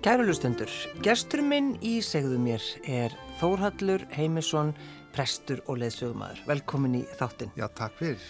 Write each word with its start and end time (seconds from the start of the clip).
Kæru 0.00 0.24
lustendur, 0.24 0.70
gestur 1.04 1.42
minn 1.44 1.74
í 1.84 1.98
segðu 2.00 2.38
mér 2.40 2.64
er 2.88 3.12
Þórhallur 3.36 4.06
Heimisson, 4.14 4.70
prestur 5.12 5.60
og 5.68 5.76
leðsögumæður. 5.82 6.38
Velkomin 6.48 6.94
í 6.96 7.04
þáttinn. 7.18 7.50
Já, 7.52 7.66
takk 7.76 7.98
fyrir. 7.98 8.22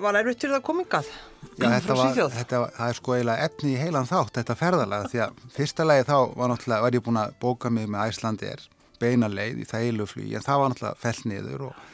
Var 0.00 0.16
erfitt 0.22 0.46
fyrir 0.46 0.54
það 0.56 0.64
komingað 0.70 1.10
Já, 1.58 1.66
þetta 1.74 1.96
var, 1.98 2.16
þetta 2.38 2.62
var, 2.62 2.72
það 2.78 2.88
er 2.94 2.98
sko 2.98 3.14
eiginlega 3.18 3.50
efni 3.50 3.74
í 3.74 3.82
heilan 3.82 4.08
þátt, 4.08 4.32
þetta 4.38 4.56
ferðalega, 4.62 5.10
því 5.12 5.20
að 5.26 5.44
fyrsta 5.58 5.86
lagi 5.86 6.06
þá 6.08 6.16
var 6.40 6.52
náttúrulega, 6.54 6.86
var 6.86 6.96
ég 6.96 7.04
búin 7.04 7.20
að 7.20 7.36
bóka 7.44 7.72
mig 7.72 7.92
með 7.92 8.14
Æslandir, 8.14 8.64
beina 9.02 9.28
leið 9.28 9.60
í 9.60 9.68
það 9.68 9.86
eiluflugi, 9.90 10.32
en 10.38 10.46
það 10.46 10.62
var 10.62 10.72
náttúrulega 10.72 11.00
fell 11.04 11.28
niður 11.28 11.66
og, 11.68 11.86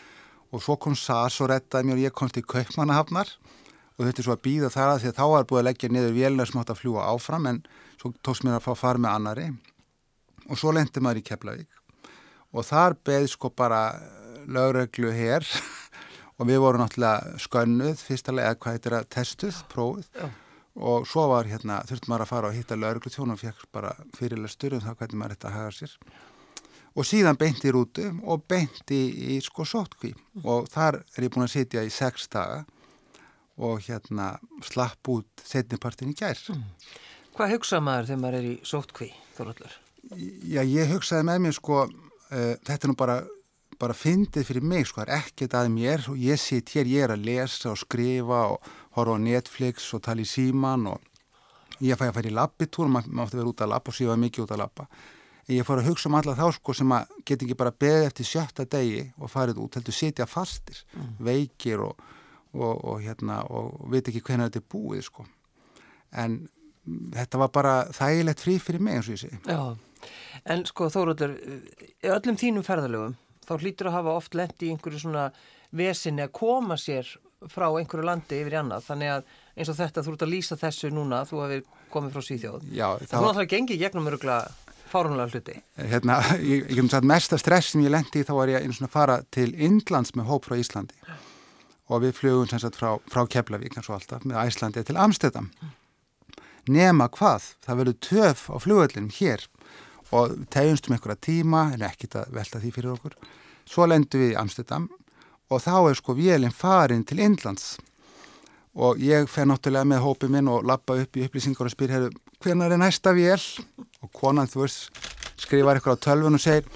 og 0.54 0.64
svo 0.64 0.78
kom 0.86 0.96
SAS 0.98 1.40
og 1.42 1.50
rettaði 1.50 1.90
mér 1.90 1.98
og 1.98 2.06
ég 2.06 2.16
komst 2.22 2.38
í 2.38 2.46
Kaupmannahafnar 2.46 3.34
og 3.98 4.06
þetta 4.06 4.22
er 4.22 4.28
svo 4.28 4.38
að 4.38 4.44
býða 4.46 4.72
þar 4.72 4.94
að 4.94 5.02
því 5.02 5.10
að 5.10 5.18
þá 5.18 5.26
var 5.34 5.48
búin 5.50 5.62
að 5.62 5.68
leggja 5.68 5.92
niður 5.92 6.16
vélina 6.16 6.48
sem 6.48 6.60
átt 6.62 6.72
að 6.72 6.82
fljúa 6.82 7.06
áfram, 7.10 7.48
en 7.50 7.62
svo 7.98 8.12
tókst 8.22 8.46
mér 8.46 8.58
að 8.58 8.66
fá 8.68 8.72
far 8.78 9.00
með 9.00 9.16
annari 9.16 9.48
og 10.48 10.58
svo 10.58 10.72
lendi 10.74 11.02
maður 11.02 11.22
í 11.22 11.26
Keflavík. 11.28 11.80
Og 12.56 12.64
þar 12.64 12.96
beði 13.04 13.28
sko 13.28 13.50
bara 13.52 13.82
lögreglu 14.48 15.10
hér 15.12 15.44
og 16.38 16.48
við 16.48 16.62
vorum 16.62 16.84
náttúrulega 16.84 17.40
skönnuð 17.42 18.00
fyrstulega 18.00 18.54
eða 18.54 18.60
hvað 18.62 18.78
heitir 18.78 18.96
að 18.96 19.10
testuð, 19.12 19.58
prófið 19.72 20.08
Já. 20.14 20.30
og 20.88 21.10
svo 21.10 21.26
var 21.32 21.50
hérna 21.50 21.82
þurftum 21.88 22.14
maður 22.14 22.24
að 22.24 22.32
fara 22.32 22.50
og 22.50 22.56
hitta 22.56 22.78
lögreglu 22.78 23.12
tjónum 23.12 23.36
og 23.36 23.42
fekk 23.42 23.68
bara 23.74 23.92
fyrirlega 24.16 24.54
styrjum 24.54 24.84
það 24.86 24.98
hvernig 25.02 25.20
maður 25.20 25.36
þetta 25.36 25.54
hafa 25.56 25.76
sér. 25.80 25.98
Og 26.98 27.06
síðan 27.06 27.38
beint 27.38 27.62
í 27.62 27.70
rútu 27.74 28.08
og 28.24 28.46
beint 28.48 28.90
í, 28.94 29.02
í 29.34 29.38
sko 29.44 29.66
sótkví 29.68 30.14
og 30.42 30.70
þar 30.72 31.02
er 31.02 31.26
ég 31.26 31.34
búin 31.34 31.46
að 31.46 31.54
sitja 31.58 31.84
í 31.84 31.92
sex 31.92 32.30
daga 32.32 32.64
og 33.58 33.82
hérna 33.84 34.32
slapp 34.64 35.10
út 35.10 35.44
setnipartin 35.44 36.14
í 36.14 36.16
gær. 36.18 36.38
Mm. 36.54 36.64
Hvað 37.38 37.52
hugsa 37.54 37.78
maður 37.78 38.06
þegar 38.08 38.22
maður 38.24 38.36
er 38.36 38.46
í 38.48 38.54
sótkví 38.66 39.06
þorallur? 39.36 39.74
Já, 40.18 40.62
ég 40.66 40.88
hugsaði 40.90 41.26
með 41.28 41.36
mér 41.44 41.54
sko 41.54 41.76
uh, 41.84 42.54
þetta 42.66 42.80
er 42.80 42.90
nú 42.90 42.96
bara 42.98 43.18
bara 43.78 43.94
fyndið 43.94 44.48
fyrir 44.48 44.64
mig 44.66 44.88
sko, 44.88 45.04
það 45.04 45.12
er 45.12 45.20
ekkert 45.20 45.54
að 45.54 45.68
mér 45.70 46.08
og 46.10 46.18
ég 46.18 46.40
sitt 46.42 46.72
hér, 46.74 46.88
ég 46.90 47.04
er 47.06 47.14
að 47.14 47.28
lesa 47.28 47.70
og 47.70 47.78
skrifa 47.78 48.40
og 48.56 48.66
horfa 48.96 49.14
á 49.14 49.22
Netflix 49.22 49.86
og 49.94 50.02
tala 50.02 50.24
í 50.24 50.26
síman 50.26 50.88
og 50.90 51.84
ég 51.86 51.94
fæ 51.94 52.08
að 52.08 52.16
færa 52.16 52.32
í 52.32 52.34
labbitúr, 52.34 52.90
maður 52.90 53.14
mátti 53.20 53.38
vera 53.38 53.52
út 53.52 53.62
að 53.62 53.72
labba 53.76 53.94
og 53.94 53.98
sífa 54.00 54.18
mikið 54.18 54.48
út 54.48 54.56
að 54.56 54.62
labba. 54.64 54.88
Ég 55.54 55.64
fór 55.64 55.84
að 55.84 55.92
hugsa 55.92 56.10
um 56.10 56.18
alla 56.18 56.34
þá 56.36 56.44
sko 56.58 56.74
sem 56.74 56.98
að 56.98 57.14
geta 57.22 57.46
ekki 57.46 57.60
bara 57.62 57.76
beðið 57.86 58.10
eftir 58.10 58.30
sjötta 58.32 58.66
degi 58.66 59.06
og 59.14 59.30
farið 59.30 59.62
út, 59.62 59.78
heldur 59.78 59.96
sitja 59.96 60.26
fastir, 60.26 60.82
mm. 60.98 61.14
veikir 61.30 61.86
og, 61.86 62.02
og, 62.58 62.74
og 62.82 62.98
hérna 63.06 63.44
og 63.46 63.78
veit 63.94 64.10
ekki 64.10 64.26
hvernig 64.26 64.50
þetta 64.50 64.64
er 64.64 64.70
búið 64.74 65.06
sko. 65.06 65.28
En 66.18 66.40
þetta 67.14 67.42
var 67.44 67.52
bara 67.54 67.76
þægilegt 67.96 68.44
frí 68.44 68.58
fyrir 68.62 68.84
mig 68.84 68.98
eins 68.98 69.08
og 69.08 69.16
ég 69.16 69.22
segi. 69.22 69.40
Já, 69.48 70.10
en 70.54 70.66
sko 70.68 70.90
Þóruldur, 70.92 71.34
öllum 72.16 72.38
þínum 72.40 72.66
ferðalögum 72.66 73.16
þá 73.48 73.54
hlýtur 73.62 73.90
að 73.90 73.96
hafa 73.98 74.18
oft 74.20 74.36
lendi 74.36 74.68
í 74.68 74.74
einhverju 74.74 75.02
svona 75.02 75.30
vesinni 75.78 76.24
að 76.24 76.34
koma 76.36 76.76
sér 76.80 77.08
frá 77.48 77.68
einhverju 77.70 78.06
landi 78.06 78.40
yfir 78.42 78.56
í 78.56 78.60
annað. 78.60 78.86
Þannig 78.88 79.12
að 79.14 79.28
eins 79.58 79.70
og 79.72 79.78
þetta 79.78 80.04
þú 80.04 80.14
ert 80.14 80.24
að 80.26 80.32
lýsa 80.32 80.58
þessu 80.58 80.90
núna 80.92 81.22
þú 81.28 81.42
hefur 81.44 81.84
komið 81.92 82.16
frá 82.16 82.26
Svíþjóð. 82.26 82.66
Já, 82.74 82.88
það 83.04 83.14
var 83.14 83.28
náttúrulega 83.28 83.52
gengið 83.54 83.82
gegnum 83.84 84.10
öruglega 84.10 84.40
fárunlega 84.88 85.32
hluti. 85.32 85.56
Hérna, 85.78 86.18
ég, 86.40 86.68
hef 86.72 86.92
sagt 86.92 87.08
mesta 87.08 87.38
stress 87.40 87.72
sem 87.72 87.84
ég 87.84 87.92
lendi 87.92 88.22
í 88.22 88.26
þá 88.26 88.34
var 88.40 88.52
ég 88.52 88.64
eins 88.64 88.80
og 88.80 88.88
að 88.88 88.94
fara 88.94 89.18
til 89.34 89.50
Indlands 89.54 90.14
með 90.16 90.30
hóp 90.32 90.48
frá 90.48 90.56
Íslandi. 90.58 90.96
Og 91.88 92.02
við 92.04 92.16
flugum 92.18 92.48
sem 92.50 92.60
sagt 92.60 92.76
frá, 92.76 92.96
frá 93.08 93.22
Keflavík 93.30 93.78
eins 93.78 93.88
og 93.88 93.96
alltaf 93.96 94.24
með 94.28 94.42
Æslandi 94.42 94.84
til 94.84 94.98
Amstedam 95.00 95.48
nema 96.72 97.08
hvað, 97.12 97.52
það 97.64 97.80
verður 97.80 97.98
töf 98.04 98.44
á 98.52 98.56
flugöldinum 98.60 99.12
hér 99.18 99.44
og 100.14 100.38
tegjumstum 100.52 100.96
einhverja 100.96 101.20
tíma 101.20 101.66
en 101.74 101.84
ekkit 101.88 102.16
að 102.16 102.32
velta 102.36 102.60
því 102.62 102.72
fyrir 102.74 102.94
okkur. 102.94 103.16
Svo 103.68 103.86
lendum 103.88 104.22
við 104.22 104.32
í 104.32 104.38
Amsterdam 104.40 104.88
og 105.48 105.62
þá 105.64 105.74
er 105.90 105.98
sko 105.98 106.16
vélinn 106.16 106.54
farin 106.54 107.04
til 107.08 107.20
Indlands. 107.24 107.76
Og 108.78 109.00
ég 109.02 109.28
fer 109.30 109.48
náttúrulega 109.48 109.88
með 109.88 110.04
hópið 110.04 110.32
minn 110.32 110.50
og 110.52 110.66
lappa 110.68 110.96
upp 111.02 111.16
í 111.18 111.24
upplýsingar 111.26 111.68
og 111.68 111.74
spyr 111.74 111.94
hér 111.94 112.08
hvernig 112.38 112.72
er 112.72 112.80
næsta 112.80 113.12
vél? 113.16 113.40
Og 114.04 114.12
konan 114.14 114.48
þú 114.48 114.64
veist 114.64 115.00
skrifar 115.38 115.78
eitthvað 115.78 115.98
á 115.98 116.04
tölvun 116.06 116.38
og 116.38 116.42
segir 116.42 116.68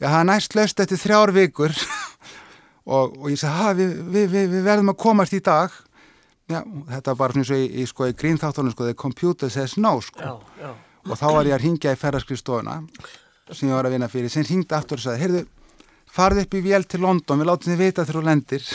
já 0.00 0.08
það 0.08 0.20
er 0.20 0.28
næst 0.30 0.56
löst 0.56 0.80
eftir 0.80 1.02
þrjár 1.02 1.34
vikur. 1.36 1.76
Og, 2.90 3.12
og 3.20 3.26
ég 3.28 3.38
segi 3.38 3.74
við, 3.76 3.90
við, 4.10 4.24
við, 4.32 4.46
við 4.50 4.62
verðum 4.64 4.90
að 4.90 4.96
komast 4.98 5.34
í 5.36 5.38
dag 5.44 5.70
já, 6.50 6.60
þetta 6.90 7.12
var 7.12 7.18
bara 7.22 7.34
svona 7.34 7.44
eins 7.44 7.54
og 7.54 7.62
í, 7.62 7.66
í, 7.80 7.88
sko, 7.88 8.10
í 8.10 8.16
grínþáttunum 8.18 8.74
sko, 8.74 8.88
the 8.88 8.98
computer 8.98 9.50
says 9.52 9.76
no 9.78 9.96
sko. 10.04 10.20
Já, 10.20 10.62
já. 10.64 10.70
Og 11.08 11.16
þá 11.16 11.26
var 11.32 11.48
ég 11.48 11.56
að 11.56 11.64
ringja 11.64 11.94
í 11.94 11.98
ferðarskriðstofuna 12.00 12.76
sem 13.50 13.70
ég 13.70 13.74
var 13.74 13.88
að 13.88 13.96
vinna 13.96 14.08
fyrir, 14.10 14.30
sem 14.30 14.44
ringdi 14.46 14.76
aftur 14.76 15.00
og 15.00 15.04
sagði, 15.04 15.22
heyrðu, 15.24 15.42
farði 16.10 16.44
upp 16.44 16.54
í 16.54 16.62
vél 16.64 16.86
til 16.86 17.00
London, 17.02 17.40
við 17.40 17.48
látum 17.50 17.72
þið 17.72 17.80
vita 17.80 18.04
þegar 18.04 18.18
þú 18.20 18.24
lendir. 18.28 18.66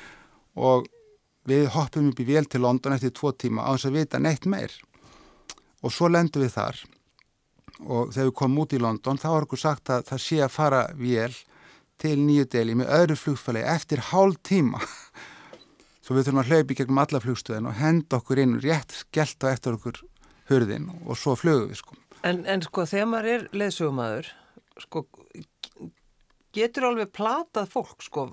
Og 0.70 0.86
við 1.50 1.66
hoppum 1.74 2.10
upp 2.12 2.20
í 2.22 2.26
vél 2.28 2.46
til 2.48 2.62
London 2.64 2.94
eftir 2.94 3.12
tvo 3.16 3.32
tíma 3.36 3.66
á 3.66 3.74
þess 3.74 3.88
að 3.90 3.96
vita 3.98 4.20
neitt 4.22 4.46
meir. 4.48 4.72
Og 5.84 5.92
svo 5.92 6.08
lendum 6.08 6.44
við 6.44 6.54
þar. 6.54 6.78
Og 7.84 8.14
þegar 8.14 8.30
við 8.30 8.36
komum 8.38 8.62
út 8.62 8.76
í 8.76 8.80
London 8.80 9.20
þá 9.20 9.28
var 9.32 9.48
okkur 9.48 9.60
sagt 9.60 9.90
að 9.92 10.06
það 10.08 10.22
sé 10.24 10.40
að 10.44 10.54
fara 10.54 10.84
vél 10.96 11.34
til 12.00 12.16
nýju 12.22 12.46
deli 12.54 12.76
með 12.78 12.92
öðru 12.96 13.18
flugfæli 13.18 13.64
eftir 13.74 14.02
hálf 14.12 14.38
tíma 14.46 14.80
svo 16.04 16.16
við 16.16 16.28
þurfum 16.28 16.42
að 16.42 16.52
hlaupa 16.52 16.74
í 16.74 16.78
gegnum 16.78 17.02
alla 17.04 17.20
flugstöðin 17.24 17.68
og 17.70 17.78
henda 17.80 18.20
okkur 18.20 18.42
inn 18.42 18.58
rétt 18.60 18.94
skelta 18.98 19.52
eftir 19.54 19.78
okkur 19.78 20.02
hurðin 20.50 20.90
og 21.04 21.18
svo 21.18 21.36
flögum 21.38 21.70
við 21.72 21.80
sko. 21.80 21.96
En, 22.24 22.44
en 22.48 22.64
sko 22.64 22.84
þegar 22.88 23.10
maður 23.10 23.30
er 23.34 23.46
leðsögumæður 23.56 24.30
sko 24.84 25.04
getur 26.54 26.88
alveg 26.88 27.10
platað 27.14 27.70
fólk 27.72 28.04
sko, 28.04 28.28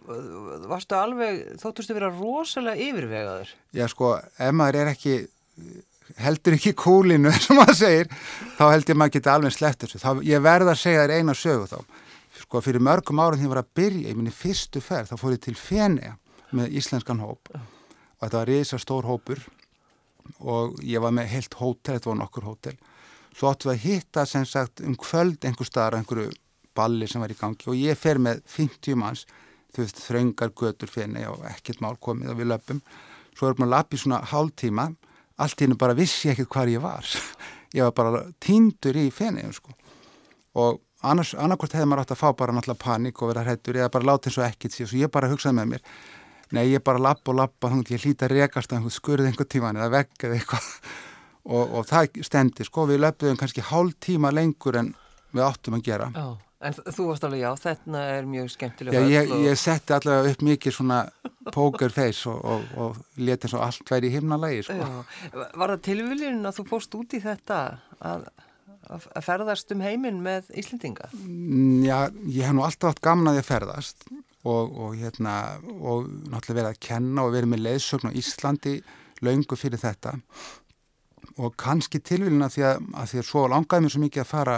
varstu 0.70 0.98
alveg, 0.98 1.42
þóttustu 1.62 1.96
vera 1.98 2.12
rosalega 2.14 2.90
yfirvegaður? 2.90 3.54
Já 3.76 3.88
sko, 3.90 4.14
ef 4.20 4.54
maður 4.58 4.84
er 4.84 4.92
ekki 4.94 5.16
heldur 6.22 6.58
ekki 6.58 6.76
kúlinu 6.78 7.32
sem 7.44 7.58
maður 7.58 7.80
segir, 7.82 8.14
þá 8.60 8.66
heldur 8.70 9.00
maður 9.00 9.16
ekki 9.16 9.34
alveg 9.34 9.56
slett 9.56 9.86
þessu, 9.86 10.02
þá, 10.02 10.12
ég 10.28 10.44
verða 10.44 10.76
að 10.76 10.82
segja 10.84 11.06
þér 11.06 11.16
eina 11.18 11.38
sögu 11.38 11.70
þá, 11.72 11.78
sko 12.44 12.64
fyrir 12.66 12.84
mörgum 12.84 13.22
árum 13.22 13.40
því 13.40 13.46
að 13.46 13.48
ég 13.48 13.54
var 13.56 13.64
að 13.64 13.74
byrja, 13.80 14.08
ég 14.10 14.20
minni 14.20 14.36
fyrstu 14.36 14.84
ferð 14.84 15.12
þá 15.12 15.22
fór 15.22 15.36
ég 15.36 15.44
til 15.46 15.58
Fenea 15.58 16.16
með 16.58 16.78
íslenskan 16.80 17.22
hóp. 17.24 17.52
Og 17.54 18.24
þetta 18.26 18.38
var 18.38 18.52
reysa 18.52 18.80
stór 18.82 19.08
hópur 19.10 19.42
og 20.40 20.80
ég 20.86 21.02
var 21.02 21.14
með 21.16 21.32
heilt 21.34 21.58
hótel, 21.58 21.96
þetta 21.96 22.12
var 22.12 22.20
nokkur 22.22 22.48
hótel. 22.50 22.78
Svo 23.32 23.52
áttu 23.52 23.70
við 23.70 23.74
að 23.74 23.86
hitta 23.86 24.26
sem 24.28 24.46
sagt 24.48 24.84
um 24.86 24.96
kvöld 25.00 25.46
einhver 25.48 25.68
staðar, 25.68 26.02
einhverju 26.02 26.32
balli 26.78 27.08
sem 27.10 27.24
var 27.24 27.32
í 27.32 27.38
gangi 27.38 27.70
og 27.72 27.80
ég 27.80 28.00
fer 28.00 28.20
með 28.22 28.44
50 28.52 29.00
manns, 29.00 29.26
þú 29.72 29.86
veist, 29.86 30.04
þraungar 30.04 30.54
götur 30.62 30.92
fenni 30.92 31.24
og 31.28 31.44
ekkert 31.50 31.82
mál 31.84 31.96
komið 32.00 32.34
og 32.34 32.40
við 32.40 32.52
löpum, 32.52 32.82
svo 33.36 33.50
erum 33.50 33.64
við 33.64 33.68
að 33.68 33.74
lappa 33.74 33.98
í 33.98 34.04
svona 34.04 34.22
hálf 34.32 34.56
tíma, 34.60 34.88
allt 35.42 35.60
í 35.62 35.66
hennu 35.66 35.80
bara 35.80 35.98
vissi 35.98 36.30
ég 36.30 36.36
ekkert 36.36 36.56
hvar 36.56 36.72
ég 36.72 36.84
var, 36.84 37.08
ég 37.78 37.88
var 37.88 37.96
bara 37.98 38.24
týndur 38.44 39.00
í 39.00 39.10
fenni 39.16 39.48
sko. 39.56 39.76
og 40.60 40.82
annars, 41.08 41.34
annarkort 41.34 41.76
hefði 41.76 41.90
maður 41.90 42.06
átt 42.06 42.16
að 42.16 42.22
fá 42.22 42.30
bara 42.38 42.56
náttúrulega 42.56 42.84
panik 42.84 43.22
og 43.22 43.32
vera 43.32 43.46
hrættur 43.48 43.80
eða 43.80 43.92
bara 43.94 44.12
láta 44.12 44.30
eins 44.30 44.40
og 44.40 44.48
ekkert 44.48 44.76
síðan, 44.76 44.92
svo 44.92 45.02
ég 45.02 45.14
bara 45.14 45.32
hugsaði 45.32 45.58
með 45.60 45.72
mér 45.74 45.86
Nei, 46.52 46.66
ég 46.74 46.84
bara 46.84 47.00
lappa 47.00 47.32
og 47.32 47.40
lappa, 47.40 47.70
þannig 47.70 47.88
að 47.88 47.96
ég 47.96 48.06
hlýta 48.06 48.28
að 48.28 48.36
rekast 48.36 48.74
að 48.76 48.92
skurði 48.92 49.32
einhvern 49.32 49.50
tíman 49.52 49.80
eða 49.80 49.92
vegg 49.94 50.26
eða 50.28 50.38
eitthvað 50.38 50.70
og, 51.56 51.76
og 51.80 51.88
það 51.90 52.22
stendi, 52.28 52.68
sko, 52.68 52.88
við 52.90 53.04
löpum 53.06 53.40
kannski 53.40 53.64
hálf 53.72 53.98
tíma 54.04 54.34
lengur 54.36 54.80
en 54.82 54.94
við 55.32 55.46
áttum 55.48 55.78
að 55.78 55.86
gera. 55.88 56.10
Já, 56.12 56.26
en 56.68 56.78
þú 56.82 57.08
varst 57.08 57.28
alveg, 57.28 57.44
já, 57.46 57.52
þetta 57.64 58.04
er 58.18 58.28
mjög 58.28 58.52
skemmtilega. 58.56 59.00
Já, 59.00 59.16
ég, 59.16 59.34
ég 59.48 59.60
setti 59.60 59.96
allavega 59.96 60.36
upp 60.36 60.46
mikið 60.50 60.76
svona 60.76 61.00
poker 61.56 61.96
face 61.96 62.30
og, 62.30 62.44
og, 62.44 62.66
og 62.84 63.22
leti 63.24 63.48
eins 63.48 63.56
og 63.58 63.66
allt 63.66 63.94
væri 63.96 64.12
í 64.12 64.16
himnalægi, 64.18 64.66
sko. 64.68 64.90
Var 65.32 65.76
það 65.76 65.86
tilviliðin 65.88 66.50
að 66.50 66.60
þú 66.60 66.68
fórst 66.74 66.98
út 67.00 67.16
í 67.16 67.22
þetta 67.24 67.62
að, 68.12 68.28
að 68.92 69.24
ferðast 69.24 69.72
um 69.72 69.86
heiminn 69.88 70.20
með 70.26 70.52
Íslendinga? 70.60 71.08
Mm, 71.16 71.80
já, 71.88 71.98
ég 72.28 72.44
hef 72.44 72.60
nú 72.60 72.68
alltaf 72.68 72.92
hatt 72.92 73.06
gamnaði 73.08 73.42
að 73.46 73.50
ferðast 73.54 74.06
og, 74.44 74.78
og, 74.78 74.96
hérna, 74.98 75.36
og 75.70 76.08
náttúrulega 76.10 76.58
verið 76.58 76.70
að 76.72 76.82
kenna 76.82 77.26
og 77.26 77.36
verið 77.36 77.52
með 77.52 77.64
leiðsögn 77.68 78.10
á 78.10 78.18
Íslandi 78.18 78.76
laungu 79.22 79.58
fyrir 79.58 79.82
þetta. 79.82 80.16
Og 81.38 81.54
kannski 81.62 82.02
tilvílina 82.02 82.50
því 82.52 82.66
að, 82.68 82.88
að 82.98 83.12
því 83.12 83.22
að 83.22 83.28
svo 83.28 83.44
langaði 83.52 83.86
mér 83.86 83.94
svo 83.94 84.02
mikið 84.02 84.24
að 84.24 84.32
fara 84.32 84.56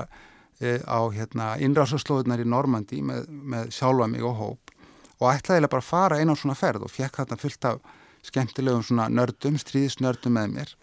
e, 0.60 0.78
á 0.88 1.00
hérna, 1.14 1.50
innrásaslóðunar 1.66 2.44
í 2.44 2.48
Normandi 2.48 3.02
með, 3.04 3.28
með 3.28 3.74
sjálfa 3.76 4.08
mig 4.12 4.24
og 4.24 4.38
hóp. 4.40 4.74
Og 5.20 5.28
ætlaði 5.34 5.68
bara 5.68 5.84
að 5.84 5.90
fara 5.90 6.20
einn 6.20 6.32
á 6.32 6.36
svona 6.40 6.58
ferð 6.58 6.88
og 6.88 6.94
fekk 6.94 7.20
þarna 7.20 7.40
fullt 7.44 7.70
af 7.70 7.84
skemmtilegum 8.24 8.86
svona 8.88 9.10
nördum, 9.12 9.60
stríðisnördum 9.60 10.40
með 10.40 10.56
mér. 10.56 10.74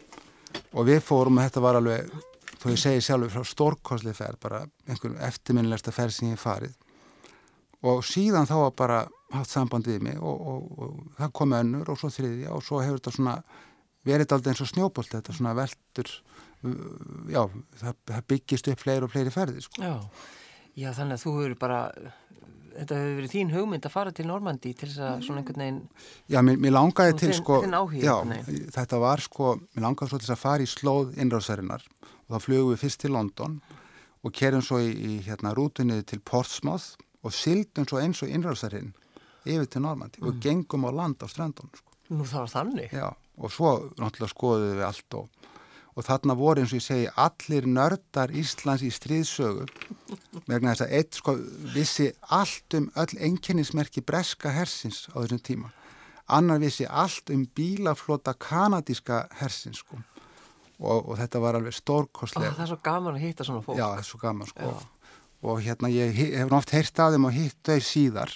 Og 0.76 0.84
við 0.90 1.00
fórum 1.06 1.40
og 1.40 1.48
þetta 1.48 1.64
var 1.64 1.80
alveg, 1.80 2.12
þó 2.60 2.68
ég 2.68 2.80
segi 2.84 3.02
sjálfur 3.06 3.32
frá 3.32 3.48
stórkosli 3.48 4.12
ferð, 4.16 4.40
bara 4.44 4.62
einhverjum 4.86 5.20
eftirminnilegsta 5.24 5.94
ferð 5.94 6.18
sem 6.18 6.34
ég 6.34 6.40
farið 6.40 6.76
og 7.86 8.04
síðan 8.04 8.48
þá 8.48 8.56
var 8.64 8.76
bara 8.76 9.00
haft 9.32 9.52
samband 9.52 9.88
við 9.88 10.02
mig 10.04 10.18
og, 10.18 10.46
og, 10.52 10.70
og 10.78 11.18
það 11.18 11.34
kom 11.38 11.56
önnur 11.56 11.92
og 11.92 12.00
svo 12.00 12.10
þriðja 12.12 12.54
og 12.56 12.64
svo 12.66 12.80
hefur 12.82 13.00
þetta 13.00 13.14
svona 13.16 13.36
verið 14.06 14.34
alltaf 14.34 14.52
eins 14.52 14.64
og 14.64 14.70
snjóbolt 14.70 15.14
þetta 15.14 15.36
svona 15.36 15.54
veldur 15.58 16.10
já, 17.30 17.44
það, 17.80 17.94
það 18.10 18.26
byggist 18.32 18.70
upp 18.72 18.82
fleiri 18.82 19.06
og 19.06 19.12
fleiri 19.12 19.32
ferði 19.32 19.64
sko. 19.64 19.84
Já, 19.84 19.94
já 20.76 20.90
þannig 20.96 21.16
að 21.16 21.24
þú 21.24 21.34
hefur 21.38 21.56
bara 21.60 21.80
þetta 22.70 22.98
hefur 23.00 23.16
verið 23.18 23.34
þín 23.34 23.52
hugmynd 23.54 23.88
að 23.88 23.94
fara 23.94 24.14
til 24.14 24.26
Normandi 24.28 24.72
til 24.76 24.88
þess 24.88 25.02
að 25.04 25.26
svona 25.26 25.42
einhvern 25.42 25.64
veginn 25.64 25.80
Já, 26.30 26.40
mér, 26.46 26.60
mér 26.62 26.76
langaði 26.76 27.16
til 27.16 27.28
þinn, 27.30 27.38
sko 27.40 27.60
þinn 27.64 27.76
áhugi, 27.80 28.02
já, 28.04 28.16
þetta 28.76 29.02
var 29.02 29.24
sko, 29.24 29.52
mér 29.74 29.86
langaði 29.88 30.12
svo 30.12 30.22
til 30.22 30.32
að 30.34 30.42
fara 30.42 30.64
í 30.64 30.70
slóð 30.70 31.14
innrásarinnar. 31.20 31.84
Og 32.28 32.34
þá 32.36 32.46
flugum 32.46 32.72
við 32.74 32.82
fyrst 32.84 33.02
til 33.02 33.14
London 33.16 33.60
og 34.20 34.34
kerum 34.36 34.64
svo 34.64 34.80
í, 34.84 34.90
í 34.92 35.20
hérna 35.26 35.54
rútunni 35.56 35.98
til 36.06 36.20
Portsmouth 36.20 36.94
og 37.22 37.34
sildum 37.36 37.86
svo 37.88 38.00
eins 38.00 38.22
og 38.24 38.32
innrásarinn 38.32 38.92
yfir 39.44 39.68
til 39.68 39.84
Normandi 39.84 40.22
og 40.24 40.40
gengum 40.42 40.86
á 40.88 40.90
land 40.92 41.22
á 41.24 41.26
strandunum 41.28 41.72
sko. 41.74 41.96
Nú 42.10 42.26
það 42.26 42.44
var 42.44 42.52
þannig. 42.54 42.92
Já, 42.92 43.08
og 43.38 43.52
svo 43.54 43.70
náttúrulega 44.00 44.32
skoðuðum 44.34 44.78
við 44.80 44.86
allt 44.88 45.16
og, 45.20 45.48
og 45.94 46.06
þarna 46.06 46.36
voru 46.38 46.62
eins 46.62 46.72
og 46.74 46.80
ég 46.80 46.86
segi 46.86 47.10
allir 47.24 47.68
nördar 47.70 48.32
Íslands 48.34 48.84
í 48.86 48.90
stríðsögu 48.94 49.66
vegna 50.48 50.74
þess 50.74 50.86
að 50.86 50.94
eitt 50.98 51.20
sko 51.20 51.36
vissi 51.74 52.08
allt 52.34 52.78
um 52.78 52.90
öll 52.98 53.16
enginnismerki 53.28 54.02
breska 54.02 54.52
hersins 54.54 55.06
á 55.14 55.22
þessum 55.22 55.42
tíma. 55.46 55.72
Annar 56.30 56.60
vissi 56.62 56.86
allt 56.86 57.30
um 57.34 57.44
bílaflota 57.46 58.34
kanadíska 58.38 59.26
hersins 59.40 59.82
sko. 59.82 59.98
Og, 60.80 61.10
og 61.12 61.18
þetta 61.18 61.40
var 61.42 61.58
alveg 61.58 61.74
stórkostlega. 61.76 62.54
Það 62.56 62.64
er 62.64 62.70
svo 62.70 62.78
gaman 62.82 63.16
að 63.18 63.24
hitta 63.26 63.44
svona 63.44 63.60
fólk. 63.60 63.76
Já, 63.76 63.84
það 63.84 63.98
er 64.00 64.06
svo 64.08 64.20
gaman 64.22 64.48
sko. 64.48 64.70
Já. 64.70 64.99
Og 65.42 65.62
hérna 65.64 65.88
ég 65.92 66.12
he- 66.16 66.32
hef 66.36 66.52
oft 66.52 66.70
heyrt 66.76 66.98
af 67.00 67.14
þeim 67.14 67.24
og 67.30 67.32
hitt 67.36 67.56
þau 67.64 67.78
síðar. 67.80 68.34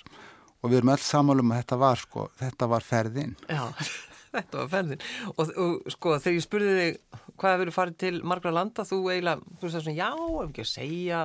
Og 0.65 0.71
við 0.73 0.79
erum 0.81 0.95
öll 0.95 1.03
samálum 1.05 1.51
að 1.53 1.59
þetta 1.63 1.79
var 1.83 2.01
sko, 2.01 2.27
þetta 2.41 2.69
var 2.73 2.85
ferðin. 2.87 3.35
Já, 3.51 3.65
þetta 4.37 4.61
var 4.63 4.71
ferðin. 4.73 5.03
Og, 5.35 5.51
og 5.61 5.91
sko 5.93 6.15
þegar 6.17 6.39
ég 6.39 6.47
spurði 6.47 6.77
þig 6.79 7.21
hvað 7.37 7.57
hefur 7.59 7.73
farið 7.77 7.99
til 8.05 8.15
margra 8.25 8.53
landa 8.57 8.87
þú 8.89 9.03
eiginlega, 9.13 9.45
þú 9.59 9.67
veist 9.69 9.77
það 9.77 9.85
svona, 9.85 9.99
já, 10.01 10.09
ef 10.15 10.49
ekki 10.49 10.65
að 10.65 10.73
segja 10.73 11.21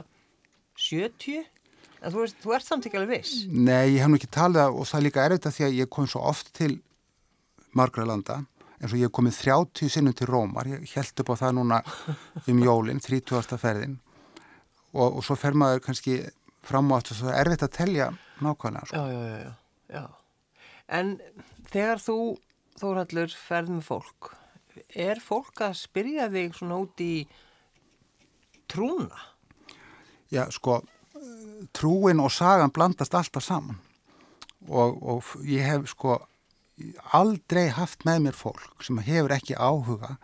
70 0.79 1.39
en 1.99 2.13
þú, 2.13 2.21
veist, 2.23 2.37
þú 2.43 2.53
ert 2.55 2.67
samt 2.67 2.85
ekki 2.87 2.99
alveg 2.99 3.19
viss. 3.23 3.39
Nei, 3.51 3.95
ég 3.95 4.03
hef 4.03 4.11
nú 4.11 4.19
ekki 4.19 4.29
talið 4.31 4.61
það 4.63 4.77
og 4.79 4.87
það 4.91 4.99
er 4.99 5.05
líka 5.07 5.25
erfitt 5.27 5.47
að 5.49 5.55
því 5.57 5.65
að 5.69 5.77
ég 5.79 5.89
kom 5.95 6.07
svo 6.07 6.21
oft 6.29 6.51
til 6.55 6.77
margra 7.75 8.05
landa. 8.07 8.37
Eins 8.79 8.93
og 8.93 8.99
ég 9.01 9.09
hef 9.09 9.15
komið 9.17 9.39
30 9.43 9.91
sinnum 9.91 10.15
til 10.15 10.29
Rómar. 10.31 10.67
Ég 10.71 10.93
held 10.95 11.19
upp 11.23 11.31
á 11.35 11.41
það 11.41 11.57
núna 11.57 11.79
um 12.47 12.61
jólinn 12.63 13.01
30. 13.03 13.57
ferðin 13.59 13.97
og, 14.93 15.19
og 15.19 15.23
svo 15.25 15.37
fer 15.39 15.57
maður 15.57 15.83
kannski 15.85 16.19
fram 16.65 16.91
á 16.91 16.99
aftur 16.99 17.19
svo 17.19 17.31
er 17.31 17.41
erfitt 17.43 17.65
að 17.65 17.75
telja 17.77 18.09
nákvæmlega 18.43 18.89
sko. 18.89 18.95
já, 18.95 19.11
já, 19.11 19.21
já, 19.27 19.39
já, 19.39 19.53
já. 19.95 20.05
En 20.89 21.19
þegar 21.69 22.01
þú, 22.01 22.19
Þórhallur, 22.79 23.33
ferð 23.35 23.73
með 23.75 23.83
fólk, 23.89 24.29
er 24.95 25.19
fólk 25.19 25.61
að 25.65 25.73
spyrja 25.81 26.29
þig 26.31 26.53
svona 26.55 26.77
út 26.79 27.01
í 27.03 27.13
trúna? 28.71 29.19
Já, 30.31 30.45
sko, 30.53 30.79
trúin 31.75 32.21
og 32.23 32.31
sagan 32.31 32.71
blandast 32.71 33.15
alltaf 33.17 33.43
saman 33.43 33.79
og, 34.67 34.99
og 35.01 35.47
ég 35.47 35.65
hef 35.65 35.89
sko 35.93 36.19
aldrei 37.15 37.67
haft 37.75 38.05
með 38.07 38.27
mér 38.27 38.37
fólk 38.39 38.85
sem 38.85 38.99
hefur 39.03 39.33
ekki 39.35 39.57
áhuga 39.57 40.15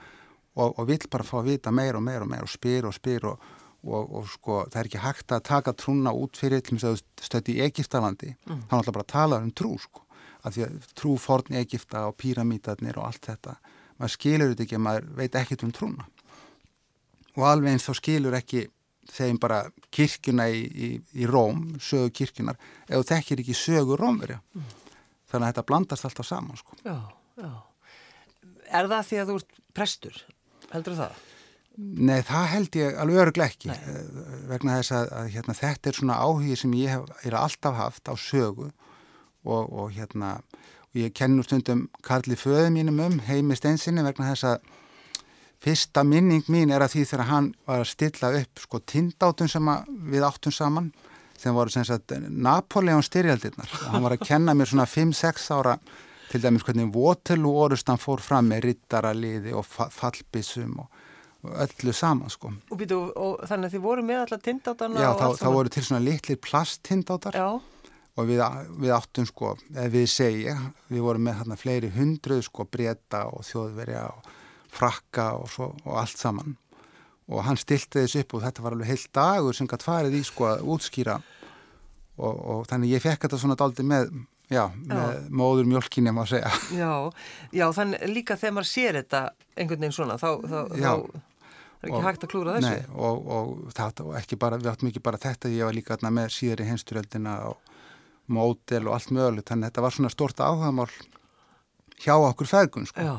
og, 0.56 0.78
og 0.78 0.86
vill 0.88 1.04
bara 1.12 1.28
fá 1.28 1.40
að 1.42 1.50
vita 1.52 1.74
meir 1.76 1.98
og 1.98 2.06
meir 2.06 2.24
og 2.24 2.32
meir 2.32 2.46
og 2.46 2.52
spyr 2.52 2.88
og 2.88 2.96
spyr 2.96 3.28
og, 3.32 3.50
og, 3.86 4.16
og 4.20 4.28
sko 4.32 4.58
það 4.72 4.80
er 4.82 4.90
ekki 4.90 5.04
hægt 5.04 5.36
að 5.36 5.46
taka 5.50 5.76
trúna 5.78 6.14
út 6.16 6.40
fyrir 6.40 6.64
til 6.66 6.78
þess 6.78 6.90
að 6.90 7.28
stöndi 7.28 7.56
í 7.58 7.64
Egiptalandi 7.66 8.34
mm. 8.34 8.66
þá 8.68 8.74
er 8.74 8.80
alltaf 8.80 8.98
bara 8.98 9.08
að 9.08 9.14
tala 9.14 9.42
um 9.44 9.52
trú 9.52 9.76
sko 9.82 10.06
af 10.46 10.56
því 10.56 10.66
að 10.68 10.90
trú 10.98 11.16
forn 11.22 11.60
Egipta 11.62 12.06
og 12.10 12.18
píramítarnir 12.22 13.00
og 13.02 13.10
allt 13.10 13.32
þetta 13.32 13.58
maður 13.96 14.16
skilur 14.18 14.54
þetta 14.54 14.66
ekki, 14.68 14.82
maður 14.82 15.12
veit 15.20 15.38
ekkert 15.42 15.66
um 15.66 15.76
trúna 15.76 16.08
og 17.36 17.46
alveg 17.50 17.76
eins 17.76 17.88
þá 17.88 18.00
skilur 18.02 18.38
ekki 18.38 18.66
þeim 19.12 19.38
bara 19.42 19.62
kirkjuna 19.94 20.48
í, 20.50 20.64
í, 20.66 20.88
í 21.22 21.28
Róm, 21.30 21.76
sögu 21.82 22.10
kirkjunar 22.22 22.58
ef 22.88 22.98
þú 22.98 23.06
þekkir 23.12 23.44
ekki 23.44 23.58
sögu 23.58 23.98
Rómverja 24.00 24.40
þannig 25.30 25.48
að 25.48 25.52
þetta 25.52 25.66
blandast 25.70 26.08
alltaf 26.08 26.28
saman 26.28 26.60
sko. 26.60 26.78
Já, 26.86 26.98
já. 27.40 27.52
Er 28.66 28.90
það 28.90 29.08
því 29.10 29.22
að 29.22 29.30
þú 29.30 29.38
ert 29.40 29.58
prestur? 29.76 30.20
Heldur 30.72 30.98
það? 30.98 31.24
Nei, 31.78 32.22
það 32.24 32.46
held 32.54 32.76
ég 32.80 32.98
alveg 33.04 33.22
öruglega 33.26 33.52
ekki 33.52 33.72
eh, 33.74 33.98
vegna 34.48 34.78
þess 34.80 34.94
að, 34.96 35.10
að 35.20 35.32
hérna, 35.34 35.56
þetta 35.60 35.90
er 35.92 35.98
svona 36.00 36.20
áhugi 36.24 36.56
sem 36.62 36.76
ég 36.80 36.94
hef 36.96 37.26
er 37.28 37.36
alltaf 37.40 37.76
haft 37.76 38.08
á 38.08 38.14
sögu 38.16 38.70
og, 39.44 39.64
og 39.76 39.92
hérna 39.96 40.38
og 40.40 41.02
ég 41.02 41.12
kenni 41.18 41.36
nú 41.42 41.44
stundum 41.44 41.88
Karli 42.06 42.38
föðu 42.40 42.70
mínum 42.72 43.02
um 43.04 43.18
heimi 43.28 43.58
steinsinni 43.60 44.06
vegna 44.08 44.30
þess 44.32 44.48
að 44.54 44.72
fyrsta 45.66 46.04
minning 46.08 46.46
mín 46.52 46.72
er 46.72 46.84
að 46.86 46.94
því 46.96 47.04
þegar 47.10 47.30
hann 47.32 47.52
var 47.68 47.82
að 47.84 47.92
stilla 47.92 48.32
upp 48.40 48.62
sko 48.64 48.80
tindátum 48.86 49.50
sem 49.52 49.70
að 49.72 49.92
við 50.14 50.26
áttum 50.28 50.54
saman 50.56 50.92
sem 51.36 51.56
voru 51.58 51.74
sem 51.74 51.84
sagt 51.84 52.14
Napoleon 52.32 53.04
styrjaldirnar. 53.04 53.68
Og 53.68 53.90
hann 53.92 54.06
var 54.06 54.14
að 54.16 54.24
kenna 54.30 54.54
mér 54.56 54.70
svona 54.72 54.86
5-6 54.88 55.50
ára 55.52 55.74
til 56.32 56.40
dæmis 56.44 56.64
hvernig 56.64 56.94
Waterloo 56.96 57.58
orustan 57.66 58.00
fór 58.00 58.22
fram 58.24 58.48
með 58.54 58.70
rittaraliði 58.70 59.52
og 59.58 59.66
fa- 59.68 59.90
fallbissum 59.92 60.78
og 60.86 61.02
öllu 61.66 61.94
saman 61.96 62.32
sko. 62.34 62.52
Og, 62.72 62.78
býtu, 62.80 62.98
og 63.16 63.46
þannig 63.50 63.70
að 63.70 63.78
þið 63.78 63.86
voru 63.86 64.04
með 64.08 64.24
allar 64.26 64.42
tindátana 64.46 65.06
Já, 65.06 65.10
þá, 65.20 65.26
þá 65.42 65.48
voru 65.56 65.74
til 65.76 65.84
svona 65.88 66.04
litlir 66.06 66.40
plasttindátar 66.42 67.38
Já, 67.40 67.48
og 68.16 68.30
við, 68.30 68.44
við 68.80 68.94
áttum 68.96 69.28
sko, 69.28 69.54
eða 69.76 69.90
við 69.92 70.06
segja, 70.12 70.56
við 70.92 71.04
vorum 71.04 71.26
með 71.28 71.40
hérna 71.42 71.58
fleiri 71.60 71.90
hundruð 71.96 72.46
sko 72.48 72.66
breyta 72.72 73.26
og 73.28 73.44
þjóðverja 73.48 74.06
og 74.12 74.30
frakka 74.76 75.26
og, 75.40 75.50
svo, 75.52 75.72
og 75.84 75.98
allt 76.00 76.20
saman. 76.20 76.56
Og 77.32 77.42
hann 77.48 77.58
stilti 77.58 78.04
þessu 78.04 78.22
upp 78.22 78.38
og 78.38 78.44
þetta 78.46 78.64
var 78.64 78.76
alveg 78.76 78.92
heilt 78.92 79.10
dagur 79.16 79.56
sem 79.58 79.68
gætt 79.68 79.84
farið 79.84 80.20
í 80.20 80.24
sko 80.28 80.48
að 80.52 80.64
útskýra. 80.76 81.18
Og, 82.16 82.34
og 82.40 82.66
þannig 82.70 82.94
ég 82.96 83.04
fekk 83.04 83.26
þetta 83.26 83.40
svona 83.42 83.58
daldi 83.60 83.84
með, 83.88 84.12
já, 84.54 84.64
með 84.88 85.26
móður 85.36 85.68
mjölkinni 85.74 86.14
má 86.16 86.22
segja. 86.30 86.52
já, 86.72 86.92
já, 87.52 87.66
þannig 87.76 88.06
líka 88.14 88.38
þegar 88.40 88.56
maður 88.60 88.70
sér 88.72 89.00
þetta 89.02 89.24
einhvern 89.56 89.82
veginn 89.84 89.96
svona, 89.98 90.20
þá, 90.22 90.30
þá, 90.46 90.60
Já. 90.80 90.92
þá 90.96 91.34
er 91.82 91.90
ekki 91.90 92.00
Og- 92.00 92.08
hægt 92.08 92.26
að 92.26 92.32
klúra 92.34 92.56
þessu. 92.58 92.72
Nei, 92.72 92.86
og, 92.96 93.28
og 93.28 93.74
það 93.76 94.02
og 94.06 94.16
ekki 94.20 94.40
bara, 94.42 94.58
við 94.62 94.72
áttum 94.72 94.90
ekki 94.90 95.04
bara 95.04 95.22
þetta, 95.22 95.52
ég 95.54 95.68
var 95.68 95.76
líka 95.78 95.98
með 96.06 96.32
síðari 96.36 96.70
heimsturöldina 96.70 97.36
og 97.50 97.58
módel 98.28 98.88
og 98.88 98.96
allt 98.98 99.12
mögulegt, 99.14 99.50
þannig 99.50 99.68
að 99.68 99.72
þetta 99.72 99.86
var 99.86 99.96
svona 99.96 100.10
stort 100.14 100.42
áhugamál 100.42 100.90
hjá 102.02 102.16
okkur 102.18 102.50
feðgun, 102.50 102.88
sko. 102.90 103.06
Já, 103.06 103.16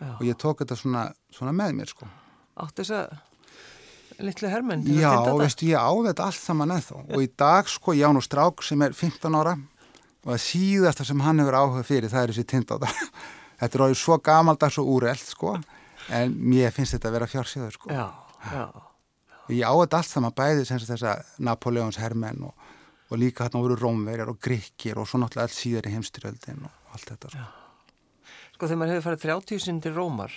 já. 0.00 0.12
Og 0.18 0.22
ég 0.28 0.36
tók 0.36 0.62
þetta 0.62 0.76
svona, 0.76 1.06
svona 1.32 1.54
með 1.56 1.74
mér, 1.78 1.92
sko. 1.94 2.08
Áttu 2.60 2.84
þess 2.84 2.96
að 2.98 3.18
litlu 4.20 4.50
hermenn 4.52 4.84
til 4.84 4.98
Já, 5.00 5.10
að 5.14 5.24
tinda 5.24 5.40
veistu, 5.40 5.66
ég 5.70 5.80
á 5.80 5.90
þetta 6.10 6.26
allt 6.28 6.42
saman 6.44 6.74
ennþá. 6.76 7.02
Og 7.08 7.24
í 7.24 7.28
dag, 7.40 7.68
sko, 7.72 7.94
ég 7.96 8.04
á 8.04 8.12
nú 8.12 8.22
strák 8.24 8.64
sem 8.66 8.82
er 8.84 8.96
15 8.96 9.36
ára 9.38 9.56
og 10.20 10.34
það 10.34 10.42
síðasta 10.44 11.06
sem 11.08 11.22
hann 11.24 11.40
hefur 11.40 11.56
áhuga 11.56 11.84
fyrir, 11.88 12.12
það 12.12 12.26
er 12.26 12.32
þessi 12.34 12.46
tindóta. 12.52 12.90
þetta 13.60 13.78
er 13.78 13.84
orðið 13.86 14.00
svo 14.02 14.18
gamaldags 14.20 14.78
og 14.82 14.90
úrelt, 14.98 15.24
sko, 15.24 15.54
en 16.08 16.36
mér 16.52 16.72
finnst 16.74 16.96
þetta 16.96 17.10
að 17.10 17.16
vera 17.18 17.28
fjársíður, 17.30 17.76
sko. 17.76 17.92
Já, 17.92 18.06
já, 18.50 18.64
Ég 19.50 19.66
á 19.66 19.74
þetta 19.74 19.98
allt 19.98 20.10
saman 20.10 20.36
bæði 20.36 20.66
sem 20.66 20.78
sagt 20.78 20.92
þessa 20.92 21.14
Napoleons 21.42 21.98
hermenn 21.98 22.44
og, 22.46 22.68
og 23.10 23.18
líka 23.18 23.46
hérna 23.46 23.62
voru 23.64 23.76
rómverjar 23.78 24.30
og 24.30 24.38
gríkir 24.42 25.00
og 25.00 25.08
svo 25.10 25.18
náttúrulega 25.18 25.48
allt 25.48 25.56
síðar 25.56 25.88
í 25.90 25.94
heimstyrjöldin 25.96 26.62
og 26.68 26.94
allt 26.94 27.10
þetta. 27.10 27.32
Sko. 27.34 27.48
Sko 28.54 28.68
þegar 28.68 28.80
maður 28.82 28.94
hefur 28.94 29.06
farið 29.08 29.26
30 29.26 29.62
sinn 29.64 29.80
til 29.82 29.94
Rómar, 29.96 30.36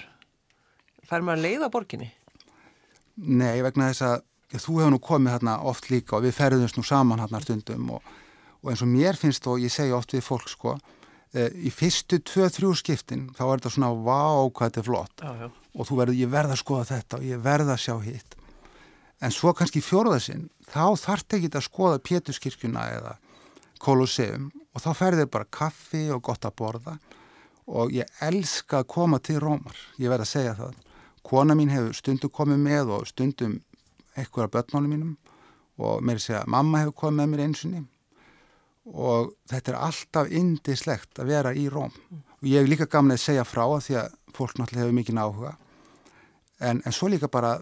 fær 1.05 1.25
maður 1.25 1.41
að 1.41 1.45
leiða 1.45 1.69
borginni? 1.73 2.09
Nei, 3.21 3.61
vegna 3.61 3.91
þess 3.91 4.05
að 4.07 4.15
já, 4.49 4.57
þú 4.63 4.79
hefur 4.79 4.93
nú 4.95 5.01
komið 5.03 5.35
hérna 5.35 5.55
oft 5.69 5.89
líka 5.93 6.17
og 6.17 6.25
við 6.25 6.37
ferðumst 6.39 6.79
nú 6.79 6.85
saman 6.87 7.21
hérna 7.21 7.43
stundum 7.43 7.93
og, 7.99 8.13
og 8.63 8.73
eins 8.73 8.81
og 8.85 8.89
mér 8.89 9.19
finnst 9.19 9.45
og 9.51 9.61
ég 9.61 9.73
segja 9.73 9.99
oft 9.99 10.15
við 10.15 10.25
fólk 10.25 10.49
sko, 10.49 10.77
í 11.33 11.71
fyrstu 11.73 12.19
tvö-þrjú 12.21 12.75
skiptin 12.77 13.23
þá 13.33 13.43
er 13.47 13.53
þetta 13.57 13.71
svona 13.73 13.91
vá 14.05 14.45
hvað 14.53 14.67
þetta 14.69 14.81
er 14.81 14.87
flott 14.87 15.23
Já, 15.23 15.31
já. 15.41 15.47
og 15.73 15.87
þú 15.89 15.97
verður, 15.97 16.19
ég 16.19 16.29
verð 16.33 16.53
að 16.53 16.61
skoða 16.61 16.89
þetta 16.91 17.17
og 17.17 17.25
ég 17.25 17.41
verð 17.41 17.71
að 17.73 17.81
sjá 17.81 17.95
hitt. 18.03 18.35
En 19.23 19.31
svo 19.33 19.53
kannski 19.55 19.81
fjórðasinn, 19.81 20.49
þá 20.67 20.93
þarf 20.99 21.37
ekki 21.37 21.49
að 21.55 21.65
skoða 21.65 22.01
Péturskirkjuna 22.03 22.85
eða 22.99 23.15
Kolosseum 23.81 24.51
og 24.73 24.83
þá 24.83 24.89
ferðir 24.99 25.29
bara 25.31 25.49
kaffi 25.49 26.05
og 26.13 26.21
gott 26.27 26.45
að 26.45 26.57
borða 26.59 26.97
og 27.65 27.93
ég 27.95 28.09
elska 28.21 28.81
að 28.83 28.89
koma 28.91 29.19
til 29.23 29.39
Rómar, 29.39 29.77
ég 29.97 30.11
verð 30.11 30.25
að 30.25 30.33
segja 30.35 30.55
það. 30.59 30.73
Kona 31.23 31.55
mín 31.55 31.71
hefur 31.71 31.95
stundum 31.95 32.29
komið 32.35 32.59
með 32.59 32.91
og 32.97 33.07
stundum 33.07 33.61
eitthvað 34.19 34.49
af 34.49 34.53
börnmálum 34.57 34.91
mínum 34.91 35.13
og 35.79 36.03
mér 36.05 36.19
segja 36.21 36.43
mamma 36.45 36.83
hefur 36.83 36.97
komið 37.05 37.21
með 37.23 37.31
mér 37.31 37.45
einsunni 37.47 37.83
og 38.91 39.33
þetta 39.49 39.71
er 39.71 39.79
alltaf 39.79 40.31
indislegt 40.31 41.19
að 41.21 41.29
vera 41.31 41.53
í 41.55 41.69
Róm 41.71 41.93
og 42.11 42.47
ég 42.49 42.59
hef 42.59 42.69
líka 42.69 42.89
gaman 42.91 43.15
að 43.15 43.23
segja 43.23 43.45
frá 43.47 43.63
að 43.65 43.85
því 43.85 43.99
að 44.01 44.17
fólk 44.35 44.57
náttúrulega 44.59 44.83
hefur 44.83 44.97
mikið 44.97 45.21
áhuga 45.23 45.53
en, 46.59 46.81
en 46.85 46.95
svo 46.95 47.09
líka 47.11 47.29
bara, 47.31 47.57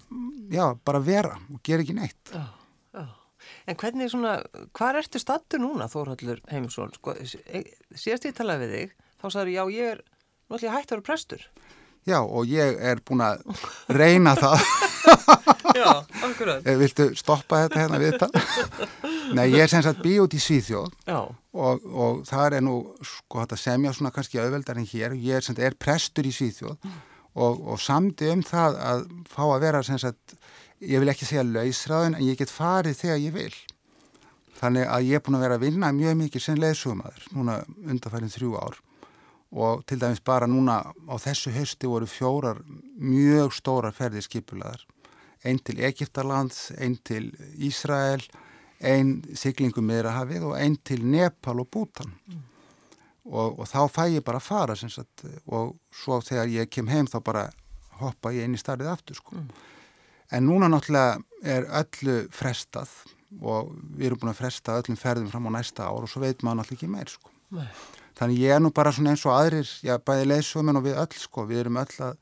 já, 0.52 0.66
bara 0.86 1.02
vera 1.04 1.36
og 1.52 1.62
gera 1.66 1.86
ekki 1.86 1.98
neitt. 1.98 2.34
Já, 2.34 2.46
já. 2.96 3.06
En 3.70 3.78
hvernig 3.78 4.12
svona, 4.14 4.38
hvað 4.78 5.02
ertu 5.02 5.22
stattur 5.22 5.62
núna, 5.62 5.90
Þórhallur 5.92 6.42
Heimisson? 6.52 6.94
Sko, 6.98 7.16
síðast 7.18 8.28
ég 8.30 8.36
talaði 8.38 8.68
við 8.68 8.76
þig, 8.78 8.96
þá 9.22 9.28
sagður 9.28 9.54
já, 9.54 9.64
ég 9.76 9.94
er 9.96 10.04
náttúrulega 10.52 10.76
hægt 10.78 10.92
að 10.92 10.98
vera 10.98 11.08
prestur. 11.10 11.48
Já, 12.10 12.18
og 12.26 12.50
ég 12.50 12.80
er 12.82 13.02
búin 13.06 13.22
að 13.22 13.44
reyna 13.94 14.34
það. 14.40 14.64
Já, 15.78 15.92
akkurat. 16.26 16.66
Eh, 16.66 16.78
Viltu 16.80 17.06
stoppa 17.18 17.62
þetta 17.64 17.84
hérna 17.84 18.00
við 18.02 18.16
þetta? 18.16 18.42
Nei, 19.38 19.46
ég 19.54 19.64
er 19.64 19.72
sem 19.72 19.84
sagt 19.86 20.02
bí 20.04 20.16
út 20.24 20.34
í 20.36 20.40
Svíþjóð 20.42 20.96
og, 21.14 21.86
og 21.86 22.24
það 22.28 22.58
er 22.58 22.66
nú 22.66 22.76
sko 23.06 23.44
þetta 23.44 23.60
semja 23.62 23.94
svona 23.96 24.12
kannski 24.16 24.42
auðveldar 24.42 24.82
en 24.82 24.90
hér. 24.90 25.16
Ég 25.16 25.38
er, 25.40 25.46
sem 25.46 25.54
sagt, 25.56 25.64
er 25.70 25.78
prestur 25.80 26.28
í 26.28 26.34
Svíþjóð 26.36 26.76
og, 26.82 27.62
og 27.62 27.80
samdi 27.80 28.32
um 28.34 28.42
það 28.46 28.82
að 28.92 29.06
fá 29.32 29.44
að 29.46 29.62
vera 29.68 29.84
sem 29.86 30.02
sagt, 30.02 30.36
ég 30.84 31.04
vil 31.04 31.14
ekki 31.14 31.30
segja 31.30 31.46
lausræðin 31.48 32.18
en 32.18 32.26
ég 32.28 32.42
get 32.42 32.52
farið 32.52 32.98
þegar 33.06 33.22
ég 33.30 33.38
vil. 33.38 33.54
Þannig 34.62 34.90
að 34.90 35.08
ég 35.08 35.18
er 35.22 35.26
búin 35.26 35.38
að 35.40 35.46
vera 35.48 35.58
að 35.62 35.68
vinna 35.70 35.94
mjög 35.96 36.18
mikið 36.26 36.44
sem 36.50 36.60
leðsugumadur 36.62 37.30
núna 37.38 37.62
undarfærið 37.86 38.36
þrjú 38.36 38.58
ár 38.62 38.82
og 39.52 39.84
til 39.86 40.00
dæmis 40.00 40.22
bara 40.24 40.48
núna 40.48 40.80
á 40.88 41.16
þessu 41.20 41.52
hösti 41.52 41.90
voru 41.90 42.08
fjórar 42.08 42.62
mjög 42.96 43.52
stórar 43.58 43.96
ferðir 43.96 44.24
skipulaðar. 44.24 44.86
Einn 45.44 45.60
til 45.60 45.82
Egiptalands, 45.84 46.70
einn 46.78 46.96
til 47.04 47.32
Ísrael, 47.58 48.24
einn 48.80 49.20
siglingum 49.36 49.88
meðrahafið 49.90 50.46
og 50.52 50.56
einn 50.58 50.78
til 50.86 51.04
Nepal 51.06 51.60
og 51.64 51.70
Bútan. 51.74 52.14
Og, 53.26 53.60
og 53.60 53.68
þá 53.70 53.82
fæ 53.92 54.04
ég 54.16 54.26
bara 54.26 54.40
að 54.40 54.48
fara 54.48 54.76
sagt, 54.76 55.26
og 55.46 55.76
svo 55.94 56.22
þegar 56.26 56.50
ég 56.50 56.72
kem 56.72 56.88
heim 56.90 57.10
þá 57.10 57.20
bara 57.22 57.50
hoppa 58.02 58.32
ég 58.34 58.48
inn 58.48 58.56
í 58.58 58.62
starfið 58.62 58.92
aftur 58.94 59.20
sko. 59.20 59.42
En 60.32 60.48
núna 60.48 60.70
náttúrulega 60.72 61.20
er 61.44 61.68
öllu 61.82 62.22
frestað 62.34 62.90
og 63.42 63.76
við 63.96 64.10
erum 64.10 64.22
búin 64.22 64.34
að 64.34 64.42
fresta 64.42 64.78
öllum 64.80 65.00
ferðum 65.00 65.30
fram 65.32 65.50
á 65.52 65.52
næsta 65.60 65.88
ár 65.88 66.06
og 66.06 66.10
svo 66.12 66.24
veit 66.24 66.42
maður 66.44 66.62
náttúrulega 66.62 66.80
ekki 66.80 66.92
meir 66.92 67.12
sko. 67.12 67.32
nei. 67.52 67.68
Þannig 68.22 68.44
ég 68.44 68.54
er 68.54 68.62
nú 68.62 68.70
bara 68.78 68.92
svona 68.94 69.16
eins 69.16 69.26
og 69.26 69.34
aðrir, 69.34 69.70
já 69.82 69.96
bæði 69.98 70.28
leysuminn 70.30 70.78
og 70.78 70.86
við 70.86 71.00
öll 71.02 71.18
sko, 71.18 71.48
við 71.50 71.64
erum 71.64 71.80
öll 71.82 71.96
að, 72.06 72.20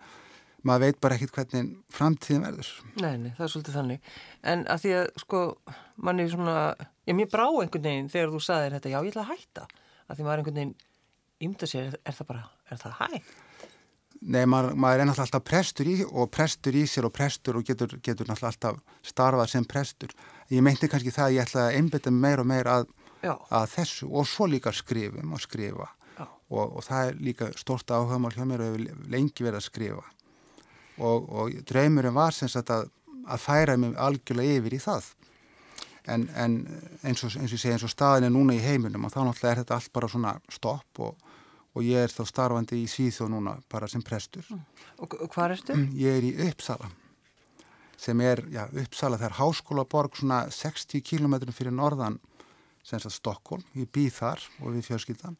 maður 0.63 0.85
veit 0.85 0.99
bara 1.03 1.17
ekkit 1.17 1.33
hvernig 1.35 1.73
framtíðin 1.91 2.45
verður. 2.47 2.69
Nei, 3.03 3.17
nei, 3.19 3.33
það 3.35 3.43
er 3.43 3.51
svolítið 3.53 3.75
þannig. 3.79 4.13
En 4.53 4.63
að 4.71 4.85
því 4.85 4.93
að, 5.01 5.09
sko, 5.25 5.41
manni 6.07 6.29
svona, 6.31 6.55
ég 7.09 7.19
mér 7.19 7.27
brá 7.33 7.43
einhvern 7.49 7.89
veginn 7.89 8.09
þegar 8.15 8.31
þú 8.31 8.41
saðir 8.47 8.77
þetta, 8.77 8.93
já, 8.93 8.99
ég 9.03 9.11
ætla 9.11 9.25
að 9.25 9.33
hætta. 9.33 9.67
Að 10.07 10.15
því 10.15 10.29
maður 10.29 10.43
einhvern 10.43 10.61
veginn 10.61 10.73
ymda 11.49 11.69
sér, 11.69 11.91
er, 11.91 11.99
er 12.07 12.15
það 12.15 12.31
bara, 12.31 12.47
er 12.71 12.81
það 12.85 12.97
hægt? 13.03 13.35
Nei, 14.19 14.43
maður, 14.51 14.73
maður 14.75 15.01
er 15.01 15.07
náttúrulega 15.07 15.27
alltaf 15.29 15.43
prestur 15.47 15.87
í 15.87 15.93
og 16.03 16.31
prestur 16.35 16.75
í 16.75 16.81
sér 16.91 17.05
og 17.07 17.13
prestur 17.15 17.59
og 17.59 17.67
getur, 17.67 17.93
getur 18.03 18.27
náttúrulega 18.27 18.49
alltaf 18.51 19.03
starfað 19.07 19.51
sem 19.53 19.67
prestur. 19.67 20.11
Ég 20.51 20.63
meinti 20.65 20.89
kannski 20.91 21.13
það 21.15 21.27
að 21.27 21.35
ég 21.37 21.45
ætla 21.45 21.67
að 21.67 21.77
einbita 21.79 22.11
meir 22.11 22.43
og 22.43 22.49
meir 22.49 22.67
að, 22.67 22.89
Já, 23.19 23.33
að 23.51 23.65
þessu 23.73 24.09
og 24.15 24.27
svo 24.27 24.47
líka 24.47 24.73
skrifum 24.75 25.33
og 25.35 25.41
skrifa. 25.43 25.89
Og, 26.49 26.77
og 26.79 26.81
það 26.81 27.07
er 27.07 27.19
líka 27.21 27.47
stort 27.57 27.91
áhugamál 27.93 28.33
hjá 28.33 28.41
mér 28.47 28.63
og 28.65 28.71
hefur 28.71 29.09
lengi 29.13 29.45
verið 29.45 29.59
að 29.59 29.65
skrifa. 29.67 30.05
Og, 31.05 31.27
og 31.29 31.59
draumurinn 31.69 32.15
var 32.15 32.33
sem 32.35 32.49
sagt 32.49 32.71
að, 32.73 32.89
að 33.29 33.43
færa 33.43 33.75
mig 33.77 33.93
algjörlega 33.93 34.57
yfir 34.57 34.75
í 34.75 34.79
það. 34.81 35.11
En, 36.09 36.25
en 36.33 36.55
eins, 37.05 37.21
og, 37.27 37.35
eins 37.37 37.53
og 37.53 37.61
segi 37.61 37.75
eins 37.75 37.85
og 37.85 37.93
staðin 37.93 38.25
er 38.31 38.33
núna 38.33 38.55
í 38.57 38.63
heiminum 38.63 39.05
og 39.05 39.13
þá 39.13 39.19
náttúrulega 39.27 39.51
er 39.51 39.61
þetta 39.61 39.77
allt 39.77 39.91
bara 39.93 40.09
svona 40.09 40.33
stopp 40.49 41.03
og, 41.05 41.35
og 41.77 41.85
ég 41.85 42.07
er 42.07 42.15
þá 42.15 42.23
starfandi 42.31 42.79
í 42.81 42.89
Svíþjóð 42.89 43.29
núna 43.35 43.53
bara 43.69 43.87
sem 43.91 44.01
prestur. 44.01 44.47
Og, 44.97 45.13
og 45.13 45.29
hvað 45.35 45.59
ertu? 45.59 45.77
ég 45.99 46.17
er 46.17 46.25
í 46.25 46.33
Uppsala 46.49 46.89
sem 47.99 48.21
er, 48.23 48.41
já, 48.49 48.63
Uppsala 48.79 49.19
það 49.19 49.29
er 49.29 49.37
háskólaborg 49.37 50.17
svona 50.17 50.41
60 50.55 51.03
km 51.03 51.35
fyrir 51.51 51.75
norðan 51.75 52.17
sem 52.89 53.01
sagt 53.03 53.15
Stokkólm, 53.19 53.63
ég 53.77 53.89
býð 53.95 54.11
þar 54.19 54.43
og 54.63 54.73
við 54.75 54.87
fjölskyldan 54.89 55.37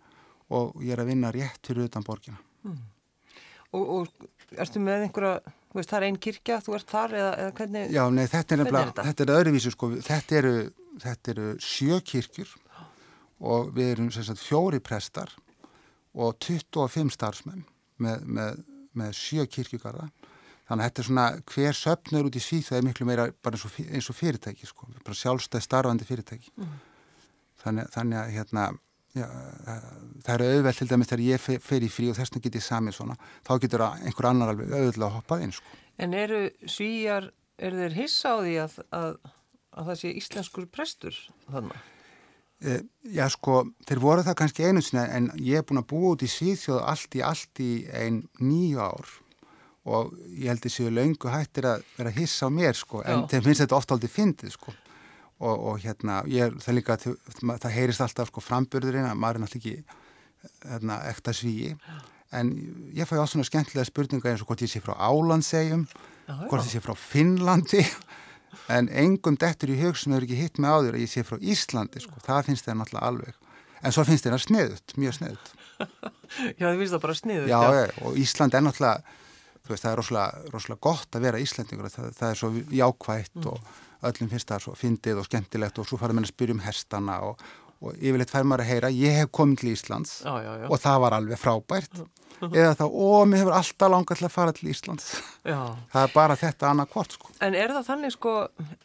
og 0.55 0.79
ég 0.85 0.95
er 0.95 1.03
að 1.03 1.11
vinna 1.11 1.29
rétt 1.33 1.65
fyrir 1.69 1.89
utan 1.89 2.05
borgina. 2.05 2.39
Og, 3.69 3.83
og 3.99 4.57
ertu 4.57 4.81
með 4.81 5.03
einhverja, 5.07 5.35
veist, 5.77 5.91
það 5.91 5.99
er 5.99 6.05
einn 6.07 6.17
kirkja, 6.25 6.55
þú 6.65 6.77
ert 6.79 6.89
þar 6.89 7.13
eða, 7.19 7.33
eða 7.43 7.51
hvernig? 7.59 7.91
Já, 7.93 8.01
nei, 8.09 8.23
þetta 8.31 8.55
er 8.55 8.61
nefnilega, 8.63 9.03
þetta? 9.05 9.25
er 9.27 9.33
öðruvísu 9.35 9.73
sko, 9.75 9.89
þetta 10.07 10.39
eru, 10.39 10.53
þetta 11.03 11.33
eru 11.35 11.49
sjö 11.61 11.99
kirkjur 12.13 12.55
og 13.49 13.69
við 13.77 13.91
erum 13.93 14.09
sem 14.11 14.25
sagt 14.25 14.41
fjóri 14.41 14.81
prestar 14.83 15.35
og 16.17 16.33
25 16.41 17.13
starfsmenn 17.13 17.61
með, 18.01 18.25
með, 18.25 18.63
með 18.97 19.13
sjö 19.21 19.45
kirkjugarða. 19.53 20.09
Þannig 20.69 20.83
að 20.83 20.89
þetta 20.89 21.01
er 21.01 21.07
svona, 21.07 21.27
hver 21.53 21.77
söpnur 21.77 22.27
út 22.29 22.35
í 22.37 22.41
síð 22.45 22.65
það 22.67 22.77
er 22.81 22.83
miklu 22.89 23.05
meira 23.09 23.23
bara 23.41 23.57
eins 23.57 23.63
og, 23.69 23.71
fí- 23.73 23.87
eins 23.89 24.09
og 24.11 24.17
fyrirtæki 24.17 24.67
sko, 24.69 24.89
bara 25.05 25.17
sjálfstæð 25.17 25.63
starfandi 25.65 26.05
fyrirtæki 26.09 26.51
þannig, 27.63 27.89
þannig 27.95 28.21
að 28.21 28.31
hérna 28.37 28.69
Já, 29.17 29.25
það 30.21 30.33
eru 30.35 30.47
auðvelt 30.53 30.77
til 30.77 30.85
dæmis 30.91 31.07
þegar 31.09 31.21
ég 31.25 31.41
fer, 31.41 31.61
fer 31.65 31.81
í 31.81 31.87
frí 31.89 32.11
og 32.11 32.17
þess 32.19 32.29
vegna 32.29 32.43
get 32.45 32.57
ég 32.59 32.61
samið 32.61 32.93
svona 32.99 33.15
þá 33.47 33.51
getur 33.63 33.83
að 33.87 34.03
einhver 34.05 34.27
annar 34.29 34.51
alveg 34.51 34.73
auðvitað 34.75 35.15
hoppað 35.15 35.45
inn 35.47 35.53
sko. 35.55 35.77
En 35.97 36.13
eru 36.13 36.41
svíjar, 36.69 37.31
eru 37.57 37.79
þeir 37.81 37.95
hissa 37.97 38.35
á 38.37 38.37
því 38.37 38.53
að, 38.61 38.75
að, 38.99 39.15
að 39.73 39.89
það 39.89 39.97
sé 40.03 40.11
íslenskur 40.21 40.67
prestur 40.69 41.17
þannig? 41.47 41.87
Eh, 42.59 42.83
Já, 43.15 43.23
sko, 43.33 43.63
þeir 43.89 44.03
voru 44.03 44.25
það 44.27 44.37
kannski 44.43 44.67
einu 44.69 44.83
sinni 44.85 45.07
en 45.17 45.31
ég 45.41 45.63
er 45.63 45.65
búin 45.65 45.81
að 45.81 45.89
búa 45.89 46.13
út 46.13 46.27
í 46.27 46.29
Svíþjóð 46.29 46.83
allt 46.93 47.17
í 47.17 47.23
allt 47.25 47.63
í 47.65 47.71
ein 47.89 48.21
nýju 48.43 48.83
ár 48.83 49.13
og 49.89 50.13
ég 50.35 50.51
held 50.51 50.61
þessi 50.67 50.85
löngu 50.93 51.31
hættir 51.33 51.65
að 51.65 51.85
vera 51.97 52.11
að 52.13 52.19
hissa 52.21 52.45
á 52.45 52.53
mér, 52.53 52.77
sko, 52.77 53.01
en 53.01 53.23
Já. 53.23 53.29
þeim 53.33 53.45
finnst 53.47 53.63
þetta 53.63 53.77
ofta 53.79 53.95
aldrei 53.95 54.11
fyndið, 54.11 54.53
sko. 54.53 54.73
Og, 55.39 55.55
og 55.72 55.79
hérna, 55.79 56.19
ég, 56.27 56.55
það 56.60 56.75
líka, 56.75 56.98
það, 57.00 57.13
það 57.63 57.75
heyrist 57.77 58.03
alltaf, 58.03 58.27
sko, 58.27 58.43
framburðurinn 58.43 59.08
að 59.08 59.19
maður 59.22 59.38
er 59.39 59.43
náttúrulega 59.46 59.84
ekki, 59.84 60.00
hérna, 60.67 60.98
ekta 61.08 61.34
svíi, 61.36 61.69
en 62.36 62.50
ég 62.98 63.08
fæ 63.08 63.15
á 63.15 63.24
svona 63.24 63.48
skemmtilega 63.48 63.88
spurninga 63.88 64.34
eins 64.34 64.43
og 64.43 64.50
hvort 64.51 64.65
ég 64.65 64.72
sé 64.74 64.81
frá 64.84 64.98
Álandsegjum, 65.00 65.86
hvort 66.50 66.67
ég 66.67 66.74
sé 66.74 66.84
frá 66.84 66.96
Finnlandi. 66.96 67.86
En 68.69 68.88
engum 68.89 69.36
dettur 69.38 69.69
í 69.69 69.75
hug 69.77 69.98
sem 69.98 70.12
hefur 70.13 70.25
ekki 70.25 70.38
hitt 70.38 70.58
með 70.62 70.74
áður 70.74 70.96
að 70.98 71.03
ég 71.03 71.10
sé 71.12 71.22
frá 71.25 71.38
Íslandi 71.38 72.01
sko. 72.01 72.17
það 72.25 72.48
finnst 72.48 72.65
þeir 72.65 72.77
náttúrulega 72.79 73.10
alveg. 73.10 73.36
En 73.86 73.93
svo 73.93 74.03
finnst 74.05 74.25
það 74.25 74.41
sniðut, 74.41 74.93
mjög 74.98 75.15
sniðut 75.19 75.51
Já, 76.60 76.65
þið 76.65 76.79
finnst 76.81 76.93
það 76.96 77.03
bara 77.05 77.17
sniður. 77.17 77.50
já, 77.50 77.60
já, 77.77 77.84
og 78.05 78.17
Ísland 78.19 78.58
er 78.58 78.65
náttúrulega 78.65 79.17
veist, 79.69 79.84
það 79.86 79.91
er 79.91 80.00
rosalega, 80.00 80.79
gott 80.81 81.15
að 81.17 81.25
vera 81.27 81.41
Íslandingur 81.43 81.93
það, 81.93 82.10
það 82.17 82.34
er 82.34 82.39
svo 82.41 82.50
jákvætt 82.79 83.48
og 83.51 83.77
öllum 84.05 84.29
finnst 84.31 84.49
það 84.51 84.63
svo 84.65 84.75
fyndið 84.79 85.19
og 85.21 85.27
skemmtilegt 85.27 85.81
og 85.81 85.89
svo 85.89 85.99
fara 85.99 86.15
mér 86.15 86.27
að 86.27 86.33
spyrja 86.33 86.55
um 86.55 86.63
hestana 86.63 87.17
og, 87.27 87.41
og 87.83 87.97
yfirleitt 87.97 88.31
fær 88.31 88.47
maður 88.47 88.65
að 88.65 88.71
heyra 88.73 88.93
ég 88.95 89.19
hef 89.19 89.33
komið 89.35 89.61
til 89.63 89.73
Íslands 89.73 90.15
Já, 90.23 90.33
já, 90.45 90.51
já. 90.63 90.67
og 90.69 90.79
það 90.85 91.01
var 91.05 91.17
alveg 91.19 91.41
frábært 91.41 92.01
eða 92.61 92.75
þá, 92.79 92.85
ó, 92.87 93.09
mér 93.27 93.41
hefur 93.43 93.57
alltaf 93.59 93.91
langað 93.91 94.21
til 94.21 94.27
að 94.29 94.35
fara 94.37 94.55
til 94.55 94.71
Íslands 94.71 95.09
það 95.91 96.01
er 96.05 96.15
bara 96.15 96.39
þetta 96.39 96.71
annað 96.71 96.93
hvort 96.95 97.17
sko 97.17 97.35
En 97.43 97.55
er 97.55 97.75
það 97.75 97.89
þannig 97.91 98.15
sko, 98.15 98.33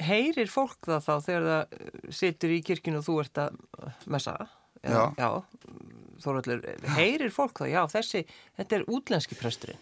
heyrir 0.03 0.51
fólk 0.51 0.91
það 0.91 1.07
þá 1.07 1.15
þegar 1.29 1.49
það 1.51 1.79
eh, 1.79 2.13
situr 2.23 2.55
í 2.55 2.61
kirkinu 2.67 3.01
og 3.01 3.07
þú 3.09 3.17
ert 3.23 3.41
að 3.47 3.57
messa? 4.11 4.37
Já, 4.85 5.31
Þóraldur, 6.25 6.63
heyrir 6.97 7.33
fólk 7.35 7.59
það? 7.63 7.71
Já, 7.73 7.81
þessi, 7.91 8.21
þetta 8.59 8.77
er 8.79 8.85
útlenski 8.95 9.37
presturinn. 9.39 9.81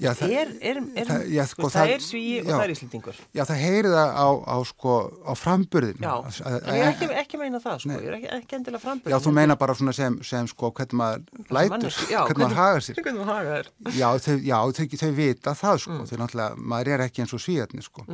Já, 0.00 0.08
það- 0.16 0.30
er, 0.32 0.48
er, 0.64 0.76
er, 0.96 1.04
það- 1.06 1.26
já, 1.34 1.42
sko, 1.46 1.62
það, 1.68 1.74
það- 1.76 1.90
er 1.94 2.00
svíi 2.00 2.38
og 2.40 2.46
það 2.48 2.62
er 2.64 2.70
íslendingur. 2.72 3.16
Já, 3.36 3.42
það 3.44 3.58
heyri 3.60 3.88
það 3.92 4.08
á, 4.16 4.28
á, 4.48 4.56
sko, 4.64 4.94
á 5.28 5.32
framburðinu. 5.36 6.00
Já, 6.00 6.14
ég 6.32 6.80
er 6.80 6.88
ekki, 6.94 7.08
ekki 7.22 7.38
meina 7.42 7.60
það 7.60 7.76
sko, 7.84 7.90
ég 8.00 8.08
er 8.08 8.16
ekki, 8.16 8.30
ekki 8.38 8.56
endilega 8.56 8.80
frambyrð. 8.86 9.12
Já, 9.12 9.18
þú 9.26 9.32
meina 9.36 9.56
bara 9.60 9.74
svona 9.76 9.92
sem, 9.94 10.16
sem 10.24 10.48
sko, 10.48 10.72
hvernig 10.72 10.96
maður 10.96 11.22
lætur, 11.52 11.92
já, 12.08 12.20
hvernig 12.24 12.44
maður 12.46 12.58
hagar 12.62 12.80
sér. 12.88 12.94
Hvernig 13.02 13.20
maður 13.20 13.32
hagar. 13.36 13.70
Já, 13.92 14.08
þau, 14.24 14.36
já 14.48 14.58
þau, 14.80 14.98
þau 15.04 15.12
vita 15.20 15.54
það, 15.60 15.78
sko, 15.84 15.90
Mm. 15.92 16.08
þau 16.08 16.18
náttúrulega, 16.24 16.56
maður 16.72 16.88
er 16.96 17.04
ekki 17.06 17.22
eins 17.26 17.34
og 17.36 17.44
svíðarnir, 17.44 17.84
sko. 17.84 18.06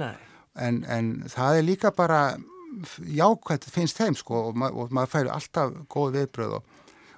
En, 0.58 0.85
en 0.88 1.12
það 1.30 1.58
er 1.58 1.62
líka 1.62 1.94
bara 1.94 2.23
jákvæmt 3.06 3.64
finnst 3.70 3.97
þeim, 3.99 4.16
sko, 4.18 4.49
og, 4.50 4.56
ma 4.58 4.68
og 4.70 4.90
maður 4.90 5.12
færi 5.14 5.30
alltaf 5.32 5.73
góð 5.88 6.16
viðbröð 6.18 6.56
og 6.58 6.64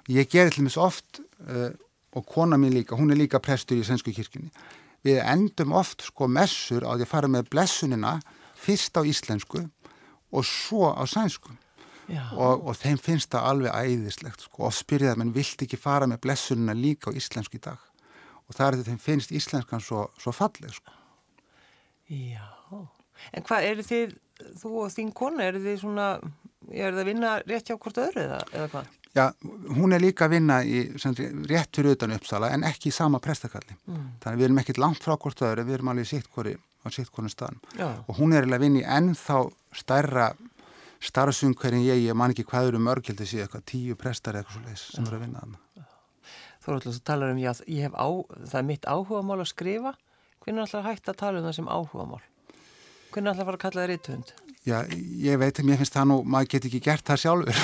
ég 0.09 0.29
til 0.29 0.63
mér 0.65 0.77
oft, 0.81 1.19
uh, 1.49 1.71
og 2.11 2.25
kona 2.27 2.59
mín 2.59 2.75
líka, 2.75 2.95
hún 2.95 3.13
er 3.13 3.19
líka 3.19 3.39
prestur 3.43 3.79
í 3.79 3.85
Svensku 3.87 4.13
kirkjunni. 4.15 4.51
Við 5.05 5.21
endum 5.23 5.73
oft, 5.73 6.03
sko, 6.05 6.27
messur 6.27 6.85
á 6.85 6.93
því 6.93 7.07
að 7.07 7.11
fara 7.11 7.29
með 7.31 7.49
blessunina 7.53 8.19
fyrst 8.59 8.97
á 8.97 9.01
íslensku 9.01 9.63
og 10.31 10.45
svo 10.45 10.91
á 10.93 11.03
sænsku. 11.09 11.55
og, 12.11 12.65
og 12.67 12.75
þeim 12.75 12.97
finnst 12.99 13.31
það 13.31 13.45
alveg 13.47 13.71
æðislegt 13.71 14.41
sko, 14.43 14.65
og 14.67 14.73
spyrja 14.75 15.13
það, 15.13 15.19
menn 15.21 15.29
vilt 15.31 15.61
ekki 15.63 15.77
fara 15.79 16.09
með 16.09 16.19
blessunina 16.25 16.73
líka 16.75 17.07
á 17.07 17.15
íslensku 17.15 17.55
í 17.55 17.63
dag 17.63 17.79
og 18.51 18.57
það 18.57 18.65
er 18.65 18.77
þetta 18.77 18.91
þeim 18.91 19.01
finnst 19.05 19.31
íslenskan 19.31 19.83
svo, 19.83 20.05
svo 20.19 20.33
falleg 20.35 20.73
sko. 20.75 20.97
Já, 22.11 22.43
en 23.31 23.45
hvað 23.47 23.67
eru 23.69 23.85
þið, 23.87 24.15
þú 24.59 24.71
og 24.83 24.91
þín 24.91 25.13
kona, 25.15 25.45
eru 25.47 25.61
þið 25.63 25.77
svona, 25.85 26.07
eru 26.69 26.95
þið 26.97 27.01
að 27.03 27.09
vinna 27.11 27.31
rétt 27.47 27.69
hjá 27.71 27.77
hvort 27.77 27.97
öðru 28.03 28.21
eða, 28.27 28.41
eða 28.53 28.67
hvað? 28.73 28.89
Já, 29.11 29.25
hún 29.75 29.91
er 29.91 29.99
líka 29.99 30.25
að 30.27 30.33
vinna 30.37 30.61
í, 30.63 30.83
sem, 31.01 31.15
sagt, 31.17 31.33
rétt 31.51 31.75
fyrir 31.75 31.97
utan 31.97 32.13
uppsala 32.15 32.51
en 32.55 32.63
ekki 32.63 32.91
í 32.91 32.95
sama 32.95 33.19
prestakalli 33.19 33.75
Mm. 33.87 34.05
þannig 34.23 34.39
við 34.39 34.45
erum 34.47 34.61
ekkit 34.61 34.77
langt 34.79 35.01
frá 35.03 35.17
hvort 35.19 35.41
öðru 35.43 35.65
við 35.67 35.73
erum 35.79 35.89
alveg 35.91 36.05
í 36.05 36.11
sitt 36.13 36.29
hvori, 36.31 36.53
á 36.55 36.87
sitt 36.93 37.09
hvori 37.11 37.29
staðan 37.33 37.57
Já, 37.75 37.89
og 38.07 38.15
hún 38.21 38.31
er 38.37 38.47
að 38.47 38.61
vinna 38.63 38.79
í 38.79 38.85
ennþá 38.87 39.39
stærra 39.75 40.29
starfsum 41.01 41.55
hverjum 41.57 41.83
ég, 41.83 42.05
ég 42.07 42.15
man 42.15 42.31
ekki 42.31 42.45
hvað 42.47 42.69
eru 42.71 42.79
mörgildi 42.85 43.25
síðan 43.27 43.47
eitthvað 43.49 43.65
tíu 43.73 43.95
prestar 43.99 44.37
eitthvað 44.39 44.53
svo 44.61 44.69
leis 44.69 44.83
sem 44.93 45.03
eru 45.09 45.17
að 45.19 45.25
vinna 45.25 45.43
þarna 45.43 45.59
Þú 46.61 46.75
ætla 46.77 46.91
að 46.93 46.97
tala 47.09 47.27
um, 47.33 47.39
já, 47.41 47.51
ég 47.65 47.87
hef 47.87 47.95
á, 47.97 48.07
það 48.45 48.57
er 48.59 48.65
mitt 48.67 48.83
áhugamál 48.85 49.39
að 49.41 49.47
skrifa. 49.49 49.95
Hvernig 50.45 50.67
ætla 50.67 50.81
að 50.83 50.89
hægt 50.91 51.07
að 51.09 51.15
tala 51.17 51.39
um 51.41 51.45
það 51.47 51.55
sem 51.57 51.69
áhugamál? 51.73 52.19
Hvernig 53.09 53.31
ætla 53.31 53.41
að 53.41 53.47
fara 53.49 53.57
að 53.57 53.63
kalla 53.63 53.81
það 53.81 53.89
rítvönd? 53.89 54.33
Já, 54.61 54.75
ég 55.17 55.39
veit 55.41 55.57
að 55.57 55.65
mér 55.65 55.79
finnst 55.79 55.95
það 55.95 56.09
nú, 56.11 56.15
maður 56.29 56.49
get 56.53 56.65
ekki 56.69 56.79
gert 56.85 57.07
það 57.07 57.21
sjálfur. 57.23 57.61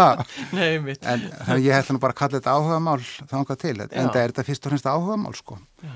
Nei, 0.58 0.80
mitt. 0.82 1.04
En 1.06 1.28
þannig 1.46 1.68
ég 1.68 1.76
ætla 1.76 1.94
nú 1.94 2.02
bara 2.02 2.16
að 2.16 2.20
kalla 2.24 2.40
þetta 2.40 2.54
áhugamál 2.56 3.02
þangað 3.30 3.60
til, 3.62 3.74
en 3.86 3.92
það 4.10 4.18
er 4.22 4.32
þetta 4.32 4.46
fyrst 4.48 4.66
og 4.66 4.72
fremst 4.74 4.88
áhugamál, 4.90 5.34
sko. 5.38 5.60
Já. 5.84 5.92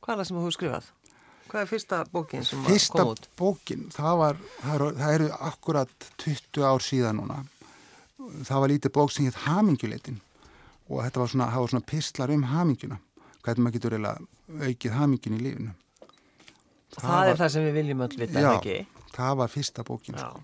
Hvað 0.00 0.14
er 0.14 0.22
það 0.22 0.30
sem 0.30 0.40
þú 0.40 0.54
skrifað? 0.56 0.88
Hvað 1.46 1.60
er 1.62 1.68
fyrsta 1.70 1.98
bókin 2.10 2.46
sem 2.48 2.64
fyrsta 2.64 3.02
kom 3.02 3.12
út? 3.12 3.20
Fyrsta 3.26 3.38
bókin, 3.42 3.84
það 3.94 4.18
var, 4.22 4.40
það 4.62 4.74
eru, 4.78 4.88
það 5.02 5.14
eru 5.18 5.28
akkurat 5.50 6.08
20 6.24 6.66
ár 6.66 6.86
síðan 6.88 7.20
núna. 7.20 7.38
Það 8.48 8.62
var 8.64 8.72
lítið 8.72 8.94
bók 8.96 9.12
sem 9.12 9.28
hétt 9.28 9.42
Hamingjuleitin 9.44 10.20
og 10.88 11.02
þetta 11.04 11.22
var 11.22 11.30
svona, 11.32 11.52
var 11.52 11.72
svona 11.74 11.86
pistlar 11.92 12.32
um 12.34 12.44
hamingjuna. 12.50 12.98
Hvernig 13.44 13.66
maður 13.66 13.76
getur 13.76 13.96
eiginlega 13.96 14.70
aukið 14.70 14.96
hamingjun 14.96 15.36
í 15.36 15.44
lífinu. 15.44 15.74
Það, 16.96 17.00
það 17.02 17.16
var, 17.16 17.30
er 17.30 17.40
það 17.42 17.52
sem 17.54 17.66
við 17.66 17.76
viljum 17.80 18.04
öll 18.06 18.14
vita, 18.16 18.42
já, 18.42 18.52
ekki? 18.56 18.76
Það 19.16 19.38
var 19.40 19.52
fyrsta 19.52 19.84
bókin, 19.86 20.18
sko. 20.20 20.42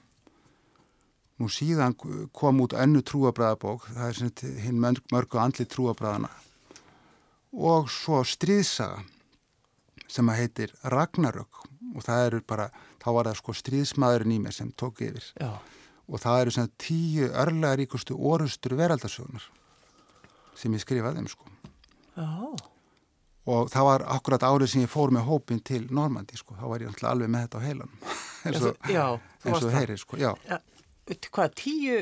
Nú 1.43 1.49
síðan 1.50 1.97
kom 2.33 2.61
út 2.64 2.76
önnu 2.79 3.02
trúabræðabók, 3.05 3.88
það 3.93 4.09
er 4.09 4.19
svona 4.19 4.55
hinn 4.62 4.81
mörgu 5.12 5.41
andli 5.43 5.67
trúabræðana 5.69 6.31
og 7.52 7.91
svo 7.93 8.23
stríðsaga 8.25 9.02
sem 10.12 10.29
að 10.29 10.41
heitir 10.41 10.73
Ragnarök 10.88 11.62
og 11.93 12.05
það 12.05 12.26
eru 12.26 12.41
bara, 12.49 12.69
þá 13.00 13.09
var 13.12 13.29
það 13.29 13.38
sko 13.41 13.55
stríðsmaðurinn 13.61 14.37
í 14.37 14.41
mér 14.43 14.57
sem 14.57 14.73
tók 14.73 15.02
yfir 15.05 15.25
Já. 15.37 15.52
og 16.09 16.23
það 16.23 16.41
eru 16.41 16.55
svona 16.57 16.73
tíu 16.81 17.29
örlega 17.29 17.79
ríkustu 17.81 18.17
orustur 18.17 18.76
veraldarsögnar 18.79 19.45
sem 20.57 20.73
ég 20.73 20.85
skrifaði 20.85 21.25
um 21.25 21.31
sko 21.33 21.49
Já. 22.17 22.29
Og 23.46 23.70
það 23.72 23.88
var 23.88 24.04
akkurat 24.16 24.44
árið 24.46 24.72
sem 24.72 24.84
ég 24.84 24.90
fór 24.92 25.14
með 25.14 25.26
hópin 25.26 25.62
til 25.66 25.87
Normandi 25.90 26.38
sko, 26.38 26.54
þá 26.58 26.66
var 26.70 26.84
ég 26.84 27.06
alveg 27.11 27.32
með 27.32 27.46
þetta 27.46 27.62
á 27.62 27.66
heilanum. 27.66 27.96
Eins 28.46 28.66
og, 28.66 28.90
Já, 28.90 29.06
eins 29.46 29.64
og 29.66 29.75
heyri 29.75 29.96
sko, 29.99 30.18
já. 30.18 30.32
Já, 30.50 30.58
hvað, 31.30 31.56
tíu 31.58 31.99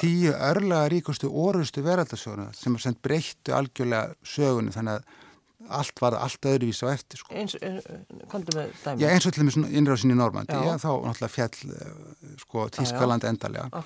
tíu 0.00 0.32
örlega 0.34 0.88
ríkustu 0.92 1.30
orustu 1.32 1.82
veraldarsögnar 1.84 2.54
sem 2.56 2.74
er 2.76 2.84
sendt 2.84 3.00
breyttu 3.04 3.54
algjörlega 3.56 4.14
sögunni 4.26 4.74
þannig 4.74 4.98
að 5.00 5.26
allt 5.76 6.00
var 6.00 6.16
allt 6.16 6.46
öðruvís 6.48 6.80
á 6.80 6.88
eftir 6.88 7.20
sko. 7.20 7.34
eins, 7.36 7.54
dæmi. 7.60 9.02
Já, 9.02 9.08
eins 9.10 9.26
og 9.28 9.34
til 9.36 9.44
og 9.44 9.58
með 9.60 9.74
innrásin 9.76 10.14
í 10.14 10.16
Normandi 10.16 10.56
já. 10.56 10.62
Já, 10.64 10.74
þá 10.80 10.90
náttúrulega 11.04 11.34
fjall 11.34 11.74
eh, 11.76 12.38
sko, 12.40 12.64
Tískaland 12.76 13.26
endalega 13.28 13.84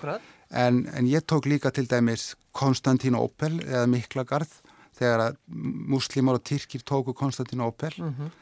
en, 0.51 0.85
en 0.95 1.11
ég 1.11 1.27
tók 1.27 1.49
líka 1.51 1.75
til 1.75 1.89
dæmis 1.91 2.33
Konstantín 2.55 3.19
Opel 3.19 3.59
eða 3.67 3.89
Miklagarð 3.91 4.55
þegar 4.99 5.23
að 5.29 5.37
muslimar 5.95 6.39
og 6.39 6.45
tyrkir 6.47 6.85
tóku 6.87 7.15
Konstantín 7.17 7.65
Opel 7.65 7.95
mm 7.99 8.15
-hmm. 8.15 8.33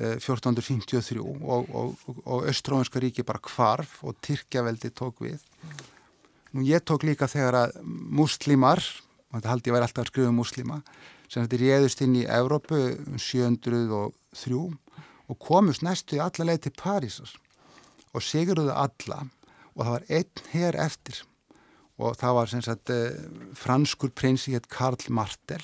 1453 0.00 1.20
og, 1.20 1.74
og, 1.74 1.98
og 2.24 2.46
Östrófinska 2.48 3.00
ríki 3.00 3.22
bara 3.22 3.38
kvarf 3.38 3.98
og 4.04 4.16
Tyrkjaveldi 4.24 4.90
tók 4.96 5.20
við. 5.20 5.40
Nú 6.56 6.64
ég 6.64 6.80
tók 6.80 7.04
líka 7.04 7.28
þegar 7.28 7.54
að 7.54 7.82
muslimar, 7.84 8.80
þetta 9.34 9.52
haldi 9.52 9.70
ég 9.70 9.76
væri 9.76 9.86
alltaf 9.86 10.04
að 10.04 10.12
skrifa 10.12 10.32
um 10.32 10.40
muslima 10.40 10.80
sem 11.28 11.44
þetta 11.44 11.60
réðust 11.62 12.00
inn 12.02 12.16
í 12.16 12.24
Evrópu 12.26 12.80
703 13.18 14.56
um 14.56 14.78
og 15.30 15.38
komust 15.38 15.84
næstu 15.86 16.18
í 16.18 16.22
alla 16.24 16.48
leið 16.48 16.64
til 16.64 16.72
Parísar 16.80 17.34
og 18.10 18.24
siguruðu 18.24 18.72
alla 18.74 19.26
og 19.76 19.84
það 19.84 19.92
var 19.92 20.08
einn 20.08 20.48
hér 20.54 20.78
eftir 20.86 21.20
og 22.00 22.16
það 22.18 22.36
var 22.38 22.50
sem 22.50 22.64
sagt 22.64 22.90
eh, 22.90 23.20
franskur 23.54 24.10
prinsi 24.16 24.56
hétt 24.56 24.66
Karl 24.72 25.12
Martel 25.14 25.62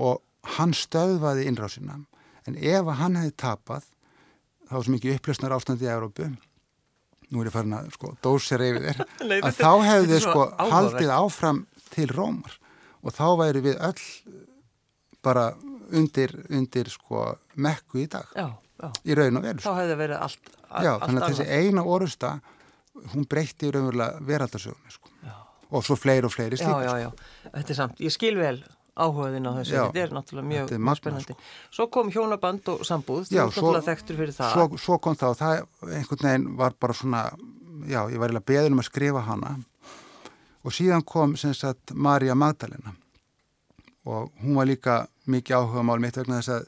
og 0.00 0.20
hann 0.56 0.72
stöðvaði 0.76 1.46
innrásina. 1.50 1.98
En 2.48 2.56
ef 2.56 2.88
hann 3.00 3.18
hefði 3.20 3.34
tapað 3.40 3.88
þá 4.70 4.76
svo 4.78 4.94
mikið 4.94 5.18
upplösnar 5.18 5.54
ástandi 5.56 5.86
í 5.86 5.90
Evrópu. 5.92 6.30
Nú 7.30 7.42
er 7.42 7.50
ég 7.50 7.54
farin 7.54 7.76
að 7.76 7.90
sko 7.94 8.14
dósir 8.24 8.62
yfir 8.64 8.86
þér. 8.88 9.02
Að 9.46 9.58
þá 9.60 9.72
hefði 9.86 10.08
þið 10.14 10.22
sko 10.24 10.46
haldið 10.72 11.12
áfram 11.14 11.60
til 11.92 12.08
Rómar. 12.10 12.56
Og 13.04 13.14
þá 13.14 13.26
væri 13.38 13.62
við 13.64 13.76
öll 13.86 14.06
bara 15.24 15.50
undir, 15.94 16.34
undir 16.50 16.90
sko 16.90 17.28
mekku 17.60 18.02
í 18.02 18.08
dag. 18.10 18.26
Já, 18.34 18.48
já. 18.80 18.88
í 19.04 19.16
raun 19.18 19.38
og 19.38 19.46
veru 19.46 19.60
þá 19.60 19.66
sko. 19.66 19.76
hefði 19.78 20.00
verið 20.00 20.24
allt, 20.26 20.50
all, 20.70 20.86
já, 20.86 20.92
þannig 21.04 21.22
að 21.22 21.34
þessi 21.34 21.60
eina 21.60 21.84
orusta 21.84 22.32
hún 23.14 23.26
breytti 23.30 23.68
í 23.68 23.72
raunverulega 23.74 24.26
veraldarsögum 24.26 24.92
sko. 24.92 25.12
og 25.70 25.86
svo 25.86 25.96
fleiri 25.98 26.26
og 26.26 26.34
fleiri 26.34 26.58
slíkur 26.58 27.14
þetta 27.44 27.74
er 27.74 27.78
samt, 27.78 28.02
ég 28.02 28.14
skil 28.14 28.36
vel 28.40 28.58
áhugaðin 29.00 29.48
á 29.48 29.52
þessu, 29.58 29.76
þetta 29.76 30.02
er 30.02 30.12
náttúrulega 30.16 30.48
mjög, 30.50 30.74
mjög 30.76 31.00
spennandi. 31.00 31.36
sko. 31.36 31.48
svo 31.78 31.86
kom 31.96 32.12
hjónaband 32.14 32.68
og 32.74 32.84
sambúð. 32.86 33.30
Þú 33.30 33.38
er 33.38 33.48
náttúrulega 33.48 33.86
þekktur 33.88 34.20
fyrir 34.20 34.36
það. 34.36 34.52
svo, 34.56 34.82
svo 34.84 34.98
kom 35.02 35.18
það 35.20 35.34
og 35.34 35.40
það 35.40 35.96
einhvern 35.98 36.28
veginn 36.28 36.46
var 36.60 36.76
bara 36.80 36.96
svona 37.00 37.24
já, 37.86 38.04
ég 38.10 38.18
var 38.20 38.30
eiginlega 38.30 38.48
beðin 38.52 38.76
um 38.76 38.82
að 38.82 38.88
skrifa 38.90 39.24
hana. 39.26 39.56
Og 40.64 40.76
síðan 40.76 41.04
kom 41.08 41.36
sem 41.40 41.54
sagt 41.56 41.94
Marja 41.94 42.36
Magdalena. 42.36 42.94
Og 44.04 44.30
hún 44.42 44.56
var 44.58 44.68
líka 44.68 45.00
mikið 45.30 45.56
áhuga 45.56 45.84
mál 45.86 46.00
mitt 46.02 46.18
vegna 46.18 46.40
þess 46.40 46.52
að, 46.56 46.66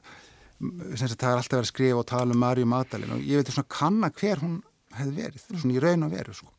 að 0.62 1.16
það 1.16 1.30
er 1.30 1.40
alltaf 1.40 1.56
verið 1.56 1.66
að 1.66 1.70
skrifa 1.72 2.00
og 2.00 2.08
tala 2.08 2.32
um 2.36 2.40
Marju 2.40 2.68
Magdalena. 2.68 3.18
Og 3.18 3.28
ég 3.28 3.40
veit 3.40 3.52
svona 3.52 3.72
kanna 3.72 4.12
hver 4.16 4.42
hún 4.44 4.58
hefði 4.96 5.14
verið, 5.18 5.46
svona 5.52 5.76
í 5.76 5.82
raun 5.82 6.06
og 6.06 6.12
veru 6.12 6.34
sko. 6.36 6.50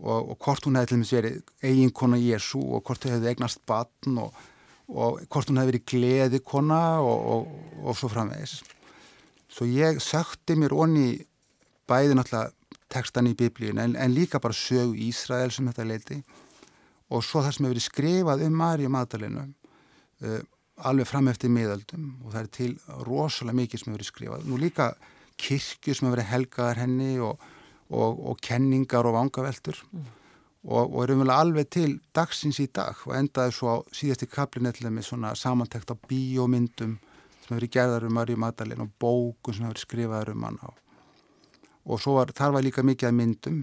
og, 0.00 0.30
og 0.32 0.36
hvort 0.40 0.64
hún 0.66 0.78
hefði 0.78 0.88
til 0.88 0.96
dæmis 0.96 1.12
verið 1.12 1.34
eiginkona 1.62 2.18
Jésu 2.20 2.60
og 2.62 2.82
hvort 2.86 3.02
þau 3.02 3.12
hefði 3.12 3.28
eignast 3.34 3.60
batn 3.68 4.16
og, 4.22 4.38
og 4.90 5.20
hvort 5.30 5.50
hún 5.50 5.60
hefði 5.60 5.72
verið 5.74 5.88
gleðikona 5.92 6.82
og, 7.06 7.50
og 7.84 7.98
svo 7.98 8.10
framvegis 8.10 8.58
svo 9.50 9.66
ég 9.66 10.00
sökti 10.02 10.56
mér 10.58 10.74
onni 10.74 11.12
bæði 11.90 12.16
náttúrulega 12.18 12.54
tekstan 12.90 13.30
í 13.30 13.36
biblíun 13.38 13.80
en, 13.82 13.96
en 13.96 14.14
líka 14.14 14.40
bara 14.42 14.56
sögu 14.56 14.96
Ísrael 15.08 15.52
sem 15.54 15.68
þetta 15.70 15.86
leiti 15.86 16.18
og 17.10 17.24
svo 17.26 17.42
það 17.42 17.54
sem 17.54 17.66
hefur 17.66 17.74
verið 17.74 17.86
skrifað 17.86 18.44
um 18.46 18.58
Marju 18.58 18.90
Magdalenu 18.92 19.46
uh, 19.46 20.40
alveg 20.90 21.08
fram 21.08 21.30
eftir 21.30 21.52
miðaldum 21.52 22.12
og 22.24 22.34
það 22.34 22.42
er 22.42 22.52
til 22.56 22.70
rosalega 23.06 23.58
mikið 23.60 23.80
sem 23.80 23.90
hefur 23.90 23.98
verið 23.98 24.10
skrifað. 24.10 24.46
Nú 24.48 24.60
líka 24.60 24.92
kirkju 25.40 25.94
sem 25.94 26.06
hefur 26.06 26.16
verið 26.16 26.30
helgaðar 26.30 26.82
henni 26.84 27.12
og, 27.24 27.42
og, 27.90 28.22
og 28.30 28.40
kenningar 28.44 29.08
og 29.08 29.16
vangaveltur 29.18 29.82
mm. 29.90 30.08
Og, 30.64 30.92
og 30.92 31.02
er 31.02 31.14
umvel 31.14 31.32
alveg 31.32 31.70
til 31.72 31.94
dagsins 32.16 32.60
í 32.60 32.68
dag 32.74 32.98
og 33.06 33.14
endaði 33.16 33.54
svo 33.56 33.72
á 33.72 33.76
síðasti 33.96 34.28
kaplinetlega 34.28 34.92
með 34.92 35.08
svona 35.08 35.32
samantækt 35.38 35.94
á 35.94 35.96
bíómyndum 35.96 36.98
sem 37.40 37.56
hefur 37.56 37.72
gerðar 37.76 38.06
um 38.08 38.14
Marju 38.18 38.36
Magdalena 38.36 38.84
og 38.84 38.92
bókun 39.00 39.56
sem 39.56 39.64
hefur 39.64 39.74
verið 39.74 39.86
skrifaðar 39.86 40.32
um 40.34 40.46
hann 40.46 40.60
á. 40.60 40.70
Og 41.90 42.00
svo 42.02 42.18
var, 42.18 42.32
þar 42.36 42.56
var 42.58 42.66
líka 42.66 42.84
mikið 42.84 43.08
að 43.08 43.16
myndum 43.16 43.62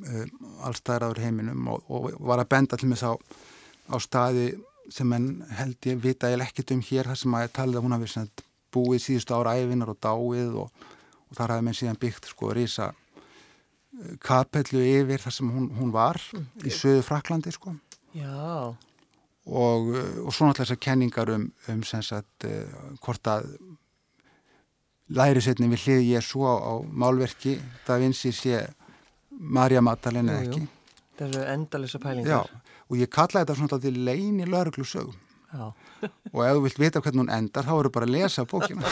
um, 0.00 0.50
allstæðar 0.64 1.10
áður 1.10 1.24
heiminum 1.26 1.68
og 1.76 2.10
var 2.18 2.42
að 2.42 2.50
benda 2.56 2.80
til 2.80 2.88
mig 2.88 3.04
á, 3.04 3.12
á 3.12 3.96
staði 4.00 4.52
sem 4.92 5.12
en 5.12 5.42
held 5.58 5.90
ég 5.90 6.00
vita 6.00 6.30
ég 6.32 6.40
ekkert 6.40 6.72
um 6.72 6.80
hér 6.80 7.10
þar 7.10 7.20
sem 7.20 7.34
að 7.36 7.44
ég 7.44 7.56
talið 7.58 7.80
að 7.80 7.84
hún 7.84 7.96
hafi 7.98 8.28
búið 8.72 9.04
síðustu 9.04 9.36
ára 9.36 9.56
æfinar 9.60 9.92
og 9.92 10.00
dáið 10.00 10.56
og, 10.62 10.86
og 11.28 11.36
þar 11.36 11.54
hafi 11.54 11.66
mér 11.66 11.76
síðan 11.76 12.00
byggt 12.00 12.32
sko 12.32 12.52
eh, 12.52 12.88
kapellu 14.24 14.82
yfir 14.84 15.22
þar 15.22 15.34
sem 15.34 15.50
hún, 15.52 15.70
hún 15.78 15.92
var 15.94 16.20
í 16.64 16.72
söðu 16.74 17.02
Fraklandi 17.06 17.52
sko. 17.54 17.74
Já. 18.16 18.74
Og, 19.48 19.90
eh, 19.96 20.20
og 20.24 20.32
svona 20.34 20.52
alltaf 20.52 20.66
þessar 20.66 20.80
kenningar 20.84 21.32
um, 21.32 21.48
um 21.72 21.82
sagt, 21.82 22.44
uh, 22.44 22.94
hvort 23.04 23.30
að 23.32 23.48
lærisetnin 25.08 25.72
við 25.72 25.86
hliði 25.86 26.08
ég 26.12 26.24
svo 26.24 26.44
á, 26.44 26.56
á 26.60 26.72
málverki 26.84 27.56
það 27.86 28.04
vinsi 28.04 28.32
sé 28.36 28.66
Marja 29.38 29.80
Magdalena 29.80 30.42
ekki. 30.42 30.66
Það 31.18 31.28
eru 31.30 31.46
endalisa 31.54 32.00
pælingar. 32.02 32.44
Já 32.44 32.68
og 32.88 32.96
ég 32.96 33.10
kalla 33.12 33.42
þetta 33.42 33.56
svona 33.56 33.80
til 33.82 34.04
leini 34.06 34.46
lauruglu 34.48 34.86
sögum 34.88 35.16
og 36.34 36.42
ef 36.44 36.56
þú 36.56 36.62
vilt 36.66 36.80
vita 36.80 37.00
hvernig 37.00 37.22
hún 37.22 37.32
endar 37.32 37.64
þá 37.64 37.72
eru 37.78 37.92
bara 37.92 38.04
að 38.04 38.14
lesa 38.18 38.44
bókina. 38.44 38.84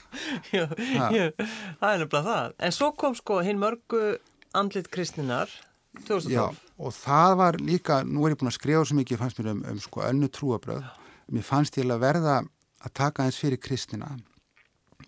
Já, 0.56 0.64
já, 0.64 1.26
það 1.36 1.90
er 1.90 2.00
nefnilega 2.00 2.22
það. 2.24 2.54
En 2.64 2.72
svo 2.72 2.88
kom 2.96 3.16
sko 3.16 3.42
hinn 3.44 3.60
mörgu 3.60 4.00
andlit 4.58 4.90
kristninar 4.92 5.52
2012 6.04 6.34
já, 6.34 6.44
og 6.78 6.94
það 6.94 7.36
var 7.40 7.58
líka, 7.62 8.02
nú 8.04 8.26
er 8.26 8.34
ég 8.34 8.40
búin 8.40 8.52
að 8.52 8.58
skrifa 8.58 8.84
svo 8.86 8.98
mikið 8.98 9.22
fannst 9.22 9.40
mér 9.40 9.52
um, 9.54 9.64
um 9.72 9.82
sko 9.82 10.04
önnu 10.06 10.28
trúabröð 10.30 10.84
mér 11.32 11.44
fannst 11.46 11.78
ég 11.80 11.88
að 11.90 12.04
verða 12.04 12.38
að 12.78 12.94
taka 12.94 13.26
eins 13.26 13.38
fyrir 13.40 13.60
kristina. 13.60 14.12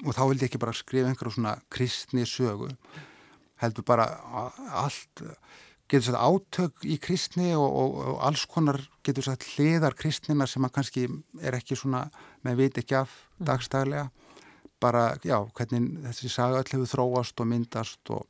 Og 0.05 0.15
þá 0.17 0.23
vildi 0.31 0.47
ég 0.47 0.51
ekki 0.51 0.61
bara 0.63 0.77
skrifa 0.77 1.11
einhverjum 1.11 1.37
svona 1.37 1.57
kristni 1.73 2.27
sögu 2.29 2.71
heldur 3.61 3.85
bara 3.85 4.07
allt 4.81 5.23
getur 5.91 6.07
sagt 6.07 6.23
átök 6.23 6.87
í 6.87 6.97
kristni 7.03 7.51
og, 7.59 7.67
og, 7.67 7.97
og 8.13 8.21
alls 8.29 8.47
konar 8.49 8.79
getur 9.05 9.27
sagt 9.27 9.45
hliðar 9.57 9.97
kristnina 9.99 10.47
sem 10.49 10.65
að 10.65 10.75
kannski 10.77 11.07
er 11.43 11.57
ekki 11.59 11.77
svona, 11.77 12.07
með 12.47 12.63
veit 12.63 12.79
ekki 12.81 12.97
af 13.01 13.11
mm. 13.11 13.49
dagstæðlega 13.51 14.07
bara, 14.81 15.03
já, 15.27 15.37
hvernig 15.59 15.99
þessi 16.07 16.31
saga 16.33 16.63
öll 16.63 16.71
hefur 16.71 16.89
þróast 16.95 17.43
og 17.43 17.51
myndast 17.51 18.13
og, 18.15 18.25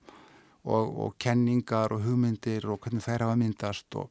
og 0.64 1.14
kenningar 1.18 1.92
og 1.96 2.03
hugmyndir 2.05 2.66
og 2.68 2.81
hvernig 2.85 3.03
þær 3.07 3.25
hafa 3.27 3.37
myndast 3.40 3.94
og, 3.96 4.11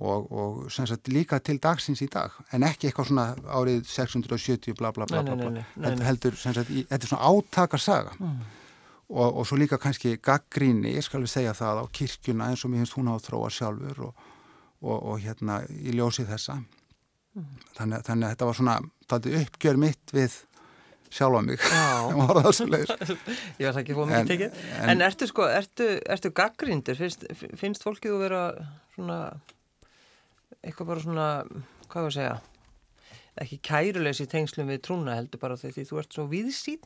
og 0.00 0.70
sem 0.72 0.86
sagt 0.86 1.08
líka 1.12 1.40
til 1.44 1.58
dagsins 1.60 2.00
í 2.02 2.08
dag 2.08 2.30
en 2.54 2.62
ekki 2.64 2.88
eitthvað 2.88 3.10
svona 3.10 3.26
árið 3.58 3.82
670 3.90 4.76
bla 4.78 4.92
bla 4.96 5.06
bla, 5.10 5.22
bla, 5.26 5.34
bla. 5.36 5.50
nei, 5.50 5.64
nei, 5.76 5.94
nei. 5.98 6.06
heldur 6.06 6.36
sem 6.38 6.54
sagt, 6.56 6.70
í, 6.70 6.84
þetta 6.88 7.04
er 7.04 7.12
svona 7.14 7.30
átakasaga 7.34 8.14
Mm. 8.20 8.40
og, 9.10 9.38
og 9.40 9.46
svo 9.46 9.56
líka 9.58 9.78
kannski 9.78 10.16
gaggríni, 10.22 10.92
ég 10.94 11.02
skal 11.02 11.20
við 11.24 11.32
segja 11.34 11.52
það 11.58 11.80
á 11.82 11.84
kirkjuna 11.92 12.50
eins 12.52 12.64
og 12.64 12.70
mér 12.70 12.84
finnst 12.84 12.94
hún 12.94 13.10
á 13.10 13.14
að 13.18 13.24
þróa 13.26 13.48
sjálfur 13.50 14.00
og, 14.06 14.14
og, 14.80 14.96
og 15.10 15.16
hérna 15.24 15.64
í 15.68 15.96
ljósi 15.96 16.26
þessa 16.30 16.60
Mm. 17.30 17.44
þannig, 17.76 18.00
þannig 18.02 18.24
að 18.26 18.30
þetta 18.32 18.46
var 18.48 18.56
svona 18.58 18.72
uppgjör 19.10 19.76
mitt 19.78 20.10
við 20.10 20.32
sjálfa 21.10 21.40
mig 21.42 21.58
leiðis 22.72 22.92
ég 23.58 23.66
var 23.66 23.80
ekki 23.82 23.96
fóð 23.98 24.10
mikið 24.12 24.30
tekið. 24.30 24.60
En, 24.92 25.02
ertu 25.06 25.26
sko, 25.30 25.48
ertu, 25.50 25.88
ertu 26.16 26.30
gaggrindur? 26.40 26.98
Finnst, 27.00 27.26
finnst 27.60 27.86
fólkið 27.86 28.14
þú 28.14 28.20
vera 28.22 28.42
svona, 28.94 29.18
eitthvað 30.62 30.90
bara 30.92 31.04
svona, 31.04 31.26
hvað 31.90 32.06
var 32.06 32.12
að 32.12 32.16
segja, 32.20 32.38
ekki 33.40 33.60
kærulegs 33.70 34.22
í 34.22 34.28
tengslum 34.30 34.70
við 34.70 34.82
trúna 34.86 35.18
heldur 35.18 35.42
bara 35.42 35.58
því 35.60 35.86
þú 35.90 36.00
ert 36.02 36.16
svo 36.18 36.26
viðsýn? 36.30 36.80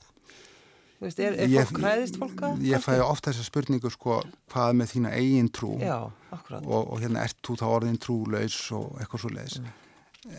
Þú 0.95 1.09
veist, 1.09 1.21
er, 1.21 1.35
er 1.43 1.51
Ég- 1.51 1.67
fólk 1.69 1.81
hræðist 1.83 2.17
fólka? 2.21 2.53
ég 2.65 2.81
fæ 2.85 2.93
ofta 3.03 3.33
þessa 3.33 3.45
spurningu 3.49 3.91
sko 3.93 4.21
hvað 4.55 4.77
með 4.79 4.93
þína 4.95 5.11
eigin 5.19 5.49
trú 5.53 5.73
Já, 5.83 5.97
og, 6.07 6.79
og 6.79 7.01
hérna 7.03 7.25
ert 7.27 7.41
þú 7.45 7.57
þá 7.61 7.65
orðin 7.75 7.99
trúlaus 8.01 8.59
og 8.79 8.95
eitthvað 9.03 9.25
svo 9.25 9.33
leiðis 9.35 9.59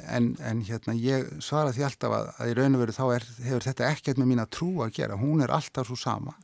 en, 0.10 0.32
en 0.42 0.62
hérna 0.66 0.96
ég 0.98 1.28
svara 1.44 1.74
því 1.76 1.86
alltaf 1.88 2.14
að, 2.18 2.30
að 2.40 2.52
í 2.52 2.56
raun 2.58 2.78
og 2.78 2.84
veru 2.84 2.96
þá 2.96 3.06
er, 3.16 3.26
hefur 3.46 3.66
þetta 3.68 3.90
ekkert 3.92 4.22
með 4.22 4.32
mína 4.32 4.46
trú 4.50 4.70
að 4.86 4.94
gera. 4.98 5.18
Hún 5.20 5.44
er 5.46 5.54
alltaf 5.54 5.90
svo 5.90 5.98
sama 6.00 6.36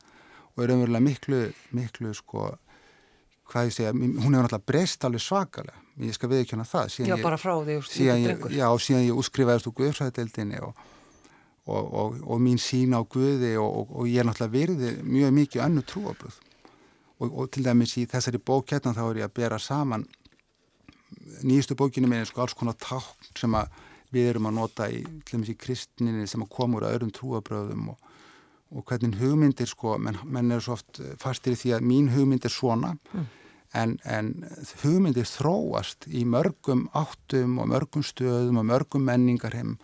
og 0.52 0.62
er 0.62 0.72
raunverulega 0.72 1.04
miklu, 1.06 1.40
miklu 1.72 2.12
sko 2.14 2.50
hvað 3.52 3.68
ég 3.68 3.74
segja, 3.76 3.92
hún 3.92 4.12
hefur 4.16 4.36
náttúrulega 4.36 4.68
breyst 4.70 5.04
alveg 5.04 5.22
svakalega, 5.24 5.80
ég 6.00 6.16
skal 6.16 6.30
viðkjöna 6.32 6.64
það. 6.68 6.92
Síðan 6.94 7.10
Já, 7.10 7.16
ég, 7.16 7.24
bara 7.26 7.40
frá 7.40 7.52
því 7.58 7.76
ert 7.80 7.96
ég, 7.98 8.24
drengur. 8.26 8.54
já, 8.56 8.66
síðan 8.86 9.04
ég 9.04 9.20
útskrifaðist 9.20 9.68
úr 9.68 9.74
Guðfræðdeldinni 9.80 10.62
og, 10.64 10.86
og, 11.66 11.90
og, 12.04 12.16
og 12.22 12.40
mín 12.40 12.60
sín 12.62 12.96
á 12.96 13.00
Guði 13.04 13.52
og, 13.60 13.68
og, 13.82 13.92
og 14.00 14.08
ég 14.08 14.22
er 14.22 14.28
náttúrulega 14.28 14.56
virði 14.56 14.94
mjög 15.04 15.36
mikið 15.40 15.64
önnu 15.66 15.84
trúabröð 15.84 16.38
og, 17.22 17.28
og 17.28 17.50
til 17.52 17.66
dæmis 17.66 17.96
í 18.00 18.06
þessari 18.10 18.40
bóketna 18.40 18.94
þá 18.96 19.04
er 19.10 19.22
ég 19.22 19.28
að 19.28 19.36
bera 19.42 19.60
saman 19.62 20.06
nýjustu 21.42 21.76
bókinu 21.78 22.10
minni 22.10 22.28
sko 22.28 22.44
alls 22.44 22.56
konar 22.58 22.78
tákn 22.80 23.32
sem 23.38 23.58
að 23.58 23.82
við 24.12 24.30
erum 24.30 24.48
að 24.50 24.58
nota 24.58 24.88
í, 24.92 25.02
til 25.24 25.38
dæmis 25.38 25.52
í 25.52 25.58
kristninni 25.58 26.26
sem 26.28 26.42
að 26.44 26.52
koma 26.52 26.78
úr 26.78 26.88
öðrum 26.90 27.12
trúabröðum 27.16 27.92
og, 27.94 28.10
og 28.72 28.84
hvernig 28.88 29.16
hugmyndir 29.20 29.70
sko, 29.70 29.96
menn, 30.00 30.18
menn 30.24 30.52
er 30.52 30.64
svo 30.64 30.76
oft 30.76 31.00
fastir 31.20 31.56
í 31.56 31.60
því 31.60 31.76
að 31.78 31.86
mín 31.88 32.10
hugmynd 32.12 32.44
er 32.44 32.52
svona 32.52 32.92
en, 33.78 33.96
en 34.04 34.32
hugmyndir 34.82 35.26
þróast 35.28 36.06
í 36.08 36.24
mörgum 36.28 36.86
áttum 36.96 37.58
og 37.62 37.70
mörgum 37.72 38.04
stöðum 38.04 38.60
og 38.60 38.68
mörgum 38.68 39.04
menningarheim. 39.08 39.76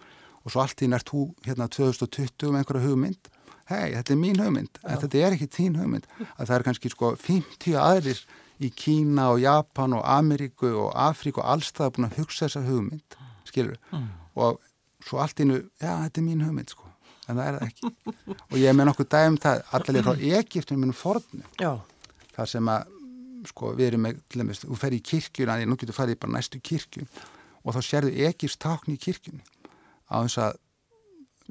Og 0.45 0.53
svo 0.53 0.63
allt 0.63 0.85
í 0.85 0.89
nært 0.91 1.13
hú 1.13 1.29
hérna 1.47 1.69
2020 1.73 2.53
með 2.53 2.63
einhverja 2.63 2.89
hugmynd. 2.89 3.31
Hei, 3.69 3.93
þetta 3.97 4.15
er 4.15 4.21
mín 4.21 4.39
hugmynd, 4.41 4.79
en 4.81 5.01
þetta 5.03 5.25
er 5.25 5.35
ekki 5.37 5.51
þín 5.53 5.75
hugmynd. 5.77 6.07
Að 6.37 6.47
það 6.47 6.55
er 6.57 6.67
kannski 6.69 6.93
sko 6.93 7.13
50 7.21 7.81
aðrir 7.81 8.23
í 8.59 8.71
Kína 8.75 9.29
og 9.33 9.41
Japan 9.43 9.95
og 9.99 10.05
Ameríku 10.09 10.71
og 10.73 10.93
Afríku 10.99 11.43
og 11.43 11.51
allstað 11.55 11.95
búin 11.97 12.09
að 12.09 12.19
hugsa 12.21 12.47
þessa 12.47 12.65
hugmynd 12.67 13.19
skilur, 13.49 13.79
og 14.37 14.61
svo 15.05 15.21
allt 15.23 15.41
innu, 15.41 15.63
já, 15.81 15.93
þetta 16.05 16.21
er 16.21 16.27
mín 16.27 16.45
hugmynd 16.45 16.75
sko. 16.75 16.85
En 17.29 17.37
það 17.37 17.47
er 17.47 17.57
það 17.59 17.67
ekki. 17.69 17.91
Og 18.49 18.55
ég 18.57 18.71
er 18.71 18.77
með 18.77 18.89
nokkuð 18.89 19.09
dæm 19.15 19.39
það 19.45 19.63
allir 19.79 20.07
frá 20.07 20.23
Egiptum 20.39 20.81
minnum 20.81 20.97
fornu 20.97 21.45
Já, 21.61 21.75
þar 22.37 22.51
sem 22.55 22.71
að 22.73 22.95
sko 23.49 23.73
við 23.77 23.91
erum 23.93 24.07
með, 24.07 24.23
til 24.29 24.43
dæmis, 24.43 24.63
þú 24.65 24.79
fer 24.79 24.97
í 24.97 25.01
kirkjuna 25.05 25.59
en 25.63 25.71
nú 25.71 25.79
getur 25.79 25.97
farið 25.97 26.17
í 26.17 26.21
bara 26.23 26.35
næstu 26.35 26.61
kirkju 26.65 27.05
og 27.63 27.77
þá 27.77 27.81
sérðu 27.85 28.15
Egipts 28.27 28.59
tákn 28.61 28.95
í 28.95 29.01
kirkjunni 29.01 29.45
á 30.11 30.25
þess 30.25 30.41
að 30.43 30.59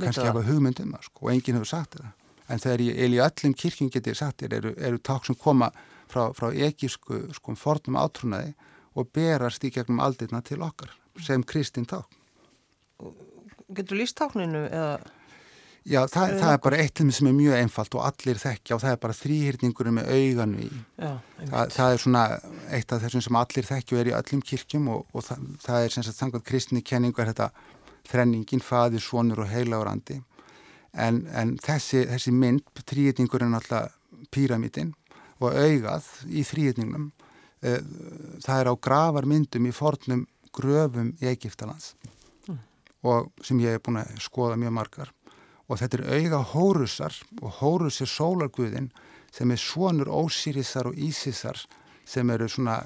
kannski 0.01 0.27
hafa 0.27 0.45
hugmynd 0.47 0.81
um 0.83 0.95
það 0.95 1.07
sko, 1.07 1.25
og 1.25 1.31
enginn 1.33 1.59
hefur 1.59 1.71
sagt 1.71 1.95
þetta 1.95 2.11
en 2.47 2.63
þegar 2.63 2.83
ég 2.85 2.99
eil 3.03 3.15
í 3.15 3.21
öllum 3.23 3.55
kirkjum 3.61 3.91
getið 3.93 4.19
sagt 4.19 4.43
þér 4.43 4.57
eru, 4.59 4.73
eru 4.89 5.01
tákn 5.03 5.31
sem 5.31 5.39
koma 5.39 5.71
frá, 6.11 6.29
frá 6.37 6.49
egísku 6.51 7.25
sko 7.35 7.55
fornum 7.55 7.99
átrúnaði 7.99 8.53
og 8.97 9.11
berast 9.13 9.63
í 9.67 9.71
gegnum 9.73 10.01
aldirna 10.03 10.41
til 10.41 10.61
okkar 10.65 10.93
sem 11.23 11.43
kristin 11.43 11.85
tákn. 11.89 12.23
Getur 13.75 13.99
líst 13.99 14.17
tákninu 14.17 14.63
eða, 14.69 14.97
Já, 15.87 16.01
það, 16.11 16.33
það 16.41 16.49
er 16.51 16.61
bara 16.65 16.77
eitt 16.83 16.99
sem 17.15 17.27
er 17.29 17.35
mjög 17.35 17.53
einfalt 17.61 17.95
og 17.95 18.03
allir 18.03 18.39
þekkja 18.41 18.75
og 18.75 18.81
það 18.83 18.93
er 18.93 18.97
bara 19.05 19.15
þrýhyrningur 19.15 19.89
með 19.95 20.09
auganu 20.17 20.63
í. 20.65 20.71
Já. 20.99 21.11
Það, 21.37 21.69
það 21.77 21.91
er 21.91 22.01
svona 22.03 22.23
eitt 22.75 22.91
af 22.91 23.03
þessum 23.05 23.23
sem 23.23 23.37
allir 23.39 23.67
þekkju 23.69 24.01
er 24.01 24.09
í 24.09 24.15
öllum 24.17 24.41
kirkjum 24.49 24.89
og, 24.91 25.05
og 25.15 25.23
það, 25.29 25.45
það 25.63 25.85
er 25.85 25.95
sem 25.95 26.05
sagt 26.07 26.19
þangað 26.19 26.43
kristni 26.49 26.83
kenningu 26.83 27.23
er 27.23 27.31
þetta 27.31 27.47
þrenningin, 28.11 28.63
faði, 28.63 28.99
sonur 29.03 29.45
og 29.45 29.51
heilaurandi 29.51 30.19
en, 30.91 31.21
en 31.31 31.55
þessi, 31.63 32.03
þessi 32.11 32.35
mynd, 32.35 32.67
þrýðningur 32.83 33.47
er 33.47 33.53
náttúrulega 33.53 34.27
píramítin 34.35 34.91
og 35.39 35.53
augað 35.53 36.07
í 36.27 36.43
þrýðningnum 36.47 37.11
eh, 37.61 37.81
það 38.43 38.61
er 38.61 38.71
á 38.71 38.73
gravarmyndum 38.87 39.69
í 39.69 39.75
fornum 39.75 40.25
gröfum 40.57 41.13
í 41.21 41.29
Egiptalands 41.29 41.93
og 43.05 43.29
sem 43.45 43.59
ég 43.61 43.77
hef 43.77 43.85
búin 43.85 44.01
að 44.01 44.15
skoða 44.23 44.57
mjög 44.59 44.73
margar 44.73 45.11
og 45.67 45.79
þetta 45.81 45.99
er 45.99 46.07
auga 46.17 46.41
Hórusar 46.53 47.15
og 47.41 47.59
Hórus 47.59 48.01
er 48.01 48.09
sólarguðin 48.09 48.89
sem 49.35 49.51
er 49.51 49.61
svonur 49.61 50.09
Ósýrisar 50.09 50.89
og 50.89 50.97
Ísisar 50.97 51.59
sem 52.07 52.29
eru 52.33 52.47
svona 52.49 52.79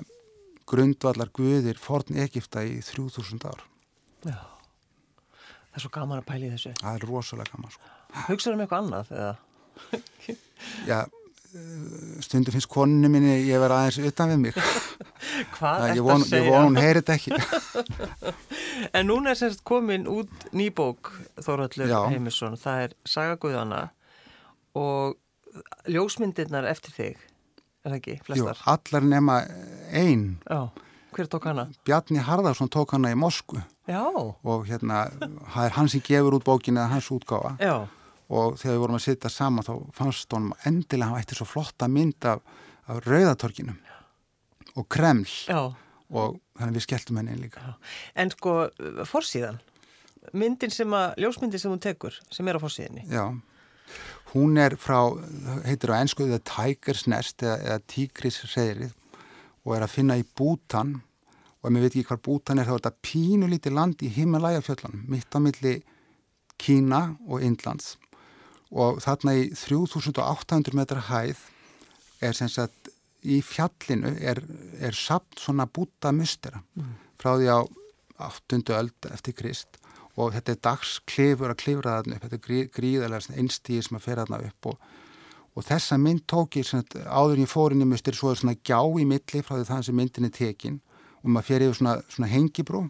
grundvallar 0.67 1.31
guðir 1.35 1.79
forn 1.79 2.17
Egipta 2.23 2.63
í 2.65 2.79
3000 2.83 3.45
ár. 3.45 3.61
já. 4.25 4.39
Það 5.71 5.77
er 5.79 5.83
svo 5.85 5.91
gaman 5.95 6.19
að 6.19 6.27
pæla 6.27 6.47
í 6.47 6.51
þessu. 6.51 6.73
Það 6.81 6.95
er 6.97 7.07
rosalega 7.07 7.55
gaman 7.55 7.71
sko. 7.71 7.91
Hugsaður 8.27 8.57
um 8.57 8.63
eitthvað 8.65 8.81
annað? 8.83 9.11
Já, 10.89 10.97
stundum 12.23 12.53
finnst 12.55 12.69
koninu 12.71 13.09
minni 13.11 13.33
ég 13.47 13.59
vera 13.59 13.81
aðeins 13.81 14.11
utan 14.11 14.31
við 14.31 14.39
mig. 14.45 14.59
Hvað 15.55 15.87
ert 15.87 15.97
ég 15.97 16.05
að 16.05 16.21
ég 16.21 16.27
segja? 16.29 16.51
von 16.51 16.67
hún 16.69 16.79
heyri 16.81 17.01
þetta 17.01 17.17
ekki. 17.17 17.31
En 18.97 19.05
núna 19.07 19.31
er 19.33 19.37
semst 19.37 19.61
komin 19.67 20.07
út 20.09 20.45
nýbók 20.57 21.11
Þórhallur 21.43 21.91
Já. 21.91 21.99
Heimisson, 22.09 22.55
það 22.57 22.85
er 22.87 22.95
Saga 23.07 23.35
Guðana 23.43 23.81
og 24.79 25.19
ljósmyndirnar 25.91 26.65
eftir 26.71 26.95
þig, 26.95 27.19
er 27.85 27.91
það 27.93 27.97
ekki, 27.99 28.15
Jú, 28.39 28.47
allar 28.71 29.05
nema 29.05 29.35
einn. 29.91 30.25
Hver 31.11 31.27
tók 31.29 31.45
hana? 31.51 31.67
Bjarni 31.85 32.23
Harðarsson 32.23 32.71
tók 32.71 32.95
hana 32.95 33.11
í 33.13 33.17
Mosku 33.19 33.59
Já, 33.89 34.01
og 34.07 34.65
hérna, 34.69 35.05
það 35.51 35.65
er 35.67 35.75
hann 35.77 35.89
sem 35.91 36.03
gefur 36.07 36.37
út 36.39 36.45
bókina 36.47 36.85
eða 36.85 36.93
hans 36.95 37.09
útgáfa. 37.11 37.53
já, 37.59 37.75
og 38.31 38.57
þegar 38.59 38.75
við 38.75 38.83
vorum 38.85 38.97
að 38.97 39.05
sitja 39.05 39.31
saman 39.31 39.67
þá 39.67 39.73
fannst 39.95 40.35
honum 40.35 40.53
endilega 40.67 41.11
hann 41.11 41.23
ætti 41.23 41.37
svo 41.37 41.47
flotta 41.49 41.89
mynd 41.91 42.27
af, 42.31 42.39
af 42.87 43.01
rauðatorkinum 43.07 43.79
og 44.79 44.87
kreml 44.91 45.27
já, 45.27 45.59
og 46.11 46.39
þannig 46.59 46.77
við 46.77 46.85
skelltum 46.85 47.19
henni 47.19 47.37
líka. 47.41 47.63
já. 47.63 47.73
En 48.23 48.31
sko, 48.31 48.55
forsíðan, 49.09 49.59
myndin 50.37 50.73
sem 50.73 50.95
að, 50.95 51.15
ljósmyndin 51.25 51.63
sem 51.63 51.73
hún 51.73 51.83
tekur, 51.83 52.15
sem 52.31 52.47
er 52.47 52.59
á 52.59 52.63
forsíðinni. 52.63 53.05
Já, 53.11 53.25
hún 54.31 54.59
er 54.61 54.77
frá, 54.79 54.99
heitir 55.67 55.91
á 55.91 55.99
ennsku 55.99 56.27
The 56.29 56.39
Tiger's 56.47 57.07
Nest 57.11 57.43
eða, 57.43 57.57
eða 57.67 57.85
Tigris 57.91 58.41
reyðrið 58.53 58.93
og 59.61 59.73
er 59.75 59.85
að 59.85 59.95
finna 59.97 60.17
í 60.17 60.23
Bútan 60.23 61.01
og 61.61 61.67
ef 61.67 61.73
mér 61.73 61.85
veit 61.85 61.95
ekki 61.97 62.07
hvar 62.09 62.21
Bútan 62.23 62.61
er 62.61 62.69
þá 62.69 62.77
er 62.77 62.79
þetta 62.79 63.09
pínulítið 63.09 63.75
land 63.75 64.05
í 64.05 64.13
Himalaya 64.15 64.63
fjöllunum, 64.65 65.03
mitt 65.11 65.35
á 65.35 65.39
milli 65.43 65.81
Kína 66.61 67.03
og 67.27 67.43
Indlands 67.43 67.97
og 68.71 69.01
þarna 69.03 69.35
í 69.35 69.49
3800 69.57 70.75
metrar 70.77 71.07
hæð 71.09 71.43
er 72.23 72.37
sem 72.37 72.49
sagt 72.51 72.91
í 73.21 73.41
fjallinu 73.45 74.15
er, 74.17 74.41
er 74.81 74.97
samt 74.97 75.39
svona 75.39 75.67
búta 75.67 76.13
mustera. 76.15 76.63
Frá 77.21 77.35
því 77.35 77.51
á 77.51 77.59
8. 78.21 78.61
öld 78.77 79.09
eftir 79.11 79.35
Krist. 79.37 79.77
Og 80.19 80.33
þetta 80.35 80.53
er 80.53 80.63
dagsklifur 80.67 81.53
að 81.53 81.61
klifra 81.61 81.97
þarna 81.99 82.17
upp, 82.17 82.23
þetta 82.25 82.37
er 82.37 82.45
grí, 82.45 82.61
gríðarlega 82.75 83.37
einstíði 83.39 83.85
sem 83.85 83.97
að 83.97 84.05
fer 84.07 84.21
þarna 84.21 84.41
upp. 84.49 84.69
Og, 84.71 84.87
og 85.55 85.67
þessa 85.67 85.97
mynd 86.01 86.25
tók 86.27 86.57
ég 86.59 86.71
áður 87.07 87.43
í 87.43 87.85
mustir 87.85 88.17
svo 88.17 88.31
er 88.31 88.41
svona 88.41 88.57
gjá 88.59 88.81
í 88.81 89.05
milli 89.07 89.43
frá 89.45 89.55
því 89.57 89.67
það 89.69 89.85
sem 89.87 89.95
myndin 90.01 90.27
er 90.27 90.35
tekin. 90.35 90.81
Og 91.21 91.29
maður 91.29 91.47
fer 91.47 91.65
yfir 91.67 91.79
svona, 91.79 91.95
svona 92.09 92.31
hengibrú 92.31 92.83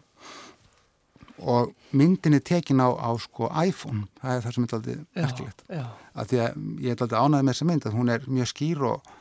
og 1.41 1.73
myndin 1.97 2.33
er 2.37 2.43
tekin 2.45 2.79
á, 2.83 2.89
á 2.93 3.09
sko 3.19 3.49
iPhone, 3.65 4.05
það 4.21 4.35
er 4.37 4.41
það 4.45 4.53
sem 4.55 4.63
er 4.67 4.75
aldrei 4.77 4.95
merkilegt 5.15 5.63
af 5.71 6.27
því 6.31 6.39
að 6.45 6.57
ég 6.85 6.95
er 6.95 7.03
aldrei 7.05 7.19
ánægð 7.25 7.43
með 7.47 7.53
þessa 7.55 7.67
mynd 7.71 7.85
að 7.89 7.97
hún 7.99 8.09
er 8.15 8.25
mjög 8.27 8.49
skýr 8.53 8.81
og, 8.91 9.11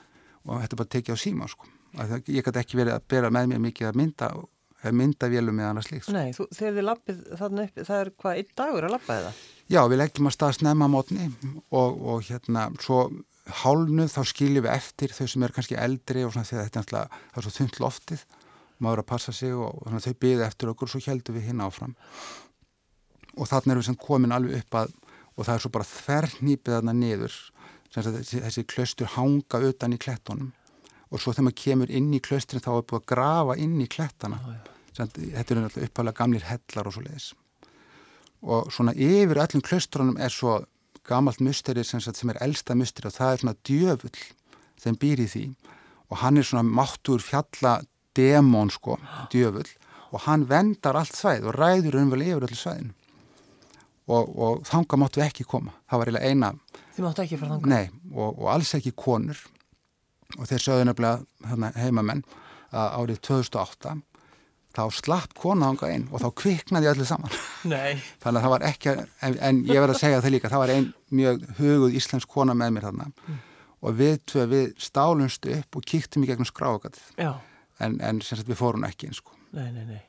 og 0.47 0.61
þetta 0.63 0.75
er 0.77 0.81
bara 0.83 0.93
tekið 0.97 1.15
á 1.17 1.25
síma 1.25 1.49
sko. 1.51 1.69
Að 1.99 2.17
ég 2.31 2.45
gæti 2.47 2.61
ekki 2.63 2.79
verið 2.79 2.95
að 2.95 3.07
bera 3.11 3.31
með 3.35 3.49
mér 3.51 3.63
mikið 3.67 3.89
að 3.91 3.97
mynda 3.99 4.29
eða 4.81 4.93
myndavélum 4.97 5.57
með 5.59 5.67
annars 5.71 5.89
líkt. 5.93 6.09
nei, 6.15 6.31
þú, 6.33 6.47
þegar 6.57 6.77
þið 6.79 6.85
lappið 6.87 7.19
þarna 7.41 7.65
upp, 7.67 7.81
það 7.89 7.99
er 8.05 8.11
hvað, 8.23 8.37
einn 8.41 8.53
dagur 8.57 8.87
að 8.87 8.95
lappa 8.95 9.17
eða? 9.21 9.33
Já, 9.71 9.81
við 9.91 9.99
leggjum 10.01 10.29
að 10.31 10.37
stað 10.39 10.55
snemma 10.57 10.89
mótni 10.89 11.27
og, 11.69 11.99
og 12.01 12.23
hérna 12.31 12.63
svo 12.81 13.01
hálnuð 13.61 14.09
þá 14.15 14.21
skiljum 14.31 14.65
við 14.65 14.73
eftir 14.73 15.13
þau 15.17 15.27
sem 15.29 15.45
er 15.45 15.53
kannski 15.57 15.77
eldri 15.77 16.23
og 16.25 16.33
svona 16.33 16.47
því 16.49 16.57
að 16.57 16.65
þetta 16.65 16.79
er, 16.81 16.85
náttúrulega- 16.85 17.21
það 17.35 17.41
er 17.43 17.47
svo 17.49 17.53
þund 17.59 17.79
loftið 17.85 18.25
maður 18.81 19.03
að 19.03 19.11
passa 19.13 19.35
sig 19.37 19.55
og 19.55 19.83
þannig 19.87 20.07
þau 20.07 20.21
byði 20.25 20.47
eftir 20.47 20.73
okkur 20.73 20.89
og 20.89 20.93
svo 20.95 21.03
heldum 21.07 21.37
við 21.37 21.49
hinn 21.51 21.65
áfram. 21.65 21.97
Og 23.37 23.49
þannig 23.49 23.75
erum 23.75 23.83
við 23.83 23.89
sem 23.91 24.01
komin 24.01 24.37
alveg 24.37 24.65
upp 24.65 24.81
að 24.83 24.97
og 25.37 25.47
það 25.47 25.55
er 25.55 25.63
svo 25.63 25.73
bara 25.73 25.89
þvernýpið 25.89 26.75
þarna 26.75 26.95
niður 26.97 27.37
þessi, 27.95 28.41
þessi 28.45 28.65
klöstur 28.69 29.13
hanga 29.15 29.61
utan 29.71 29.95
í 29.95 30.01
klettunum. 30.01 30.51
Og 31.11 31.23
svo 31.23 31.33
þegar 31.33 31.47
maður 31.49 31.61
kemur 31.63 31.93
inn 32.01 32.11
í 32.15 32.21
klösturinn 32.23 32.65
þá 32.65 32.73
er 32.75 32.89
búið 32.91 33.01
að 33.01 33.07
grafa 33.15 33.57
inn 33.63 33.79
í 33.81 33.89
klettana. 33.91 34.41
Þetta 34.95 35.47
eru 35.47 35.63
alltaf 35.65 35.87
uppalega 35.87 36.19
gamlir 36.19 36.45
hellar 36.51 36.91
og 36.91 36.97
svo 36.97 37.07
leiðis 37.07 37.31
og 38.41 38.71
svona 38.73 38.95
yfir 38.97 39.41
öllum 39.41 39.65
klöstrunum 39.65 40.19
er 40.21 40.33
svo 40.33 40.61
gamalt 41.05 41.41
musteri 41.45 41.85
sem, 41.85 42.01
sem 42.01 42.33
er 42.33 42.41
elsta 42.45 42.75
musteri 42.75 43.11
og 43.11 43.17
það 43.17 43.33
er 43.33 43.43
svona 43.43 43.57
djöfull 43.69 44.23
sem 44.81 44.97
býr 44.97 45.25
í 45.25 45.29
því. 45.29 45.45
Og 46.11 46.21
hann 46.23 46.41
er 46.41 46.47
svona 46.47 46.65
máttur 46.67 47.23
fjalla 47.23 47.81
demón 48.17 48.73
sko, 48.75 48.99
djöfull 49.33 49.69
og 50.11 50.25
hann 50.27 50.49
vendar 50.51 50.99
allt 50.99 51.15
svæð 51.17 51.51
og 51.51 51.59
ræður 51.59 52.01
umvel 52.03 52.27
yfir 52.27 52.49
öllu 52.49 52.59
svæðin 52.59 52.93
og, 54.11 54.25
og 54.35 54.63
þanga 54.67 54.99
máttu 54.99 55.23
ekki 55.25 55.47
koma 55.47 55.77
það 55.91 56.03
var 56.03 56.11
eiginlega 56.11 56.31
eina 56.31 56.53
Þið 56.97 57.07
máttu 57.07 57.25
ekki 57.25 57.41
fara 57.41 57.57
þanga? 57.57 57.71
Nei, 57.71 58.13
og, 58.13 58.31
og 58.35 58.47
alls 58.53 58.75
ekki 58.77 58.95
konur 58.99 59.39
og 60.39 60.47
þeir 60.51 60.65
sögðu 60.65 60.87
nefnilega 60.89 61.73
heimamenn 61.79 62.23
að 62.71 62.97
árið 62.99 63.21
2008 63.29 63.95
þá 64.77 64.83
slapp 64.95 65.35
konaðanga 65.39 65.91
einn 65.91 66.07
og 66.15 66.23
þá 66.23 66.29
kviknaði 66.39 66.91
öllu 66.93 67.07
saman. 67.09 67.33
Þannig 68.23 68.37
að 68.39 68.45
það 68.45 68.53
var 68.53 68.67
ekki, 68.69 68.93
en, 69.27 69.39
en 69.43 69.63
ég 69.67 69.83
verði 69.83 69.97
að 69.97 70.03
segja 70.05 70.21
það 70.23 70.35
líka, 70.37 70.51
það 70.53 70.63
var 70.63 70.73
einn 70.77 70.91
mjög 71.21 71.47
huguð 71.59 71.97
íslensk 71.99 72.31
kona 72.31 72.55
með 72.59 72.77
mér 72.77 72.87
þarna 72.87 73.09
mm. 73.11 73.41
og 73.81 73.97
við 73.99 74.37
við 74.53 74.69
stálumstu 74.79 75.57
upp 75.59 75.81
og 75.81 75.89
kíktum 75.91 76.27
í 76.27 76.31
gegnum 76.31 76.49
skráagatið. 76.49 77.03
En, 77.81 77.99
en 78.05 78.21
sem 78.25 78.39
sagt 78.39 78.51
við 78.51 78.61
fórum 78.61 78.87
ekki 78.89 79.11
eins 79.11 79.21
sko. 79.23 79.37
Nei, 79.57 79.69
nei, 79.75 79.85
nei. 79.89 80.01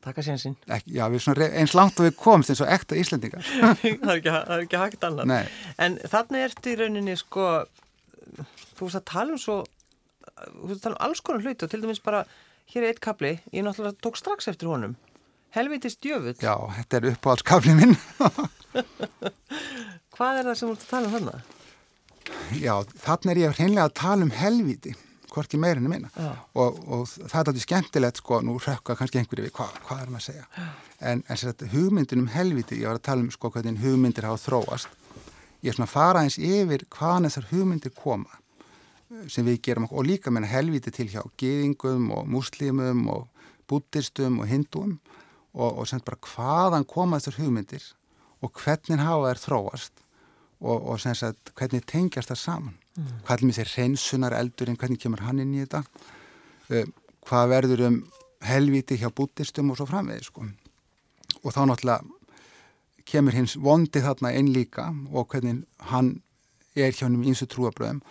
Séðan 0.00 0.38
sín. 0.40 0.54
Já, 0.88 1.04
við 1.12 1.20
svona 1.26 1.50
eins 1.60 1.74
langt 1.76 1.98
og 2.00 2.06
við 2.06 2.14
komst 2.16 2.52
eins 2.52 2.62
og 2.64 2.70
ekta 2.72 2.96
íslendingar. 2.96 3.44
það, 3.60 3.82
er 3.84 4.14
ekki, 4.14 4.32
það 4.32 4.54
er 4.54 4.62
ekki 4.64 4.80
hægt 4.80 5.04
annað. 5.04 5.28
Nei. 5.28 5.42
En 5.76 5.98
þannig 6.08 6.46
ertu 6.46 6.72
í 6.72 6.78
rauninni 6.80 7.16
sko, 7.20 7.48
þú 8.78 8.88
veist 8.88 9.00
að 9.02 9.04
tala 9.12 9.36
um 9.36 9.42
svo, 9.42 9.58
þú 10.24 10.70
veist 10.70 10.78
að 10.78 10.86
tala 10.86 10.96
um 10.96 11.04
alls 11.08 11.20
konar 11.26 11.44
hluti 11.44 11.66
og 11.66 11.72
til 11.74 11.82
dæmis 11.84 12.00
bara 12.04 12.24
hér 12.72 12.86
er 12.86 12.94
eitt 12.94 13.02
kapli, 13.04 13.36
ég 13.52 13.66
náttúrulega 13.66 14.00
tók 14.00 14.18
strax 14.20 14.48
eftir 14.50 14.70
honum 14.70 14.96
Helvitist 15.54 15.98
djöfull 16.04 16.36
Já, 16.38 16.54
þetta 16.76 16.98
er 16.98 17.08
uppáhaldskafli 17.10 17.74
minn 17.74 17.96
Hvað 20.14 20.38
er 20.38 20.46
það 20.46 20.58
sem 20.60 20.68
þú 20.68 20.74
ert 20.76 20.84
að 20.84 20.92
tala 20.92 21.08
um 21.08 21.14
þarna? 21.16 21.40
Já, 22.60 22.74
þarna 23.02 23.32
er 23.32 23.40
ég 23.42 23.56
hreinlega 23.58 23.88
að 23.88 23.96
tala 23.98 24.26
um 24.28 24.34
helviti 24.36 24.94
hvorki 25.32 25.58
meirinu 25.60 25.90
minna. 25.90 26.10
Og, 26.54 26.78
og 26.86 27.04
það 27.10 27.36
er 27.40 27.50
alveg 27.52 27.64
skemmtilegt 27.64 28.20
sko, 28.22 28.40
nú 28.46 28.56
rökka 28.62 28.96
kannski 28.98 29.20
einhverju 29.20 29.46
við, 29.46 29.54
hva, 29.56 29.68
hvað 29.86 30.02
er 30.02 30.12
maður 30.12 30.22
að 30.22 30.26
segja? 30.26 30.68
En, 31.00 31.22
en 31.26 31.40
sér, 31.40 31.66
hugmyndin 31.72 32.24
um 32.24 32.30
helviti, 32.32 32.80
ég 32.82 32.90
var 32.90 33.00
að 33.00 33.06
tala 33.08 33.24
um 33.24 33.30
sko 33.34 33.52
hvernig 33.54 33.80
hugmyndir 33.82 34.28
hafa 34.28 34.42
þróast. 34.44 34.98
Ég 35.60 35.72
er 35.72 35.76
svona 35.76 35.88
að 35.88 35.94
fara 35.94 36.24
eins 36.24 36.38
yfir 36.40 36.86
hvaðan 36.92 37.28
þessar 37.28 37.48
hugmyndir 37.50 37.94
koma 37.96 38.40
sem 39.28 39.46
við 39.46 39.58
gerum 39.66 39.88
og 39.90 40.06
líka 40.06 40.30
meina 40.30 40.48
helviti 40.48 40.92
til 40.94 41.08
hjá 41.10 41.24
geðingum 41.40 42.12
og 42.14 42.28
muslimum 42.30 43.08
og 43.10 43.48
búttistum 43.70 44.38
og 44.40 44.50
hindúum. 44.50 44.98
Og, 45.50 45.80
og 45.82 45.88
sem 45.90 45.98
bara 46.06 46.20
hvaðan 46.22 46.86
koma 46.86 47.18
þessar 47.18 47.40
hugmyndir 47.42 47.82
og 48.40 48.52
hvernig 48.62 49.02
hafa 49.02 49.32
þær 49.32 49.42
þróast 49.44 50.04
og, 50.60 50.76
og 50.76 51.00
sem 51.02 51.16
sagt 51.18 51.50
hvernig 51.58 51.82
tengjast 51.90 52.30
það 52.30 52.40
saman. 52.44 52.76
Hvað 52.96 53.36
er 53.36 53.44
mér 53.46 53.58
sér 53.58 53.74
reynsunar 53.76 54.36
eldurinn, 54.38 54.78
hvernig 54.80 55.00
kemur 55.02 55.22
hann 55.26 55.42
inn 55.42 55.54
í 55.54 55.64
þetta? 55.64 55.84
Uh, 56.70 56.86
hvað 57.26 57.52
verður 57.54 57.84
um 57.88 58.00
helviti 58.46 58.98
hjá 59.00 59.10
búttistum 59.12 59.70
og 59.72 59.78
svo 59.78 59.88
framvegið 59.90 60.30
sko? 60.30 60.46
Og 61.40 61.54
þá 61.54 61.62
náttúrulega 61.68 62.00
kemur 63.10 63.34
hins 63.34 63.56
vondi 63.58 64.02
þarna 64.04 64.32
einn 64.36 64.50
líka 64.54 64.90
og 65.10 65.30
hvernig 65.32 65.64
hann 65.90 66.18
er 66.76 66.92
hjá 66.94 67.06
hennum 67.06 67.24
eins 67.26 67.42
og 67.42 67.50
trúabröðum 67.52 68.02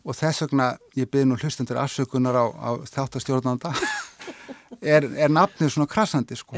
og 0.00 0.16
þess 0.16 0.44
vegna 0.46 0.72
ég 0.96 1.10
byrði 1.10 1.28
nú 1.28 1.38
hlustendur 1.38 1.78
afsökunar 1.82 2.34
á, 2.34 2.44
á 2.50 2.70
þáttastjórnanda 2.88 3.72
er, 4.94 5.06
er 5.06 5.30
nafnið 5.30 5.74
svona 5.74 5.90
krassandi 5.90 6.38
sko 6.38 6.56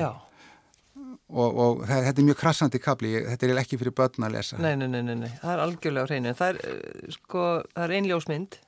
og, 1.32 1.58
og 1.64 1.82
þetta 1.88 2.20
er 2.20 2.26
mjög 2.28 2.38
krassandi 2.42 2.80
kabli 2.82 3.12
þetta 3.24 3.48
er 3.48 3.60
ekki 3.62 3.78
fyrir 3.80 3.94
börn 3.96 4.26
að 4.26 4.36
lesa 4.36 4.60
Nei, 4.60 4.74
nei, 4.76 4.88
nei, 4.90 5.02
nei, 5.06 5.16
nei. 5.24 5.30
það 5.40 5.54
er 5.54 5.64
algjörlega 5.64 6.04
á 6.04 6.08
hreinu 6.10 6.34
það 6.38 6.52
er, 6.52 6.60
eh, 6.68 7.16
sko, 7.16 7.44
það 7.72 7.84
er 7.86 7.94
einljósmynd 7.98 8.58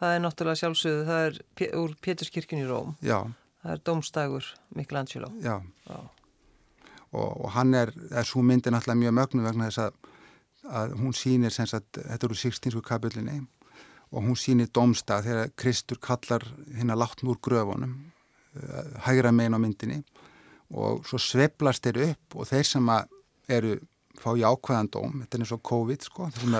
það 0.00 0.14
er 0.14 0.22
náttúrulega 0.24 0.60
sjálfsögðu 0.62 1.06
það 1.10 1.26
er 1.28 1.78
úr 1.80 1.96
Péturskirkjun 2.04 2.62
í 2.64 2.68
Róm 2.68 2.94
Já. 3.04 3.18
það 3.62 3.74
er 3.76 3.82
Dómstægur 3.88 4.50
Michelangelo 4.78 5.32
Já, 5.44 5.56
Já. 5.86 5.98
Og, 7.16 7.30
og 7.46 7.50
hann 7.54 7.74
er, 7.78 7.94
er 8.10 8.26
svo 8.28 8.42
myndi 8.44 8.72
náttúrulega 8.74 9.04
mjög 9.06 9.16
mögnu 9.20 9.46
vegna 9.46 9.70
þess 9.70 9.84
að, 9.86 10.00
að 10.82 10.96
hún 11.00 11.14
sýnir 11.16 11.54
sagt, 11.54 12.00
þetta 12.02 12.28
eru 12.28 12.36
16. 12.42 12.82
kapillinni 12.84 13.38
og 14.10 14.26
hún 14.26 14.36
sýnir 14.38 14.68
domstað 14.74 15.30
þegar 15.30 15.54
Kristur 15.58 16.02
kallar 16.02 16.44
hinn 16.76 16.92
að 16.92 17.02
látn 17.04 17.30
úr 17.30 17.38
gröfunum 17.42 17.94
eh, 18.58 18.92
hægra 19.06 19.32
megin 19.34 19.56
á 19.56 19.60
myndinni 19.62 20.02
og 20.74 21.06
svo 21.06 21.20
sveplast 21.22 21.86
þeir 21.86 22.02
upp 22.10 22.36
og 22.40 22.48
þeir 22.50 22.66
sem 22.66 22.90
eru 23.48 23.76
fá 24.16 24.32
jákvæðan 24.38 24.90
dóm, 24.90 25.18
þetta 25.22 25.36
er 25.36 25.44
eins 25.44 25.54
og 25.54 25.64
COVID 25.70 26.06
sko, 26.08 26.28
þeir 26.32 26.46
sem 26.46 26.56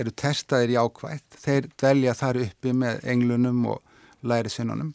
eru 0.00 0.12
testaðir 0.18 0.76
jákvæð 0.76 1.40
þeir 1.44 1.70
dvelja 1.74 2.14
þar 2.18 2.40
uppi 2.44 2.74
með 2.74 3.02
englunum 3.14 3.64
og 3.74 3.82
læriðsvinnunum 4.24 4.92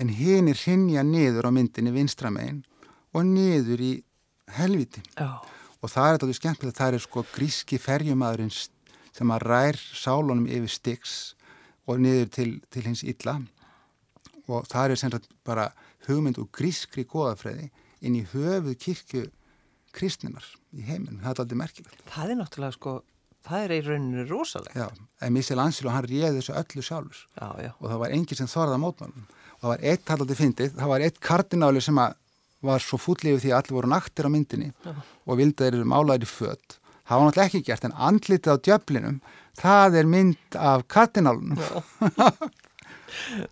en 0.00 0.12
hinn 0.16 0.48
er 0.48 0.60
hrinja 0.60 1.04
niður 1.04 1.48
á 1.48 1.50
myndinni 1.52 1.92
vinstramegin 1.94 2.62
og 3.16 3.26
niður 3.26 3.82
í 3.84 3.92
helviti 4.56 5.02
oh. 5.20 5.40
og 5.80 5.90
það 5.92 6.06
er 6.06 6.18
þetta 6.18 6.38
skemmtilegt, 6.38 6.78
það 6.78 6.96
er 6.96 7.04
sko 7.04 7.24
gríski 7.34 7.80
ferjumadurins 7.80 8.68
sem 9.16 9.32
að 9.34 9.46
rær 9.50 9.78
sálunum 9.78 10.48
yfir 10.48 10.72
stygs 10.72 11.14
og 11.90 12.00
niður 12.04 12.30
til, 12.34 12.50
til 12.70 12.84
hins 12.86 13.02
illa. 13.02 13.36
Og 14.50 14.66
það 14.70 14.94
er 14.94 15.00
sem 15.00 15.12
sagt 15.12 15.30
bara 15.46 15.70
hugmynd 16.06 16.38
og 16.42 16.50
grískri 16.54 17.04
goðafræði 17.08 17.68
inn 18.00 18.18
í 18.18 18.24
höfuð 18.32 18.76
kirkju 18.80 19.26
kristninar 19.96 20.46
í 20.76 20.84
heiminum, 20.86 21.20
það 21.22 21.32
er 21.32 21.42
aldrei 21.44 21.60
merkilegt. 21.60 22.02
Það 22.10 22.32
er 22.32 22.40
náttúrulega 22.40 22.76
sko, 22.76 22.94
það 23.46 23.64
er 23.66 23.74
í 23.74 23.80
rauninu 23.88 24.26
rosalega. 24.30 24.86
Já, 24.86 25.06
en 25.26 25.36
Missel 25.36 25.60
Ansel 25.62 25.90
og 25.90 25.96
hann 25.96 26.08
réði 26.08 26.32
þessu 26.38 26.56
öllu 26.60 26.86
sjálfur 26.86 27.22
já, 27.26 27.46
já. 27.66 27.70
og 27.76 27.86
það 27.88 28.02
var 28.04 28.16
enginn 28.16 28.40
sem 28.40 28.50
þorða 28.50 28.80
mótmálum 28.82 29.26
og 29.26 29.62
það 29.64 29.72
var 29.72 29.86
eitt 29.92 30.12
haldandi 30.14 30.38
fyndið, 30.38 30.74
það 30.78 30.92
var 30.94 31.06
eitt 31.06 31.20
kardináli 31.20 31.82
sem 31.84 32.02
var 32.60 32.84
svo 32.84 33.00
fúllífið 33.00 33.42
því 33.44 33.52
að 33.52 33.58
allir 33.58 33.76
voru 33.78 33.90
naktir 33.90 34.28
á 34.28 34.30
myndinni 34.32 34.70
já. 34.70 34.92
og 35.26 35.40
vildi 35.40 35.64
þeir 35.64 35.78
eru 35.80 35.88
málaðir 35.88 36.28
í 36.28 36.30
fött 36.30 36.80
það 37.10 37.18
var 37.18 37.26
náttúrulega 37.26 37.48
ekki 37.48 37.66
gert 37.66 37.86
en 37.88 37.96
andlitið 38.08 38.52
á 38.54 38.62
djöflinum 38.66 39.20
það 39.60 39.96
er 40.00 40.10
mynd 40.10 40.58
af 40.70 40.84
kardinálunum 40.92 41.58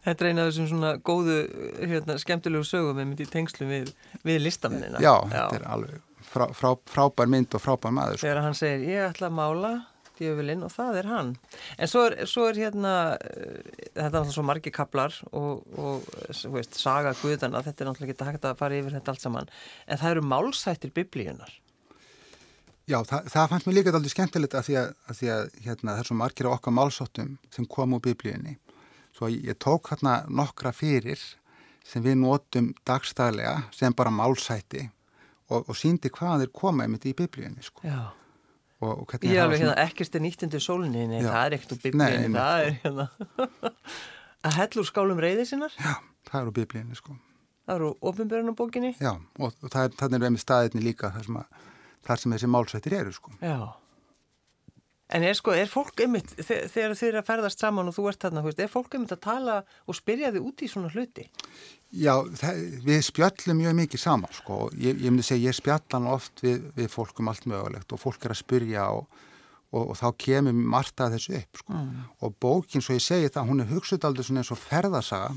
Þetta 0.07 0.25
er 0.25 0.31
eina 0.31 0.45
af 0.45 0.51
þessum 0.51 0.71
svona 0.73 0.95
góðu 1.05 1.39
hérna, 1.83 2.19
skemmtilegu 2.23 2.67
sögum 2.69 3.01
mynd 3.03 3.23
í 3.23 3.29
tengslu 3.29 3.69
við, 3.69 3.93
við 4.27 4.43
listamennina. 4.47 5.03
Já, 5.03 5.15
Já, 5.29 5.31
þetta 5.35 5.61
er 5.61 5.69
alveg 5.77 6.03
frá, 6.29 6.49
frá, 6.57 6.73
frábær 6.89 7.31
mynd 7.31 7.55
og 7.57 7.65
frábær 7.65 7.95
maður 7.95 8.19
sko. 8.19 8.27
Þegar 8.27 8.43
hann 8.47 8.59
segir 8.59 8.85
ég 8.89 9.07
ætla 9.11 9.31
að 9.31 9.39
mála 9.39 9.73
djöflin 10.19 10.65
og 10.67 10.73
það 10.75 10.99
er 10.99 11.09
hann. 11.13 11.31
En 11.79 11.91
svo 11.91 12.09
er, 12.09 12.19
svo 12.27 12.49
er 12.51 12.59
hérna 12.59 12.95
þetta 13.23 14.03
er 14.03 14.11
náttúrulega 14.11 14.35
svo 14.35 14.45
margi 14.49 14.73
kaplar 14.75 15.15
og, 15.31 15.63
og 15.79 16.09
veist, 16.57 16.75
saga 16.81 17.15
guðana 17.21 17.63
þetta 17.63 17.85
er 17.85 17.91
náttúrulega 17.93 18.17
ekki 18.17 18.29
hægt 18.33 18.51
að 18.51 18.59
fara 18.59 18.81
yfir 18.81 18.99
þetta 18.99 19.15
allt 19.15 19.25
saman. 19.25 19.57
En 19.87 20.01
það 20.01 20.17
eru 20.17 20.29
málsættir 20.33 20.95
biblíunar 20.97 21.55
Já, 22.89 23.03
það, 23.05 23.27
það 23.29 23.51
fannst 23.51 23.67
mér 23.69 23.75
líka 23.77 23.93
aldrei 23.93 24.13
skemmtilegt 24.15 24.55
að 24.57 24.65
því 24.65 24.77
að, 24.81 24.87
að, 25.05 25.17
því 25.19 25.27
að 25.35 25.43
hérna, 25.67 25.91
það 25.91 25.99
er 26.01 26.09
svo 26.09 26.15
margir 26.17 26.47
á 26.49 26.51
okkar 26.55 26.73
málsóttum 26.73 27.35
sem 27.53 27.67
kom 27.69 27.97
úr 27.99 28.01
biblíunni. 28.07 28.55
Svo 29.19 29.27
ég 29.33 29.57
tók 29.59 29.91
hérna 29.91 30.21
nokkra 30.31 30.71
fyrir 30.71 31.19
sem 31.89 32.05
við 32.05 32.21
notum 32.21 32.71
dagstæðlega 32.87 33.65
sem 33.75 33.95
bara 33.97 34.13
málsæti 34.15 34.85
og, 35.51 35.65
og 35.65 35.75
síndi 35.77 36.13
hvað 36.15 36.45
þeir 36.45 36.53
koma 36.55 36.85
einmitt 36.85 37.09
í 37.09 37.15
biblíunni. 37.19 37.65
Sko. 37.67 37.83
Já, 37.89 38.13
og, 38.79 38.93
og 39.03 39.15
ég 39.27 39.41
alveg 39.43 39.65
hérna 39.65 39.75
ekkert 39.83 40.15
er 40.15 40.23
nýtt 40.23 40.45
undir 40.47 40.63
sólinni, 40.63 41.09
nei 41.11 41.23
Já. 41.23 41.33
það 41.33 41.41
er 41.41 41.57
ekkert 41.57 41.75
úr 41.75 41.81
biblíunni, 41.87 42.31
það 42.37 42.67
er 42.67 42.77
hérna 42.85 43.09
að 44.47 44.61
hellur 44.61 44.87
skálum 44.87 45.25
reyðir 45.25 45.51
sinnar. 45.51 45.75
Já, 45.75 45.97
það 46.31 46.41
er 46.41 46.53
úr 46.53 46.57
biblíunni 46.61 47.01
sko. 47.01 47.19
Það 47.69 47.81
eru 47.81 47.91
ofinbjörnum 48.13 48.57
bókinni. 48.57 48.95
Já, 49.03 49.17
og, 49.17 49.51
og 49.51 49.73
það 49.73 49.83
er, 49.83 49.99
þannig 49.99 50.21
er 50.21 50.25
við 50.25 50.35
með 50.37 50.45
staðinni 50.45 50.85
líka 50.87 51.11
þar 51.17 51.27
sem 51.27 51.43
að 51.43 51.67
þar 52.07 52.23
sem 52.23 52.35
þessi 52.37 52.49
málsættir 52.55 52.97
eru 53.01 53.13
sko. 53.13 53.35
Já. 53.43 53.59
En 55.09 55.25
er 55.25 55.37
sko, 55.39 55.55
er 55.57 55.71
fólk 55.73 56.03
einmitt, 56.05 56.35
þegar 56.37 56.93
þið 56.99 57.07
eru 57.09 57.21
að 57.23 57.29
ferðast 57.31 57.63
saman 57.63 57.89
og 57.89 57.95
þú 57.97 58.09
ert 58.11 58.25
þarna, 58.27 58.43
er 58.53 58.69
fólk 58.69 58.97
einmitt 58.97 59.15
að 59.15 59.23
tala 59.25 59.55
og 59.89 59.97
spyrja 59.97 60.33
þið 60.35 60.49
út 60.51 60.65
í 60.65 60.69
svona 60.69 60.91
hluti? 60.93 61.25
Já, 61.97 62.13
það, 62.37 62.61
við 62.85 63.01
spjallum 63.07 63.63
mjög 63.63 63.79
mikið 63.79 64.03
saman 64.03 64.37
sko. 64.37 64.59
Ég, 64.77 65.01
ég 65.01 65.09
myndi 65.09 65.25
segja, 65.25 65.49
ég 65.49 65.57
spjallan 65.57 66.11
oft 66.13 66.45
við, 66.45 66.67
við 66.77 66.91
fólk 66.93 67.23
um 67.23 67.33
allt 67.33 67.49
mögulegt 67.49 67.97
og 67.97 68.03
fólk 68.03 68.29
er 68.29 68.35
að 68.35 68.43
spyrja 68.43 68.91
og, 68.99 69.23
og, 69.73 69.87
og 69.87 69.97
þá 69.97 70.09
kemur 70.27 70.61
margt 70.77 71.01
að 71.01 71.17
þessu 71.17 71.39
upp 71.41 71.63
sko. 71.63 71.79
Mm. 71.79 72.05
Og 72.21 72.37
bókin, 72.45 72.85
svo 72.85 72.99
ég 72.99 73.07
segi 73.07 73.33
það, 73.33 73.49
hún 73.49 73.65
er 73.65 73.73
hugsuð 73.73 74.05
aldrei 74.11 74.29
svona 74.29 74.45
eins 74.45 74.53
og 74.53 74.61
ferðasaga 74.61 75.33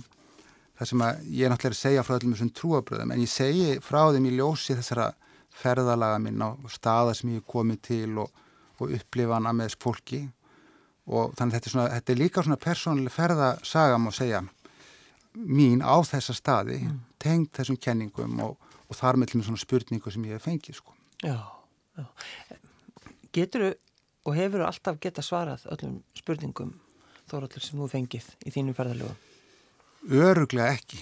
það 0.81 0.89
sem 0.89 1.01
að 1.05 1.25
ég 1.29 1.45
er 1.45 1.51
náttúrulega 1.53 1.77
að 1.77 1.81
segja 1.85 2.03
frá 2.05 2.15
öllum 2.17 2.31
þessum 2.33 2.53
trúabröðum 2.57 3.11
en 3.13 3.19
ég 3.21 3.29
segi 3.29 3.73
frá 3.85 3.99
þeim 4.11 4.27
í 4.27 4.31
ljósi 4.33 4.75
þessara 4.79 5.11
ferðalaga 5.53 6.21
minn 6.23 6.41
á 6.41 6.49
staða 6.73 7.13
sem 7.17 7.35
ég 7.35 7.43
er 7.43 7.51
komið 7.53 7.81
til 7.85 8.15
og, 8.23 8.31
og 8.81 8.95
upplifana 8.97 9.53
með 9.55 9.77
fólki 9.81 10.21
og 11.11 11.35
þannig 11.37 11.57
þetta 11.57 11.67
er, 11.67 11.73
svona, 11.73 11.87
þetta 11.95 12.13
er 12.13 12.19
líka 12.19 12.43
svona 12.45 12.59
persónuleg 12.61 13.13
ferðasaga 13.15 14.01
má 14.01 14.11
segja 14.15 14.41
mín 15.35 15.81
á 15.81 15.95
þessa 16.05 16.35
staði 16.35 16.81
mm. 16.83 16.99
tengt 17.21 17.55
þessum 17.57 17.79
kenningum 17.81 18.39
og, 18.43 18.57
og 18.87 18.99
þar 18.99 19.19
með 19.21 19.37
svona 19.39 19.61
spurningu 19.61 20.11
sem 20.11 20.27
ég 20.27 20.37
hef 20.37 20.47
fengið 20.47 20.81
sko. 20.81 20.95
Já, 21.23 21.37
já. 21.97 22.05
Getur 23.31 23.71
og 24.27 24.37
hefur 24.37 24.65
alltaf 24.67 24.99
geta 25.01 25.23
svarað 25.25 25.65
öllum 25.71 26.01
spurningum 26.17 26.75
þóraldur 27.31 27.63
sem 27.63 27.79
þú 27.79 27.89
fengið 27.91 28.27
í 28.45 28.53
þínu 28.53 28.75
ferðalögu? 28.77 29.30
Öruglega 30.09 30.71
ekki, 30.73 30.97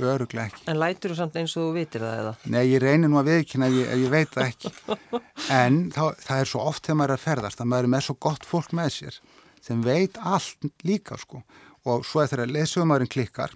öruglega 0.00 0.46
ekki. 0.48 0.62
En 0.72 0.78
lætur 0.80 1.12
þú 1.12 1.18
samt 1.18 1.36
eins 1.36 1.52
og 1.58 1.66
þú 1.66 1.72
vitir 1.76 2.04
það 2.04 2.20
eða? 2.22 2.32
Nei, 2.54 2.62
ég 2.70 2.80
reynir 2.80 3.10
nú 3.12 3.18
að 3.20 3.28
viðkynna 3.28 3.68
ef 3.68 3.76
ég, 3.76 3.90
ef 3.92 4.00
ég 4.00 4.14
veit 4.14 4.32
það 4.32 4.48
ekki. 4.48 4.72
En 5.58 5.76
þá, 5.92 6.02
það 6.24 6.40
er 6.40 6.50
svo 6.50 6.64
oft 6.68 6.84
þegar 6.86 6.98
maður 7.00 7.12
er 7.12 7.18
að 7.18 7.24
ferðast 7.26 7.60
að 7.60 7.70
maður 7.72 7.88
er 7.88 7.92
með 7.94 8.04
svo 8.06 8.16
gott 8.26 8.48
fólk 8.48 8.74
með 8.76 8.90
sér 8.96 9.20
sem 9.64 9.84
veit 9.84 10.18
allt 10.20 10.68
líka 10.88 11.16
sko. 11.20 11.42
Og 11.88 12.04
svo 12.08 12.22
er 12.24 12.32
þegar 12.32 12.52
lesuðumæðurinn 12.56 13.12
klikkar 13.12 13.54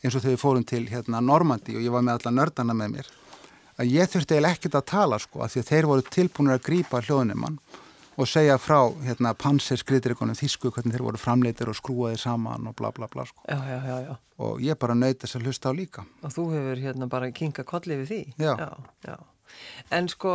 eins 0.00 0.16
og 0.16 0.22
þegar 0.22 0.34
við 0.34 0.42
fórum 0.42 0.66
til 0.68 0.82
hérna 0.88 1.20
Normandi 1.24 1.76
og 1.76 1.84
ég 1.84 1.92
var 1.92 2.04
með 2.04 2.20
alla 2.20 2.36
nördana 2.40 2.76
með 2.76 2.94
mér 2.96 3.10
að 3.80 3.92
ég 3.94 4.10
þurfti 4.12 4.36
eiginlega 4.36 4.56
ekkert 4.56 4.76
að 4.80 4.88
tala 4.90 5.18
sko 5.20 5.44
að 5.44 5.54
því 5.54 5.62
að 5.62 5.70
þeir 5.70 5.88
voru 5.90 6.04
tilbúinir 6.16 6.56
að 6.56 6.64
grýpa 6.66 7.00
hljóðnumann 7.04 7.58
og 8.20 8.28
segja 8.28 8.56
frá 8.60 8.78
hérna 9.06 9.32
panserskriðrikonum 9.40 10.36
þísku 10.36 10.70
hvernig 10.74 10.94
þeir 10.96 11.04
voru 11.06 11.20
framleitir 11.20 11.70
og 11.72 11.78
skrúaði 11.78 12.18
saman 12.20 12.68
og 12.68 12.76
bla 12.76 12.90
bla 12.96 13.08
bla 13.10 13.24
sko. 13.28 13.42
Já, 13.48 13.56
já, 13.64 13.78
já, 13.86 13.96
já. 14.08 14.14
Og 14.44 14.60
ég 14.64 14.78
bara 14.80 14.96
nöyt 14.96 15.22
þess 15.22 15.38
að 15.38 15.46
hlusta 15.48 15.72
á 15.72 15.74
líka. 15.76 16.04
Og 16.24 16.34
þú 16.34 16.44
hefur 16.54 16.82
hérna 16.84 17.08
bara 17.12 17.30
kinga 17.32 17.64
kollið 17.68 18.02
við 18.02 18.12
því. 18.12 18.20
Já. 18.44 18.52
Já, 18.60 18.70
já. 19.08 19.16
En 19.96 20.08
sko, 20.12 20.34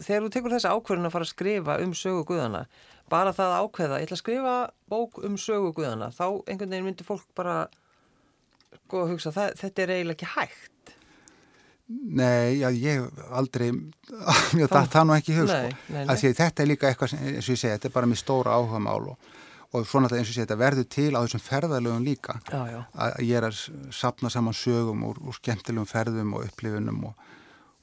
þegar 0.00 0.24
þú 0.24 0.30
tekur 0.36 0.54
þessa 0.56 0.72
ákverðin 0.76 1.08
að 1.08 1.14
fara 1.16 1.28
að 1.28 1.34
skrifa 1.34 1.76
um 1.84 1.92
sögu 1.96 2.24
guðana, 2.28 2.64
bara 3.12 3.34
það 3.36 3.56
ákveða, 3.62 4.00
ég 4.00 4.08
ætla 4.08 4.18
að 4.18 4.22
skrifa 4.24 4.56
bók 4.90 5.20
um 5.24 5.36
sögu 5.40 5.74
guðana, 5.76 6.10
þá 6.14 6.26
einhvern 6.48 6.74
veginn 6.74 6.88
myndir 6.90 7.08
fólk 7.08 7.28
bara 7.38 7.60
sko 8.74 9.04
að 9.04 9.14
hugsa, 9.14 9.32
það, 9.36 9.54
þetta 9.62 9.84
er 9.84 9.94
eiginlega 9.96 10.16
ekki 10.18 10.32
hægt. 10.34 10.72
Nei, 11.88 12.58
já, 12.60 12.68
ég 12.76 13.04
aldrei, 13.32 13.70
já, 14.60 14.66
það, 14.68 14.88
það 14.92 15.06
nú 15.08 15.14
ekki 15.16 15.36
hug, 15.38 15.48
sko. 15.48 16.16
Þetta 16.20 16.64
er 16.64 16.68
líka 16.68 16.90
eitthvað, 16.90 17.14
sem, 17.14 17.22
eins 17.30 17.48
og 17.48 17.54
ég 17.54 17.60
segi, 17.62 17.72
þetta 17.72 17.88
er 17.88 17.94
bara 17.94 18.10
mér 18.10 18.20
stóra 18.20 18.56
áhuga 18.58 18.80
mál 18.84 19.06
og, 19.14 19.30
og 19.72 19.86
svona 19.88 20.10
eins 20.10 20.26
og 20.26 20.26
ég 20.26 20.34
segi, 20.34 20.42
þetta 20.42 20.58
verður 20.60 20.88
til 20.92 21.08
á 21.16 21.20
þessum 21.22 21.44
ferðalögum 21.46 22.04
líka. 22.04 22.36
Já, 22.52 22.60
já. 22.74 22.82
Að 22.92 23.16
ég 23.24 23.40
er 23.40 23.48
að 23.48 23.62
sapna 23.96 24.32
saman 24.32 24.56
sögum 24.56 25.06
úr, 25.08 25.22
úr 25.24 25.38
skemmtilegum 25.38 25.88
ferðum 25.88 26.34
og 26.36 26.44
upplifunum 26.50 27.06
og, 27.08 27.30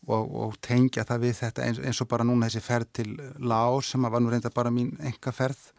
og, 0.05 0.35
og 0.43 0.59
tengja 0.61 1.07
það 1.09 1.25
við 1.25 1.39
þetta 1.39 1.65
eins, 1.65 1.81
eins 1.81 2.03
og 2.05 2.11
bara 2.11 2.27
núna 2.27 2.51
þessi 2.51 2.61
ferð 2.67 2.91
til 3.01 3.15
Laos 3.41 3.89
sem 3.95 4.05
var 4.05 4.21
nú 4.21 4.29
reynda 4.29 4.53
bara 4.53 4.73
mín 4.73 4.93
enga 5.01 5.33
ferð 5.33 5.71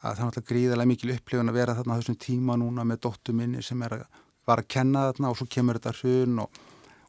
að 0.00 0.16
það 0.16 0.24
er 0.24 0.26
náttúrulega 0.26 0.50
gríðarlega 0.50 0.90
mikil 0.90 1.14
upplifun 1.14 1.52
að 1.52 1.58
vera 1.60 1.76
þarna 1.76 1.96
á 1.96 1.98
þessum 2.00 2.18
tíma 2.24 2.56
núna 2.58 2.86
með 2.88 3.02
dóttu 3.06 3.34
minni 3.36 3.62
sem 3.62 3.82
er 3.84 3.98
að, 3.98 4.04
var 4.48 4.62
að 4.62 4.70
kenna 4.74 5.06
þarna 5.10 5.30
og 5.30 5.38
svo 5.38 5.46
kemur 5.54 5.78
þetta 5.78 5.92
hrun 6.00 6.42
og 6.46 6.60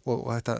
og, 0.05 0.17
og 0.17 0.33
þetta, 0.33 0.57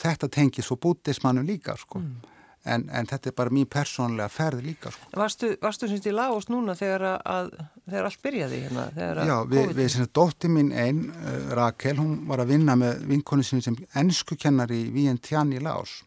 þetta 0.00 0.30
tengir 0.32 0.66
svo 0.66 0.78
bútismannum 0.80 1.46
líka 1.46 1.76
sko. 1.80 2.00
Mm. 2.02 2.32
En, 2.66 2.82
en 2.90 3.06
þetta 3.06 3.30
er 3.30 3.34
bara 3.38 3.52
mín 3.54 3.68
persónlega 3.70 4.26
ferð 4.32 4.64
líka 4.66 4.90
sko. 4.90 5.10
Varstu, 5.14 5.52
varstu 5.62 5.86
syns, 5.86 6.06
í 6.10 6.14
Láos 6.14 6.48
núna 6.50 6.74
þegar, 6.74 7.04
að, 7.22 7.52
þegar 7.84 8.08
allt 8.08 8.24
byrjaði 8.26 8.58
hérna? 8.64 8.86
Já, 8.96 9.36
við, 9.52 9.70
við 9.78 9.90
syns, 9.94 10.10
dótti 10.18 10.50
mín 10.50 10.72
einn, 10.74 11.04
uh, 11.14 11.52
Rakel, 11.54 11.94
hún 12.00 12.16
var 12.26 12.42
að 12.42 12.56
vinna 12.56 12.74
með 12.80 13.06
vinkonu 13.12 13.46
sinni 13.46 13.62
sem 13.62 13.78
ennsku 13.94 14.38
kennari 14.40 14.82
í 14.88 14.92
Vientiane 14.96 15.60
í 15.60 15.62
Láos 15.62 16.00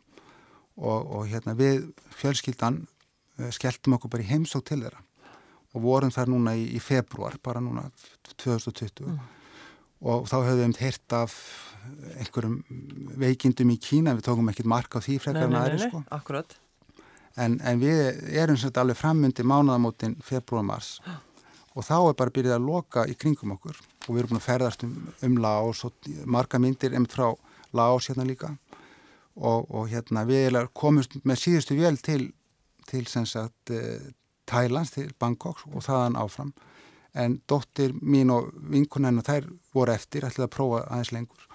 og, 0.76 1.00
og 1.00 1.30
hérna 1.32 1.56
við 1.60 1.94
fjölskyldan 2.20 2.84
uh, 2.84 3.48
skelltum 3.56 3.96
okkur 3.96 4.18
bara 4.18 4.28
í 4.28 4.32
heimsók 4.34 4.68
til 4.68 4.82
þeirra 4.84 5.06
og 5.70 5.84
vorum 5.86 6.12
þar 6.12 6.32
núna 6.34 6.58
í, 6.60 6.68
í 6.76 6.84
februar, 6.84 7.40
bara 7.44 7.64
núna 7.64 7.88
2020 8.36 9.06
mm. 9.06 9.39
Og 10.00 10.28
þá 10.30 10.38
höfum 10.48 10.74
við 10.74 10.82
heirt 10.86 11.16
af 11.16 11.36
einhverjum 12.20 12.58
veikindum 13.20 13.74
í 13.74 13.78
Kína, 13.82 14.16
við 14.18 14.28
tókum 14.30 14.50
ekkert 14.52 14.70
mark 14.70 14.96
á 14.96 15.00
því 15.04 15.18
frekar 15.24 15.48
en 15.48 15.58
aðri 15.60 15.80
sko. 15.84 16.04
Akkurat. 16.16 16.56
En, 17.40 17.58
en 17.64 17.82
við 17.82 18.00
erum 18.36 18.58
svolítið 18.60 18.84
alveg 18.84 19.00
framundi 19.00 19.46
mánuðamótin 19.48 20.18
februar-mars 20.26 20.98
og 21.76 21.86
þá 21.86 21.96
er 22.00 22.18
bara 22.20 22.36
byrjað 22.36 22.58
að 22.58 22.68
loka 22.68 23.06
í 23.08 23.16
kringum 23.20 23.56
okkur 23.56 23.78
og 23.80 24.10
við 24.10 24.22
erum 24.22 24.34
búin 24.34 24.42
að 24.42 24.48
ferðast 24.48 24.86
um, 24.88 24.96
um 25.28 25.38
Laos 25.44 25.84
og 25.88 26.10
marga 26.26 26.60
myndir 26.60 26.96
einmitt 26.96 27.16
frá 27.16 27.30
Laos 27.78 28.10
hérna 28.10 28.26
líka 28.28 28.50
og, 29.36 29.70
og 29.70 29.88
hérna 29.92 30.26
við 30.28 30.58
komumst 30.76 31.20
með 31.24 31.44
síðustu 31.44 31.78
vél 31.80 32.00
til, 32.04 32.32
til 32.90 33.06
sem 33.08 33.28
sagt 33.30 33.72
eh, 33.72 34.10
Thailands, 34.50 34.96
til 34.96 35.12
Bangkok 35.22 35.62
og 35.70 35.86
þaðan 35.86 36.18
áfram 36.20 36.52
en 37.20 37.38
dóttir 37.50 37.94
mín 38.02 38.32
og 38.34 38.50
vinkunennu 38.72 39.24
þær 39.26 39.48
voru 39.76 39.94
eftir, 39.94 40.26
ætlaði 40.28 40.48
að 40.48 40.56
prófa 40.56 40.82
aðeins 40.88 41.14
lengur 41.16 41.46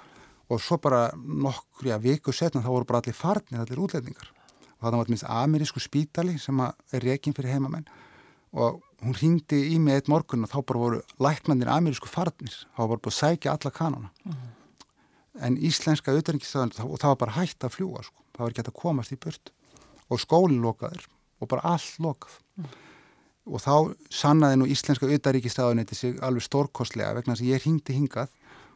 og 0.53 0.61
svo 0.61 0.79
bara 0.79 1.09
nokkur, 1.17 1.89
viku 2.05 2.33
setna 2.33 2.63
þá 2.63 2.71
voru 2.71 2.89
bara 2.89 3.01
allir 3.03 3.17
farnir, 3.17 3.61
allir 3.61 3.81
útlætningar 3.81 4.33
og 4.79 4.91
það 4.91 4.99
var 4.99 5.13
minnst 5.13 5.29
amerísku 5.29 5.81
spítali 5.81 6.37
sem 6.41 6.61
er 6.61 7.05
reygin 7.05 7.37
fyrir 7.37 7.57
heimamenn 7.57 7.87
og 8.55 8.83
hún 9.03 9.17
ringdi 9.19 9.61
í 9.73 9.79
mig 9.83 9.99
eitt 9.99 10.11
morgun 10.13 10.45
og 10.45 10.53
þá 10.53 10.59
bara 10.69 10.83
voru 10.83 11.01
læknandir 11.23 11.73
amerísku 11.73 12.11
farnir 12.11 12.53
þá 12.53 12.79
var 12.85 12.93
bara 12.93 13.05
búið 13.07 13.15
að 13.15 13.21
sækja 13.21 13.57
alla 13.57 13.75
kanona 13.79 14.11
mhm. 14.25 14.35
-huh. 14.35 14.87
en 15.47 15.57
íslenska 15.57 16.13
auðvitaðingistöðan 16.13 16.77
og 16.85 16.99
það 17.01 17.13
var 17.13 17.23
bara 17.25 17.37
hægt 17.41 17.65
að 17.65 17.75
fljúa 17.77 18.03
sko. 18.03 18.21
það 18.33 18.43
var 18.43 18.51
ekki 18.51 18.61
hægt 18.61 18.73
að 18.75 18.83
komast 18.83 19.13
í 19.13 19.17
burt 19.17 19.53
og 20.11 20.21
skólinn 20.21 20.63
lokaður 20.63 21.09
og 21.41 21.49
bara 21.49 21.67
allt 21.75 21.99
lokað 21.99 22.39
uh 22.59 22.65
-huh. 22.65 22.94
Og 23.45 23.61
þá 23.61 23.75
sannaði 24.13 24.59
nú 24.61 24.69
íslenska 24.73 25.09
þetta 25.09 25.33
sig 25.99 26.19
alveg 26.25 26.47
stórkostlega 26.47 27.15
vegna 27.19 27.35
þess 27.35 27.45
að 27.45 27.53
ég 27.53 27.65
ringdi 27.67 27.97
hingað 27.99 28.33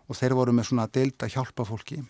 og 0.09 0.17
þeir 0.19 0.37
voru 0.37 0.55
með 0.57 0.71
svona 0.71 0.87
að 0.89 0.95
hjálpa 1.35 1.67
fólki 1.69 2.03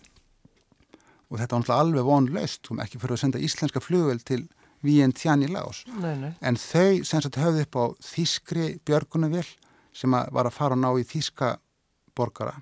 og 1.29 1.37
þetta 1.37 1.55
var 1.55 1.61
náttúrulega 1.61 1.83
alveg 1.85 2.07
vonlaust, 2.07 2.63
þú 2.65 2.79
ekki 2.83 2.99
fyrir 2.99 3.15
að 3.15 3.21
senda 3.23 3.43
íslenska 3.43 3.83
flugvel 3.83 4.19
til 4.25 4.41
Vientiane 4.83 5.47
í 5.47 5.51
Laos 5.51 5.83
nei, 5.99 6.15
nei. 6.19 6.31
en 6.39 6.59
þau 6.59 7.03
sem 7.07 7.23
sagt 7.23 7.39
höfðu 7.39 7.65
upp 7.65 7.79
á 7.79 7.85
þískri 8.03 8.69
björgunavill 8.87 9.47
sem 9.95 10.15
að 10.15 10.31
var 10.35 10.47
að 10.47 10.55
fara 10.55 10.77
að 10.77 10.83
ná 10.83 10.89
í 10.95 11.07
þíska 11.07 11.53
borgara 12.15 12.55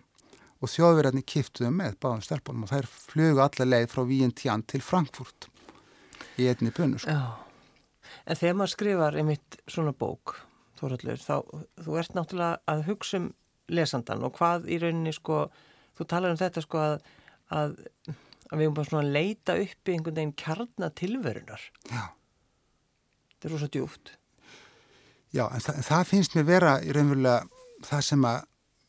og 0.57 0.71
þjóðverðarnir 0.73 1.25
kiptuðu 1.29 1.69
með 1.73 1.99
báðum 2.01 2.23
stelpunum 2.25 2.65
og 2.65 2.73
þær 2.73 2.89
flugu 2.89 3.43
allar 3.43 3.69
leið 3.69 3.91
frá 3.93 4.05
Vientiane 4.09 4.65
til 4.65 4.81
Frankfurt 4.81 5.49
í 6.41 6.49
einni 6.49 6.73
bunnu 6.73 7.01
sko. 7.01 7.13
En 8.25 8.39
þegar 8.39 8.57
maður 8.57 8.73
skrifar 8.73 9.17
einmitt 9.19 9.59
svona 9.69 9.93
bók 9.93 10.37
Þóraldur, 10.77 11.17
þá 11.17 11.35
þú 11.81 11.97
ert 11.97 12.13
náttúrulega 12.13 12.59
að 12.69 12.83
hugsa 12.91 13.21
um 13.21 13.31
lesandan 13.73 14.23
og 14.25 14.35
hvað 14.37 14.67
í 14.69 14.77
rauninni 14.81 15.13
sko, 15.15 15.47
þú 15.97 16.07
talar 16.11 16.33
um 16.33 16.39
þetta 16.39 16.63
sko 16.63 16.83
að, 16.83 16.95
að, 17.49 17.73
að 18.51 18.59
við 18.59 18.65
erum 18.67 18.77
bara 18.77 18.89
svona 18.91 19.03
að 19.03 19.15
leita 19.15 19.57
upp 19.63 19.89
í 19.89 19.95
einhvern 19.95 20.19
veginn 20.19 20.35
kjarnatilverunar. 20.43 21.65
Já. 21.89 22.03
Þetta 23.33 23.49
er 23.49 23.55
rosa 23.55 23.71
djúft. 23.73 24.13
Já, 25.33 25.43
en 25.49 25.65
það, 25.65 25.81
það 25.89 26.07
finnst 26.11 26.37
mér 26.37 26.47
vera 26.47 26.77
í 26.85 26.93
raunverulega 26.95 27.87
það 27.87 28.05
sem 28.11 28.29
að 28.29 28.39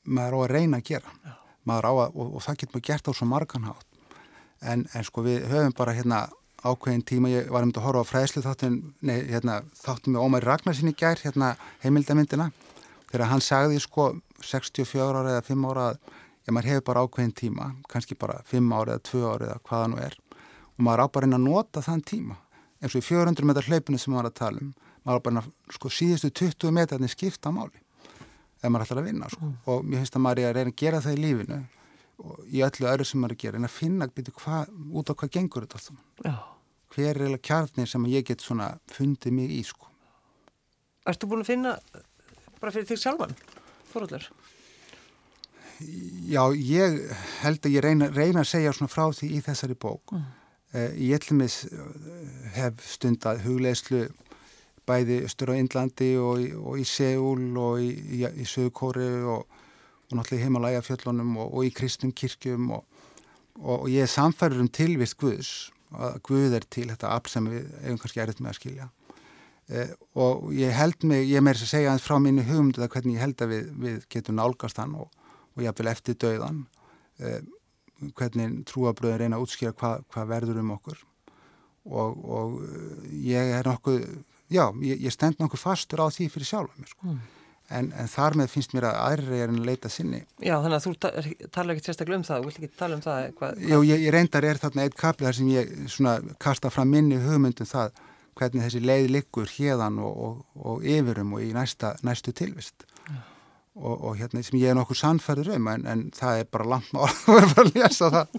maður 0.09 0.37
á 0.37 0.41
að 0.45 0.53
reyna 0.55 0.83
að 0.83 0.89
gera. 0.93 1.15
Já. 1.25 1.35
Maður 1.69 1.89
á 1.89 1.93
að, 1.93 2.05
og, 2.09 2.29
og 2.29 2.45
það 2.45 2.61
getur 2.61 2.77
maður 2.77 2.89
gert 2.93 3.09
á 3.09 3.13
svo 3.17 3.31
marganhátt. 3.33 3.89
En, 4.59 4.85
en 4.93 5.07
sko 5.07 5.25
við 5.25 5.49
höfum 5.49 5.75
bara 5.79 5.95
hérna 5.97 6.27
ákveðin 6.65 7.05
tíma, 7.07 7.31
ég 7.31 7.51
var 7.55 7.67
um 7.67 7.73
að 7.75 7.85
horfa 7.85 8.03
á 8.03 8.11
fræðslu 8.11 8.43
þáttin, 8.43 8.79
nei, 9.01 9.19
hérna, 9.31 9.61
þáttin 9.79 10.17
með 10.17 10.25
Ómar 10.25 10.47
Ragnarssoni 10.47 10.95
gær, 10.99 11.21
hérna, 11.23 11.53
heimildamindina 11.85 12.51
þegar 13.11 13.31
hann 13.31 13.45
sagði 13.45 13.79
sko 13.83 14.09
64 14.43 15.07
ára 15.07 15.37
eða 15.37 15.45
5 15.47 15.69
ára 15.71 15.87
að 15.93 16.01
já, 16.03 16.51
maður 16.53 16.71
hefur 16.73 16.87
bara 16.91 17.05
ákveðin 17.07 17.37
tíma, 17.39 17.71
kannski 17.91 18.19
bara 18.19 18.41
5 18.51 18.75
ára 18.75 18.97
eða 18.97 19.07
2 19.11 19.23
ára 19.29 19.51
eða 19.53 19.63
hvaða 19.71 19.93
nú 19.93 20.03
er 20.03 20.19
og 20.79 20.85
maður 20.87 21.05
á 21.05 21.07
bara 21.15 21.29
einn 21.29 21.39
að 21.39 21.47
nota 21.47 21.83
þann 21.85 22.05
tíma 22.07 22.39
eins 22.79 22.95
og 22.95 23.03
í 23.03 23.07
400 23.07 23.47
metrar 23.47 23.67
hlaupinu 23.67 23.99
sem 23.99 24.15
maður 24.15 24.31
að 24.31 24.39
tala 24.43 24.63
um 24.63 24.75
maður 25.07 25.23
á 25.23 25.27
bara 25.27 25.45
sko 25.75 25.91
síðustu 25.93 26.31
20 26.45 26.75
metrarnir 26.75 27.13
skipta 27.13 27.53
máli 27.55 27.83
ef 28.63 28.71
maður 28.71 28.87
ætlar 28.87 29.03
að 29.03 29.09
vinna 29.11 29.31
sko. 29.33 29.47
mm. 29.47 29.57
og 29.71 29.85
mér 29.87 30.03
finnst 30.03 30.19
að 30.19 30.25
maður 30.25 30.43
er 30.43 30.49
að 30.51 30.59
reyna 30.59 30.75
að 30.75 30.81
gera 30.83 31.03
það 31.05 31.17
í 31.17 31.23
lífinu 31.25 31.59
í 32.51 32.63
öllu 32.67 32.89
öru 32.91 33.07
sem 33.07 33.21
maður 33.23 33.35
er 33.35 33.39
að 33.39 33.45
gera 33.45 33.61
en 33.61 33.69
að 33.69 33.77
finna 33.77 34.09
hva, 34.11 34.63
út 34.99 35.11
á 35.11 35.15
hvað 35.15 35.35
gengur 35.37 35.67
þetta 35.67 35.79
alltaf 35.81 36.47
hver 36.95 37.13
er 37.15 37.27
eða 37.29 37.43
kjarnir 37.45 37.91
sem 37.91 38.07
ég 38.11 38.27
get 38.27 38.43
svona 38.43 38.73
fundið 38.91 39.37
mig 39.37 39.53
í 39.55 39.63
sko 39.67 39.89
Erstu 41.09 41.29
búin 41.29 41.45
að 41.45 41.53
finna 41.55 41.79
bara 42.61 42.75
fyrir 42.75 42.89
þig 42.91 43.01
sjálfan, 43.01 43.35
Þorallur? 43.93 44.27
Já, 46.29 46.43
ég 46.53 46.99
held 47.45 47.65
að 47.65 47.77
ég 47.77 47.85
reyna, 47.85 48.09
reyna 48.13 48.43
að 48.43 48.51
segja 48.51 48.75
svona 48.75 48.93
frá 48.93 49.07
því 49.15 49.29
í 49.39 49.43
þessari 49.47 49.77
bók. 49.79 50.13
Mm. 50.13 50.25
Uh, 50.75 50.89
ég 51.01 51.15
ætlumis 51.17 51.63
eh, 51.71 51.85
hef 52.59 52.83
stundað 52.85 53.41
hugleislu 53.47 54.03
bæði 54.89 55.23
östur 55.25 55.55
á 55.55 55.57
Índlandi 55.57 56.11
og, 56.21 56.43
og 56.61 56.83
í 56.83 56.85
Seúl 56.89 57.57
og 57.57 57.81
í, 57.81 57.89
í, 58.19 58.21
í 58.29 58.45
Söðukóri 58.49 59.07
og, 59.33 59.47
og 60.09 60.17
náttúrulega 60.17 60.41
í 60.41 60.47
heimalæga 60.47 60.85
fjöllunum 60.87 61.35
og, 61.37 61.51
og 61.53 61.67
í 61.69 61.73
kristnum 61.75 62.13
kirkjum 62.17 62.71
og, 62.79 62.85
og 63.61 63.89
ég 63.93 64.07
er 64.07 64.13
samfærður 64.13 64.65
um 64.65 64.71
tilvist 64.73 65.19
Guðs 65.21 65.53
að 65.97 66.21
Guð 66.29 66.57
er 66.59 66.65
til 66.69 66.89
þetta 66.91 67.13
afl 67.17 67.33
sem 67.33 67.49
við 67.49 67.69
hefum 67.83 68.01
kannski 68.03 68.23
erið 68.23 68.41
með 68.43 68.51
að 68.51 68.59
skilja 68.59 68.89
eh, 69.73 69.93
og 70.21 70.49
ég 70.57 70.75
held 70.77 71.07
mig, 71.09 71.29
ég 71.29 71.45
meir 71.45 71.61
að 71.61 71.71
segja 71.71 71.95
frá 72.03 72.19
mínu 72.23 72.45
hugmyndu 72.49 72.83
það 72.83 72.93
hvernig 72.97 73.17
ég 73.17 73.25
held 73.25 73.45
að 73.45 73.55
við, 73.55 73.71
við 73.85 74.01
getum 74.13 74.39
nálgast 74.39 74.81
hann 74.81 74.97
og, 75.01 75.13
og 75.57 75.65
hafði 75.65 75.93
eftir 75.93 76.19
döðan 76.25 76.65
eh, 77.21 77.41
hvernig 78.19 78.61
trúabröður 78.69 79.25
reyna 79.25 79.39
að 79.39 79.47
útskýra 79.47 79.75
hvað 79.77 80.05
hva 80.13 80.27
verður 80.29 80.61
um 80.63 80.75
okkur 80.77 81.01
og, 81.89 82.21
og 82.25 82.59
ég 83.25 83.57
er 83.59 83.67
nokkuð 83.67 84.05
já, 84.53 84.69
ég, 84.85 85.01
ég 85.09 85.15
stend 85.15 85.41
nokkuð 85.41 85.65
fastur 85.65 86.05
á 86.05 86.07
því 86.13 86.29
fyrir 86.33 86.53
sjálf 86.53 86.79
sko. 86.93 87.09
mm. 87.09 87.19
En, 87.75 87.91
en 87.93 88.11
þar 88.11 88.37
með 88.41 88.51
finnst 88.53 88.75
mér 88.77 88.89
að 88.89 88.99
aðri 89.03 89.41
er 89.43 89.53
að 89.53 89.67
leita 89.69 89.91
sinni 89.93 90.21
Já, 90.41 90.57
þannig 90.57 90.77
að 90.79 90.85
þú 90.87 90.93
ta 91.03 91.11
tala 91.55 91.75
ekki 91.75 91.87
sérstaklega 91.87 92.21
um 92.21 92.27
það 92.29 92.43
þú 92.43 92.49
vilt 92.49 92.61
ekki 92.61 92.81
tala 92.81 92.99
um 92.99 93.05
það 93.05 93.31
hvað, 93.39 93.63
Já, 93.63 93.77
ég, 93.91 94.05
ég 94.07 94.15
reyndar 94.15 94.49
er 94.49 94.61
þarna 94.63 94.87
eitt 94.87 94.99
kapli 94.99 95.29
þar 95.29 95.39
sem 95.39 95.51
ég 95.53 95.73
svona 95.93 96.15
kasta 96.43 96.73
fram 96.73 96.93
minni 96.95 97.21
hugmyndum 97.23 97.69
það 97.69 98.03
hvernig 98.39 98.65
þessi 98.65 98.85
leið 98.85 99.09
liggur 99.17 99.51
hérðan 99.51 99.99
og, 100.01 100.21
og, 100.27 100.43
og 100.73 100.85
yfirum 100.87 101.35
og 101.37 101.45
í 101.45 101.53
næsta, 101.57 101.97
næstu 102.07 102.35
tilvist 102.39 102.87
ja. 103.09 103.23
og, 103.77 103.95
og 103.95 104.19
hérna 104.21 104.45
sem 104.47 104.61
ég 104.63 104.73
er 104.73 104.79
nokkuð 104.79 105.03
sannferður 105.03 105.57
um 105.59 105.73
en, 105.75 105.89
en 105.91 106.05
það 106.17 106.45
er 106.45 106.53
bara 106.53 106.69
langt 106.77 106.93
mál 106.95 107.09
að 107.11 107.41
vera 107.43 107.65
að 107.65 107.73
lesa 107.77 108.13
það 108.15 108.37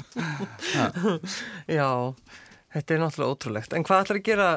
ja. 0.73 1.17
Já 1.79 1.89
Þetta 2.69 2.93
er 2.93 2.99
náttúrulega 3.01 3.33
ótrúlegt. 3.33 3.71
En 3.73 3.81
hvað 3.81 4.03
ætlar 4.03 4.17
að 4.19 4.27
gera, 4.27 4.49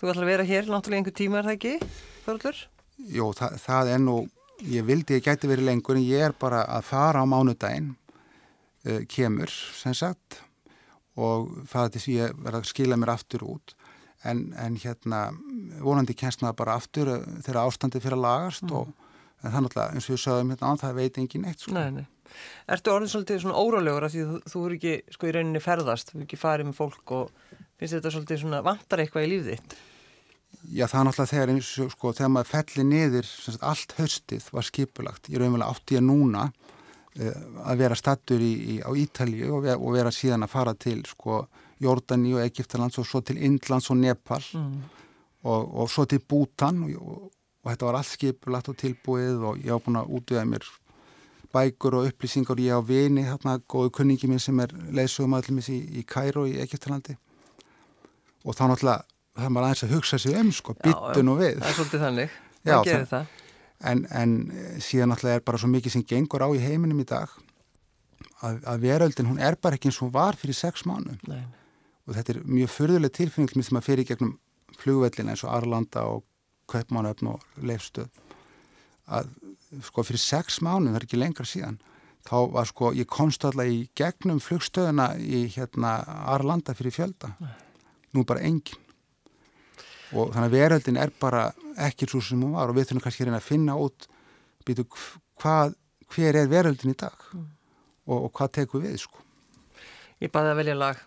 þú 0.00 0.06
ætlar 0.08 0.24
að 0.24 0.30
vera 0.30 0.44
hér 0.48 0.70
náttúrulega 0.72 1.02
einhver 1.02 1.14
tíma, 1.18 1.36
er 1.36 1.48
það 1.50 1.56
ekki, 1.58 1.72
Þorlur? 2.24 2.62
Jó, 2.98 3.30
það, 3.36 3.56
það 3.62 3.92
er 3.94 4.02
nú, 4.02 4.16
ég 4.66 4.86
vildi 4.86 5.18
ég 5.18 5.24
gæti 5.24 5.50
verið 5.50 5.70
lengur 5.70 5.98
en 5.98 6.06
ég 6.06 6.28
er 6.28 6.34
bara 6.38 6.64
að 6.66 6.86
fara 6.90 7.22
á 7.22 7.26
mánudaginn, 7.30 7.92
uh, 8.88 9.00
kemur, 9.10 9.52
sem 9.78 9.94
sagt, 9.96 10.40
og 11.18 11.52
það 11.70 11.84
er 11.84 11.92
þess 11.94 12.08
að 12.08 12.16
ég 12.16 12.38
verða 12.44 12.62
að 12.62 12.70
skila 12.72 12.98
mér 12.98 13.14
aftur 13.14 13.46
út. 13.46 13.74
En, 14.26 14.48
en 14.58 14.74
hérna, 14.82 15.28
vonandi 15.78 16.16
kennst 16.18 16.42
maður 16.42 16.58
bara 16.64 16.78
aftur 16.80 17.12
uh, 17.14 17.20
þegar 17.46 17.62
ástandi 17.62 18.02
fyrir 18.02 18.18
að 18.18 18.24
lagast 18.26 18.66
mm. 18.66 18.74
og 18.74 18.90
það 19.44 19.58
er 19.58 19.66
náttúrulega, 19.66 19.94
eins 19.94 20.08
og 20.08 20.16
við 20.16 20.22
sögum 20.24 20.54
hérna 20.54 20.72
á, 20.74 20.80
það 20.82 20.98
veit 20.98 21.20
engin 21.22 21.46
eitt, 21.46 21.62
sko. 21.62 21.74
Nei, 21.76 21.90
nei. 22.00 22.06
Ertu 22.68 22.92
orðin 22.92 23.10
svolítið 23.12 23.44
svona 23.44 23.60
órálegur 23.62 24.06
að 24.06 24.14
því 24.14 24.24
þú, 24.26 24.40
þú 24.52 24.64
eru 24.66 24.78
ekki 24.78 25.14
sko 25.14 25.28
í 25.28 25.34
rauninni 25.36 25.62
ferðast, 25.64 26.10
þú 26.10 26.18
eru 26.18 26.26
ekki 26.26 26.40
farið 26.40 26.68
með 26.68 26.76
fólk 26.76 27.14
og 27.16 27.30
finnst 27.78 27.94
þetta 27.96 28.12
svolítið 28.14 28.42
svona 28.42 28.60
vantar 28.66 29.02
eitthvað 29.04 29.24
í 29.24 29.30
lífið 29.32 29.54
þitt? 29.54 29.76
Já 30.68 30.84
það 30.88 30.98
er 31.00 31.06
náttúrulega 31.08 31.32
þegar 31.32 31.52
eins 31.52 31.68
og 31.80 31.92
sko 31.94 32.10
þegar 32.16 32.32
maður 32.34 32.50
felli 32.50 32.84
niður 32.84 33.28
sagt, 33.28 33.62
allt 33.64 33.94
höstið 33.98 34.48
var 34.52 34.66
skipulagt 34.66 35.30
ég 35.32 35.40
raunverulega 35.40 35.70
átti 35.72 35.96
ég 35.96 36.04
núna 36.04 36.48
uh, 36.48 37.38
að 37.64 37.80
vera 37.82 37.96
stattur 37.98 38.42
í, 38.44 38.52
í, 38.74 38.76
á 38.84 38.90
Ítalju 38.92 39.54
og, 39.56 39.68
og 39.76 39.96
vera 39.96 40.12
síðan 40.12 40.44
að 40.44 40.52
fara 40.52 40.74
til 40.76 41.00
sko 41.08 41.40
Jordani 41.80 42.34
og 42.36 42.42
Egiptalands 42.44 42.98
og 43.00 43.06
svo 43.08 43.22
til 43.24 43.38
Indlands 43.44 43.88
og 43.92 44.00
Nepal 44.00 44.44
mm. 44.58 44.76
og, 45.46 45.74
og 45.84 45.90
svo 45.92 46.04
til 46.10 46.20
Bútan 46.20 46.82
og, 46.96 47.28
og 47.62 47.70
þetta 47.70 47.88
var 47.88 48.00
allt 48.00 48.12
skipulagt 48.12 48.72
og 48.72 48.78
tilbúið 48.82 49.44
og 49.50 49.62
ég 49.64 49.72
á 49.72 49.78
búin 49.80 50.00
að 50.00 50.12
útvöða 50.18 50.46
mér 50.48 50.66
bækur 51.54 52.00
og 52.00 52.08
upplýsingar 52.10 52.60
ég 52.60 52.76
á 52.76 52.80
vini, 52.84 53.24
hérna 53.24 53.56
góðu 53.64 53.92
kunningi 53.98 54.28
minn 54.28 54.42
sem 54.42 54.58
er 54.60 54.74
leysugum 54.92 55.36
allumis 55.38 55.70
í, 55.72 55.78
í 56.00 56.04
Kæró 56.04 56.44
í 56.48 56.58
Egiptalandi 56.60 57.16
og 58.44 58.56
þá 58.56 58.66
náttúrulega 58.68 59.17
það 59.42 59.52
maður 59.54 59.68
aðeins 59.68 59.84
að 59.86 59.94
hugsa 59.96 60.18
sig 60.22 60.38
um 60.38 60.52
sko, 60.54 60.74
byttun 60.84 61.32
og 61.32 61.42
við. 61.42 61.60
það 61.60 61.68
er 61.68 61.76
svolítið 61.78 62.04
þannig, 62.06 62.38
það 62.68 62.88
gerir 62.88 63.10
það 63.12 63.36
en, 63.90 64.02
en 64.10 64.34
síðan 64.82 65.12
náttúrulega 65.12 65.40
er 65.40 65.46
bara 65.46 65.60
svo 65.62 65.70
mikið 65.72 65.94
sem 65.94 66.06
gengur 66.08 66.44
á 66.44 66.48
í 66.50 66.62
heiminum 66.62 67.02
í 67.02 67.06
dag 67.08 67.34
að, 68.42 68.62
að 68.64 68.86
veröldin, 68.86 69.30
hún 69.30 69.42
er 69.42 69.58
bara 69.60 69.78
ekki 69.78 69.90
eins 69.90 70.00
og 70.02 70.14
var 70.14 70.38
fyrir 70.38 70.58
sex 70.58 70.86
mánu 70.88 71.14
Nei. 71.30 71.42
og 72.06 72.16
þetta 72.16 72.34
er 72.34 72.40
mjög 72.46 72.72
fyrðuleg 72.74 73.14
tilfinning 73.14 73.66
sem 73.66 73.78
að 73.78 73.90
fyrir 73.90 74.08
gegnum 74.08 74.34
flugvellina 74.78 75.34
eins 75.34 75.44
og 75.46 75.54
Arlanda 75.54 76.06
og 76.10 76.24
Kaupmánöfn 76.68 77.30
og 77.32 77.62
Leifstöð 77.64 78.10
að 79.08 79.30
sko 79.84 80.04
fyrir 80.04 80.20
sex 80.20 80.58
mánu, 80.64 80.90
það 80.90 80.98
er 81.00 81.06
ekki 81.06 81.20
lengra 81.20 81.46
síðan 81.48 81.78
þá 82.28 82.36
var 82.52 82.68
sko, 82.68 82.90
ég 82.96 83.08
komst 83.08 83.44
alltaf 83.46 83.70
í 83.70 83.86
gegnum 83.96 84.40
flugstöðuna 84.42 85.12
í 85.22 85.46
hérna 85.54 85.94
Arlanda 86.28 86.74
fyrir 86.76 86.92
fjölda. 86.92 87.32
Nei. 87.40 87.54
nú 88.16 88.24
bara 88.24 88.40
engin 88.44 88.80
og 90.14 90.32
þannig 90.34 90.46
að 90.48 90.56
veröldin 90.56 91.00
er 91.00 91.12
bara 91.20 91.48
ekki 91.88 92.08
svo 92.08 92.22
sem 92.24 92.40
hún 92.42 92.56
var 92.56 92.70
og 92.70 92.78
við 92.78 92.90
þurfum 92.90 93.04
kannski 93.06 93.28
að 93.28 93.44
finna 93.44 93.76
út 93.78 94.08
býtu, 94.66 94.86
hvað, 95.40 95.76
hver 96.14 96.40
er 96.42 96.50
veröldin 96.50 96.94
í 96.94 96.98
dag 96.98 97.16
mm. 97.32 97.46
og, 98.08 98.18
og 98.28 98.32
hvað 98.32 98.54
tekum 98.60 98.84
við 98.86 99.00
sko 99.04 99.24
Ég 100.18 100.32
baði 100.34 100.50
að 100.50 100.60
velja 100.62 100.74
lag 100.78 101.04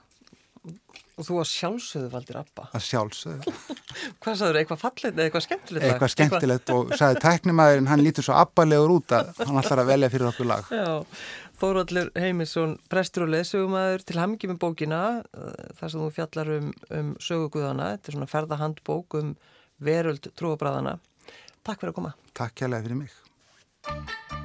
Og 1.19 1.27
þú 1.27 1.35
var 1.37 1.47
sjálfsögðu 1.49 2.07
valdir 2.09 2.37
Abba. 2.39 2.63
Að 2.73 2.83
sjálfsögðu. 2.87 3.51
Hvað 4.23 4.37
sagður, 4.39 4.57
eitthvað 4.61 4.79
fallit 4.81 5.09
eða 5.11 5.25
eitthvað 5.27 5.43
skemmtilegt? 5.45 5.85
Eitthvað 5.85 6.11
skemmtilegt 6.15 6.71
og 6.73 6.93
sagði 6.97 7.19
tæknimæðurinn, 7.25 7.89
hann 7.91 8.01
lítur 8.01 8.25
svo 8.25 8.37
Abba-legur 8.39 8.93
út 8.95 9.13
að 9.17 9.29
hann 9.43 9.59
ætlar 9.61 9.83
að 9.83 9.91
velja 9.91 10.09
fyrir 10.13 10.29
okkur 10.31 10.49
lag. 10.49 10.71
Já, 10.73 10.87
Þóraldur 11.61 12.07
Heimisson, 12.17 12.71
prestur 12.89 13.27
og 13.27 13.35
leðsögumæður 13.35 14.05
til 14.09 14.17
hamingi 14.17 14.49
með 14.49 14.57
bókina, 14.63 15.01
eh, 15.21 15.69
þar 15.77 15.93
sem 15.93 16.01
þú 16.01 16.09
fjallar 16.15 16.51
um, 16.57 16.73
um 16.97 17.13
söguguðana, 17.21 17.91
þetta 17.93 18.09
er 18.09 18.17
svona 18.17 18.31
ferðahandbók 18.33 19.19
um 19.21 19.31
veröld 19.77 20.33
trúabræðana. 20.33 20.97
Takk 21.61 21.83
fyrir 21.83 21.93
að 21.93 21.99
koma. 22.01 22.15
Takk 22.33 22.63
kærlega 22.63 22.89
fyrir 22.89 23.03
mig. 23.05 24.40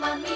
mamma 0.00 0.16
mia. 0.16 0.27